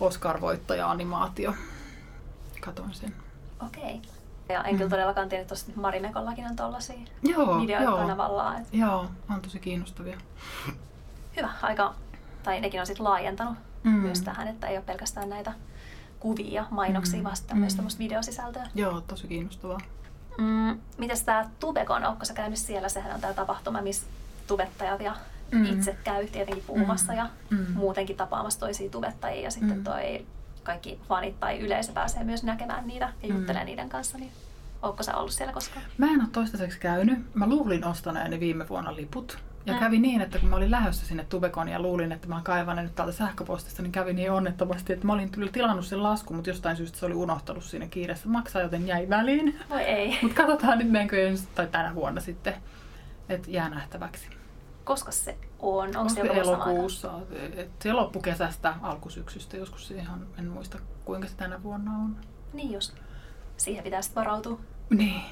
Oscar-voittaja-animaatio. 0.00 1.54
Katoin 2.60 2.94
sen. 2.94 3.14
Okei. 3.66 3.82
Okay. 3.82 4.18
Ja 4.48 4.64
en 4.64 4.74
mm. 4.74 4.78
kyllä 4.78 4.90
todellakaan 4.90 5.28
tiedä, 5.28 5.42
että 5.42 5.54
Marimekollakin 5.74 6.46
on 6.46 6.56
tollaisia 6.56 6.98
joo, 7.22 7.60
videoita 7.60 7.90
joo. 7.90 8.60
Joo, 8.72 9.06
on 9.30 9.40
tosi 9.42 9.58
kiinnostavia. 9.58 10.18
Hyvä, 11.36 11.50
aika, 11.62 11.94
tai 12.42 12.60
nekin 12.60 12.80
on 12.80 12.86
sitten 12.86 13.04
laajentanut 13.04 13.58
mm. 13.82 13.90
myös 13.90 14.22
tähän, 14.22 14.48
että 14.48 14.66
ei 14.66 14.76
ole 14.76 14.84
pelkästään 14.84 15.28
näitä 15.28 15.52
kuvia, 16.20 16.66
mainoksia, 16.70 17.18
mm. 17.18 17.24
vaan 17.24 17.36
mm. 17.52 17.58
myös 17.58 17.74
tämmöistä 17.74 17.98
videosisältöä. 17.98 18.68
Joo, 18.74 19.00
tosi 19.00 19.28
kiinnostavaa. 19.28 19.80
Mm, 20.38 20.78
mites 20.98 21.22
tämä 21.22 21.50
Tubekon, 21.60 22.04
onko 22.04 22.24
sä 22.24 22.34
käynyt 22.34 22.58
siellä? 22.58 22.88
Sehän 22.88 23.14
on 23.14 23.20
tämä 23.20 23.34
tapahtuma, 23.34 23.82
missä 23.82 24.06
tubettajat 24.46 25.00
ja 25.00 25.16
mm. 25.52 25.64
itse 25.64 25.96
käy 26.04 26.26
tietenkin 26.26 26.64
puhumassa 26.66 27.12
mm. 27.12 27.18
ja 27.18 27.30
mm. 27.50 27.66
muutenkin 27.74 28.16
tapaamassa 28.16 28.60
toisia 28.60 28.90
tubettajia 28.90 29.42
ja 29.42 29.50
sitten 29.50 29.76
mm. 29.76 29.84
toi 29.84 30.26
kaikki 30.62 31.00
fanit 31.08 31.40
tai 31.40 31.58
yleisö 31.58 31.92
pääsee 31.92 32.24
myös 32.24 32.42
näkemään 32.42 32.86
niitä 32.86 33.12
ja 33.22 33.28
juttelee 33.28 33.62
mm. 33.62 33.66
niiden 33.66 33.88
kanssa. 33.88 34.18
Niin 34.18 34.32
Oletko 34.82 35.02
sä 35.02 35.16
ollut 35.16 35.32
siellä 35.32 35.52
koskaan? 35.52 35.84
Mä 35.98 36.06
en 36.06 36.20
ole 36.20 36.28
toistaiseksi 36.32 36.78
käynyt. 36.78 37.34
Mä 37.34 37.46
luulin 37.46 37.84
ostaneeni 37.84 38.40
viime 38.40 38.68
vuonna 38.68 38.96
liput. 38.96 39.38
Ja 39.68 39.72
Näin. 39.72 39.84
kävi 39.84 39.98
niin, 39.98 40.20
että 40.20 40.38
kun 40.38 40.48
mä 40.48 40.56
olin 40.56 40.70
lähdössä 40.70 41.06
sinne 41.06 41.24
Tubekon 41.24 41.68
ja 41.68 41.82
luulin, 41.82 42.12
että 42.12 42.28
mä 42.28 42.40
kaivan 42.44 42.76
nyt 42.76 42.94
täältä 42.94 43.12
sähköpostista, 43.12 43.82
niin 43.82 43.92
kävi 43.92 44.12
niin 44.12 44.32
onnettomasti, 44.32 44.92
että 44.92 45.06
mä 45.06 45.12
olin 45.12 45.30
tilannut 45.52 45.86
sen 45.86 46.02
laskun, 46.02 46.36
mutta 46.36 46.50
jostain 46.50 46.76
syystä 46.76 46.98
se 46.98 47.06
oli 47.06 47.14
unohtanut 47.14 47.64
siinä 47.64 47.86
kiireessä 47.86 48.28
maksaa, 48.28 48.62
joten 48.62 48.86
jäi 48.86 49.08
väliin. 49.08 49.60
Voi 49.70 49.82
ei. 49.82 50.18
mutta 50.22 50.36
katsotaan 50.36 50.78
nyt 50.78 50.90
menkö 50.90 51.28
ensi 51.28 51.48
tai 51.54 51.66
tänä 51.66 51.94
vuonna 51.94 52.20
sitten, 52.20 52.54
että 53.28 53.50
jää 53.50 53.68
nähtäväksi. 53.68 54.28
Koska 54.84 55.12
se 55.12 55.36
on? 55.58 55.96
Onko 55.96 56.08
se 56.08 56.20
elokuussa? 56.20 57.12
Et 57.56 57.70
se 57.82 57.92
loppukesästä, 57.92 58.74
alkusyksystä 58.82 59.56
joskus 59.56 59.90
ihan, 59.90 60.26
en 60.38 60.48
muista 60.48 60.78
kuinka 61.04 61.28
se 61.28 61.36
tänä 61.36 61.62
vuonna 61.62 61.92
on. 61.92 62.16
Niin 62.52 62.72
just. 62.72 62.94
Siihen 63.56 63.84
pitää 63.84 64.02
sitten 64.02 64.20
varautua. 64.20 64.60
Niin. 64.90 65.22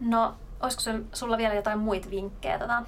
No, 0.00 0.34
olisiko 0.60 0.82
sulla 1.12 1.38
vielä 1.38 1.54
jotain 1.54 1.78
muita 1.78 2.10
vinkkejä 2.10 2.58
tota, 2.58 2.82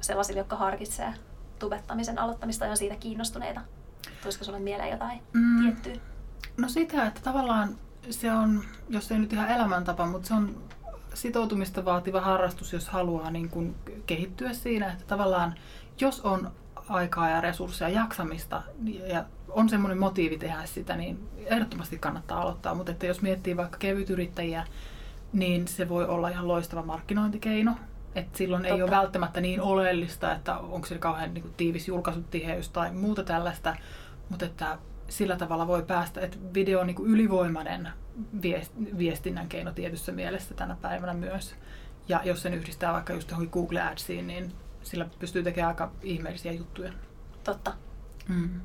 sellaisille, 0.00 0.40
jotka 0.40 0.56
harkitsee 0.56 1.14
tubettamisen 1.58 2.18
aloittamista 2.18 2.64
ja 2.64 2.70
on 2.70 2.76
siitä 2.76 2.96
kiinnostuneita? 2.96 3.60
Tulisiko 4.22 4.44
sulle 4.44 4.60
mieleen 4.60 4.90
jotain 4.90 5.22
mm. 5.32 5.62
tiettyä? 5.62 6.02
No 6.56 6.68
sitä, 6.68 7.06
että 7.06 7.20
tavallaan 7.20 7.78
se 8.10 8.32
on, 8.32 8.64
jos 8.88 9.12
ei 9.12 9.18
nyt 9.18 9.32
ihan 9.32 9.50
elämäntapa, 9.50 10.06
mutta 10.06 10.28
se 10.28 10.34
on 10.34 10.62
sitoutumista 11.14 11.84
vaativa 11.84 12.20
harrastus, 12.20 12.72
jos 12.72 12.88
haluaa 12.88 13.30
niin 13.30 13.48
kuin 13.48 13.74
kehittyä 14.06 14.52
siinä. 14.52 14.92
Että 14.92 15.04
tavallaan, 15.06 15.54
jos 16.00 16.20
on 16.20 16.50
aikaa 16.88 17.28
ja 17.28 17.40
resursseja, 17.40 17.88
jaksamista 17.88 18.62
ja 19.06 19.24
on 19.48 19.68
semmoinen 19.68 19.98
motiivi 19.98 20.38
tehdä 20.38 20.66
sitä, 20.66 20.96
niin 20.96 21.28
ehdottomasti 21.46 21.98
kannattaa 21.98 22.40
aloittaa. 22.40 22.74
Mutta 22.74 22.92
että 22.92 23.06
jos 23.06 23.22
miettii 23.22 23.56
vaikka 23.56 23.78
kevytyrittäjiä, 23.78 24.66
niin 25.32 25.68
se 25.68 25.88
voi 25.88 26.06
olla 26.06 26.28
ihan 26.28 26.48
loistava 26.48 26.82
markkinointikeino. 26.82 27.76
Et 28.14 28.36
silloin 28.36 28.62
Totta. 28.62 28.74
ei 28.74 28.82
ole 28.82 28.90
välttämättä 28.90 29.40
niin 29.40 29.60
oleellista, 29.60 30.34
että 30.34 30.58
onko 30.58 30.86
se 30.86 30.98
kauhean 30.98 31.34
niin 31.34 31.42
kuin, 31.42 31.54
tiivis 31.56 31.88
julkaisutiheys 31.88 32.68
tai 32.68 32.92
muuta 32.92 33.24
tällaista, 33.24 33.76
mutta 34.28 34.46
että 34.46 34.78
sillä 35.08 35.36
tavalla 35.36 35.66
voi 35.66 35.82
päästä, 35.82 36.20
että 36.20 36.36
video 36.54 36.80
on 36.80 36.86
niin 36.86 36.94
kuin 36.94 37.10
ylivoimainen 37.10 37.88
viestinnän 38.98 39.48
keino 39.48 39.72
tietyssä 39.72 40.12
mielessä 40.12 40.54
tänä 40.54 40.76
päivänä 40.82 41.14
myös. 41.14 41.54
Ja 42.08 42.20
jos 42.24 42.42
sen 42.42 42.54
yhdistää 42.54 42.92
vaikka 42.92 43.12
just 43.12 43.30
johonkin 43.30 43.52
Google 43.52 43.82
Adsiin, 43.82 44.26
niin 44.26 44.52
sillä 44.82 45.08
pystyy 45.18 45.42
tekemään 45.42 45.68
aika 45.68 45.92
ihmeellisiä 46.02 46.52
juttuja. 46.52 46.92
Totta. 47.44 47.74
Mm. 48.28 48.60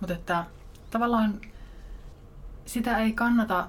Mutta 0.00 0.14
että 0.14 0.44
tavallaan 0.90 1.40
sitä 2.66 2.98
ei 2.98 3.12
kannata 3.12 3.68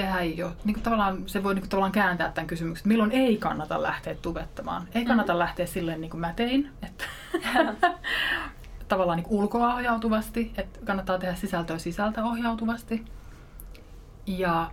tehdä 0.00 0.22
jo, 0.22 0.52
niin 0.64 0.74
kuin 0.74 0.82
tavallaan, 0.82 1.22
se 1.26 1.42
voi 1.42 1.54
niin 1.54 1.62
kuin 1.62 1.70
tavallaan 1.70 1.92
kääntää 1.92 2.32
tämän 2.32 2.46
kysymyksen, 2.46 2.80
että 2.80 2.88
milloin 2.88 3.12
ei 3.12 3.36
kannata 3.36 3.82
lähteä 3.82 4.14
tubettamaan. 4.14 4.88
Ei 4.94 5.04
kannata 5.04 5.32
mm. 5.32 5.38
lähteä 5.38 5.66
silleen 5.66 6.00
niin 6.00 6.10
kuin 6.10 6.20
mä 6.20 6.32
tein, 6.32 6.70
että 6.82 7.04
tavallaan 8.88 9.16
niin 9.16 9.26
ulkoa 9.30 9.74
ohjautuvasti, 9.74 10.52
että 10.56 10.80
kannattaa 10.84 11.18
tehdä 11.18 11.34
sisältöä 11.34 11.78
sisältä 11.78 12.24
ohjautuvasti. 12.24 13.04
Ja 14.26 14.70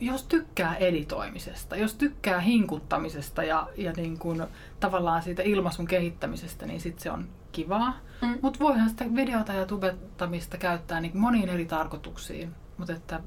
jos 0.00 0.22
tykkää 0.22 0.74
editoimisesta, 0.74 1.76
jos 1.76 1.94
tykkää 1.94 2.40
hinkuttamisesta 2.40 3.42
ja, 3.42 3.68
ja 3.76 3.92
niin 3.92 4.18
kuin, 4.18 4.42
tavallaan 4.80 5.22
siitä 5.22 5.42
ilmaisun 5.42 5.86
kehittämisestä, 5.86 6.66
niin 6.66 6.80
sitten 6.80 7.02
se 7.02 7.10
on 7.10 7.28
kivaa. 7.52 7.96
Mm. 8.22 8.38
Mutta 8.42 8.60
voihan 8.60 8.90
sitä 8.90 9.04
videota 9.14 9.52
ja 9.52 9.66
tubettamista 9.66 10.56
käyttää 10.56 11.00
niin 11.00 11.18
moniin 11.18 11.48
eri 11.48 11.66
tarkoituksiin. 11.66 12.54
Mutta 12.76 12.92
että 12.92 13.20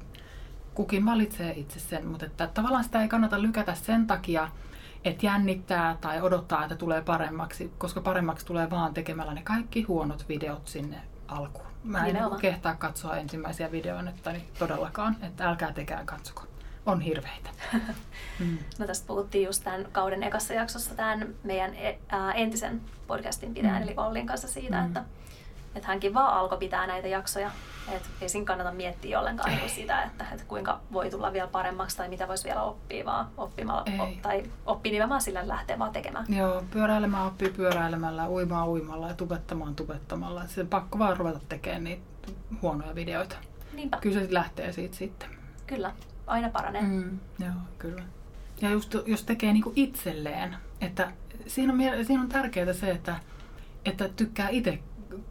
kukin 0.74 1.06
valitsee 1.06 1.52
itse 1.56 1.80
sen, 1.80 2.06
mutta 2.06 2.26
että 2.26 2.46
tavallaan 2.46 2.84
sitä 2.84 3.02
ei 3.02 3.08
kannata 3.08 3.42
lykätä 3.42 3.74
sen 3.74 4.06
takia, 4.06 4.48
että 5.04 5.26
jännittää 5.26 5.96
tai 6.00 6.20
odottaa, 6.22 6.62
että 6.62 6.76
tulee 6.76 7.02
paremmaksi, 7.02 7.72
koska 7.78 8.00
paremmaksi 8.00 8.46
tulee 8.46 8.70
vaan 8.70 8.94
tekemällä 8.94 9.34
ne 9.34 9.42
kaikki 9.42 9.82
huonot 9.82 10.28
videot 10.28 10.68
sinne 10.68 11.00
alkuun. 11.28 11.66
Mä 11.84 11.98
en 11.98 12.04
Nimenomaan. 12.04 12.40
kehtaa 12.40 12.74
katsoa 12.74 13.16
ensimmäisiä 13.16 13.72
videoita 13.72 14.32
niin 14.32 14.48
todellakaan, 14.58 15.16
että 15.22 15.48
älkää 15.48 15.72
tekään 15.72 16.06
katsoko. 16.06 16.42
On 16.86 17.00
hirveitä. 17.00 17.50
mm. 18.38 18.58
No 18.78 18.86
tästä 18.86 19.06
puhuttiin 19.06 19.46
just 19.46 19.64
tämän 19.64 19.86
kauden 19.92 20.22
ekassa 20.22 20.54
jaksossa 20.54 20.94
tämän 20.94 21.34
meidän 21.44 21.72
entisen 22.34 22.80
podcastin 23.06 23.54
pidään, 23.54 23.82
mm. 23.82 23.88
eli 23.88 23.94
Ollin 23.96 24.26
kanssa 24.26 24.48
siitä, 24.48 24.80
mm. 24.80 24.86
että 24.86 25.04
että 25.74 25.88
hänkin 25.88 26.14
vaan 26.14 26.34
alkoi 26.34 26.58
pitää 26.58 26.86
näitä 26.86 27.08
jaksoja. 27.08 27.50
Että 27.88 28.08
ei 28.20 28.28
siinä 28.28 28.44
kannata 28.44 28.72
miettiä 28.72 29.20
ollenkaan 29.20 29.50
niin 29.50 29.70
sitä, 29.70 30.02
että, 30.02 30.26
että 30.32 30.44
kuinka 30.48 30.80
voi 30.92 31.10
tulla 31.10 31.32
vielä 31.32 31.46
paremmaksi 31.48 31.96
tai 31.96 32.08
mitä 32.08 32.28
voisi 32.28 32.44
vielä 32.44 32.62
oppia, 32.62 33.04
vaan 33.04 33.28
oppimalla, 33.36 33.84
op, 33.98 34.22
tai 34.22 34.42
oppii 34.66 34.92
nimenomaan 34.92 35.22
sillä 35.22 35.48
lähtee 35.48 35.78
vaan 35.78 35.92
tekemään. 35.92 36.26
Joo, 36.28 36.64
pyöräilemään 36.70 37.26
oppii 37.26 37.50
pyöräilemällä, 37.50 38.28
uimaan 38.28 38.68
uimalla 38.68 39.08
ja 39.08 39.14
tubettamaan 39.14 39.74
tubettamalla. 39.74 40.46
Se 40.46 40.64
pakko 40.64 40.98
vaan 40.98 41.16
ruveta 41.16 41.40
tekemään 41.48 41.84
niitä 41.84 42.02
huonoja 42.62 42.94
videoita. 42.94 43.36
Niinpä. 43.72 43.98
Kyllä 44.00 44.20
se 44.20 44.26
lähtee 44.30 44.72
siitä 44.72 44.96
sitten. 44.96 45.28
Kyllä, 45.66 45.92
aina 46.26 46.48
paranee. 46.50 46.82
Mm, 46.82 47.18
joo, 47.38 47.52
kyllä. 47.78 48.02
Ja 48.60 48.70
just 48.70 48.94
jos 49.06 49.24
tekee 49.24 49.52
niinku 49.52 49.72
itselleen, 49.76 50.56
että 50.80 51.12
siinä 51.46 51.72
on, 51.72 51.78
siinä 52.06 52.22
on 52.22 52.28
tärkeää 52.28 52.72
se, 52.72 52.90
että, 52.90 53.16
että 53.84 54.08
tykkää 54.08 54.48
itse 54.48 54.78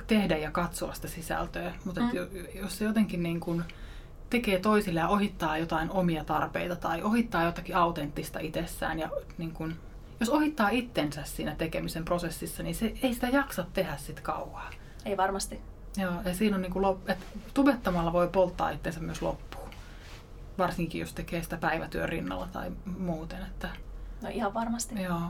tehdä 0.07 0.38
ja 0.38 0.51
katsoa 0.51 0.93
sitä 0.93 1.07
sisältöä, 1.07 1.73
mutta 1.86 2.01
mm. 2.01 2.09
jos 2.61 2.77
se 2.77 2.86
jotenkin 2.86 3.23
niin 3.23 3.39
kuin 3.39 3.63
tekee 4.29 4.59
toisille 4.59 4.99
ja 4.99 5.07
ohittaa 5.07 5.57
jotain 5.57 5.91
omia 5.91 6.23
tarpeita 6.23 6.75
tai 6.75 7.01
ohittaa 7.01 7.43
jotakin 7.43 7.75
autenttista 7.75 8.39
itsessään 8.39 8.99
ja 8.99 9.09
niin 9.38 9.51
kuin, 9.51 9.75
jos 10.19 10.29
ohittaa 10.29 10.69
itsensä 10.69 11.23
siinä 11.23 11.55
tekemisen 11.55 12.05
prosessissa, 12.05 12.63
niin 12.63 12.75
se 12.75 12.93
ei 13.03 13.13
sitä 13.13 13.27
jaksa 13.27 13.65
tehdä 13.73 13.97
sit 13.97 14.19
kauaa. 14.19 14.69
Ei 15.05 15.17
varmasti. 15.17 15.61
Joo, 15.97 16.13
ja 16.25 16.36
siinä 16.36 16.55
on 16.55 16.61
niin 16.61 16.73
kuin, 16.73 16.97
että 17.07 17.25
tubettamalla 17.53 18.13
voi 18.13 18.27
polttaa 18.27 18.69
itsensä 18.69 18.99
myös 18.99 19.21
loppuun. 19.21 19.69
Varsinkin 20.57 21.01
jos 21.01 21.13
tekee 21.13 21.43
sitä 21.43 21.57
päivätyön 21.57 22.09
rinnalla 22.09 22.47
tai 22.51 22.71
muuten. 22.97 23.41
Että... 23.41 23.69
No 24.21 24.29
ihan 24.29 24.53
varmasti. 24.53 25.01
Joo. 25.01 25.21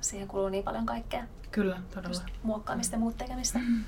Siihen 0.00 0.28
kuluu 0.28 0.48
niin 0.48 0.64
paljon 0.64 0.86
kaikkea. 0.86 1.24
Kyllä, 1.50 1.80
todella. 1.94 2.08
Just 2.08 2.24
muokkaamista 2.42 2.94
ja 2.94 2.98
muut 2.98 3.18
tekemistä. 3.18 3.58
Mm. 3.58 3.84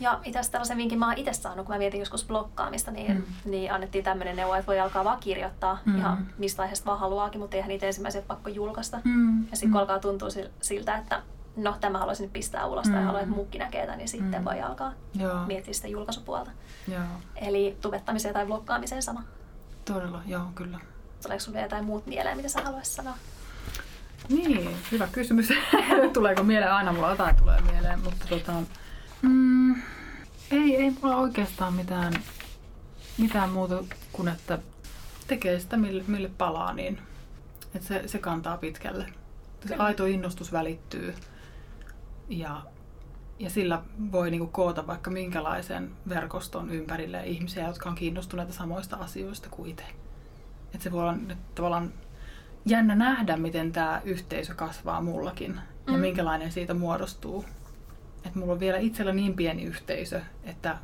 Ja 0.00 0.20
itse 0.24 0.38
asiassa 0.38 0.52
tällaisen 0.52 0.76
vinkin 0.76 0.98
mä 0.98 1.06
oon 1.06 1.18
itse 1.18 1.32
saanut, 1.32 1.66
kun 1.66 1.74
mä 1.74 1.78
mietin 1.78 2.00
joskus 2.00 2.24
blokkaamista, 2.24 2.90
niin, 2.90 3.14
mm. 3.14 3.50
niin 3.50 3.72
annettiin 3.72 4.04
tämmöinen 4.04 4.36
neuvo, 4.36 4.54
että 4.54 4.66
voi 4.66 4.80
alkaa 4.80 5.04
vaan 5.04 5.20
kirjoittaa 5.20 5.78
mm. 5.84 5.98
ihan 5.98 6.26
mistä 6.38 6.62
aiheesta 6.62 6.86
vaan 6.86 6.98
haluaakin, 6.98 7.40
mutta 7.40 7.56
eihän 7.56 7.68
niitä 7.68 7.86
ensimmäisiä 7.86 8.22
pakko 8.22 8.48
julkaista. 8.48 9.00
Mm. 9.04 9.40
Ja 9.40 9.56
sitten 9.56 9.70
kun 9.70 9.78
mm. 9.78 9.80
alkaa 9.80 9.98
tuntua 9.98 10.28
siltä, 10.60 10.96
että 10.96 11.22
no 11.56 11.76
tämä 11.80 11.98
haluaisin 11.98 12.24
nyt 12.24 12.32
pistää 12.32 12.66
ulos 12.66 12.86
mm. 12.86 12.92
tai 12.92 13.04
haluan, 13.04 13.22
että 13.22 13.34
muukki 13.34 13.58
näkee 13.58 13.82
tämän, 13.82 13.98
niin 13.98 14.08
sitten 14.08 14.40
mm. 14.40 14.44
voi 14.44 14.60
alkaa 14.60 14.92
joo. 15.14 15.46
miettiä 15.46 15.74
sitä 15.74 15.88
julkaisupuolta. 15.88 16.50
Joo. 16.88 17.02
Eli 17.36 17.76
tubettamiseen 17.80 18.34
tai 18.34 18.46
blokkaamiseen 18.46 19.02
sama. 19.02 19.22
Todella, 19.84 20.22
joo, 20.26 20.42
kyllä. 20.54 20.78
Tuleeko 21.22 21.40
sinulle 21.40 21.62
jotain 21.62 21.84
muut 21.84 22.06
mieleen, 22.06 22.36
mitä 22.36 22.48
sä 22.48 22.60
haluaisit 22.64 22.94
sanoa? 22.94 23.14
Niin, 24.28 24.76
hyvä 24.92 25.08
kysymys. 25.12 25.48
Tuleeko 26.12 26.42
mieleen? 26.42 26.72
Aina 26.72 26.92
mulla 26.92 27.10
jotain 27.10 27.36
tulee 27.36 27.60
mieleen, 27.60 28.00
mutta 28.00 28.26
tota, 28.28 28.52
mm, 29.22 29.74
ei, 30.50 30.76
ei 30.76 30.90
mulla 31.02 31.16
oikeastaan 31.16 31.74
mitään, 31.74 32.12
mitään 33.18 33.50
muuta 33.50 33.84
kuin, 34.12 34.28
että 34.28 34.58
tekee 35.26 35.60
sitä, 35.60 35.76
mille, 35.76 36.04
mille 36.06 36.30
palaa, 36.38 36.72
niin 36.72 36.98
että 37.74 37.88
se, 37.88 38.08
se 38.08 38.18
kantaa 38.18 38.56
pitkälle. 38.56 39.06
Se 39.66 39.74
aito 39.74 40.06
innostus 40.06 40.52
välittyy 40.52 41.14
ja, 42.28 42.62
ja 43.38 43.50
sillä 43.50 43.82
voi 44.12 44.30
niinku 44.30 44.46
koota 44.46 44.86
vaikka 44.86 45.10
minkälaisen 45.10 45.90
verkoston 46.08 46.70
ympärille 46.70 47.26
ihmisiä, 47.26 47.66
jotka 47.66 47.88
on 47.88 47.94
kiinnostuneita 47.94 48.52
samoista 48.52 48.96
asioista 48.96 49.48
kuin 49.50 49.70
itse. 49.70 49.84
Että 50.74 50.84
se 50.84 50.92
voi 50.92 51.00
olla 51.00 51.16
nyt 51.16 51.54
tavallaan 51.54 51.92
jännä 52.70 52.94
nähdä, 52.94 53.36
miten 53.36 53.72
tämä 53.72 54.00
yhteisö 54.04 54.54
kasvaa 54.54 55.00
mullakin 55.00 55.52
mm. 55.52 55.92
ja 55.92 55.98
minkälainen 55.98 56.52
siitä 56.52 56.74
muodostuu. 56.74 57.44
Et 58.26 58.34
mulla 58.34 58.52
on 58.52 58.60
vielä 58.60 58.78
itsellä 58.78 59.12
niin 59.12 59.34
pieni 59.34 59.64
yhteisö, 59.64 60.20
että 60.44 60.78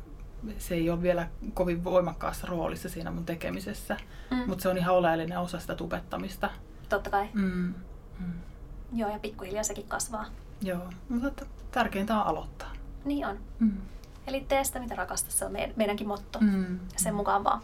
se 0.57 0.75
ei 0.75 0.89
ole 0.89 1.01
vielä 1.01 1.27
kovin 1.53 1.83
voimakkaassa 1.83 2.47
roolissa 2.47 2.89
siinä 2.89 3.11
mun 3.11 3.25
tekemisessä, 3.25 3.97
mm. 4.31 4.37
mutta 4.47 4.61
se 4.61 4.69
on 4.69 4.77
ihan 4.77 4.95
oleellinen 4.95 5.39
osa 5.39 5.59
sitä 5.59 5.75
tubettamista. 5.75 6.49
Totta 6.89 7.09
kai. 7.09 7.29
Mm. 7.33 7.73
Mm. 8.19 8.33
Joo, 8.93 9.09
ja 9.09 9.19
pikkuhiljaa 9.19 9.63
sekin 9.63 9.87
kasvaa. 9.87 10.25
Joo, 10.61 10.89
mutta 11.09 11.45
tärkeintä 11.71 12.17
on 12.17 12.27
aloittaa. 12.27 12.71
Niin 13.05 13.27
on. 13.27 13.39
Mm. 13.59 13.77
Eli 14.27 14.45
tee 14.47 14.63
sitä, 14.63 14.79
mitä 14.79 14.95
rakastat, 14.95 15.31
se 15.31 15.45
on 15.45 15.51
meidänkin 15.75 16.07
motto. 16.07 16.39
Mm. 16.39 16.79
Sen 16.95 17.15
mukaan 17.15 17.43
vaan. 17.43 17.61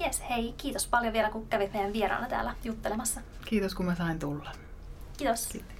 Jes, 0.00 0.22
hei, 0.30 0.54
kiitos 0.56 0.86
paljon 0.86 1.12
vielä, 1.12 1.30
kun 1.30 1.46
kävit 1.46 1.72
meidän 1.72 1.92
vieraana 1.92 2.28
täällä 2.28 2.54
juttelemassa. 2.64 3.20
Kiitos, 3.44 3.74
kun 3.74 3.86
mä 3.86 3.94
sain 3.94 4.18
tulla. 4.18 4.52
Kiitos. 5.18 5.46
Kiitos. 5.46 5.79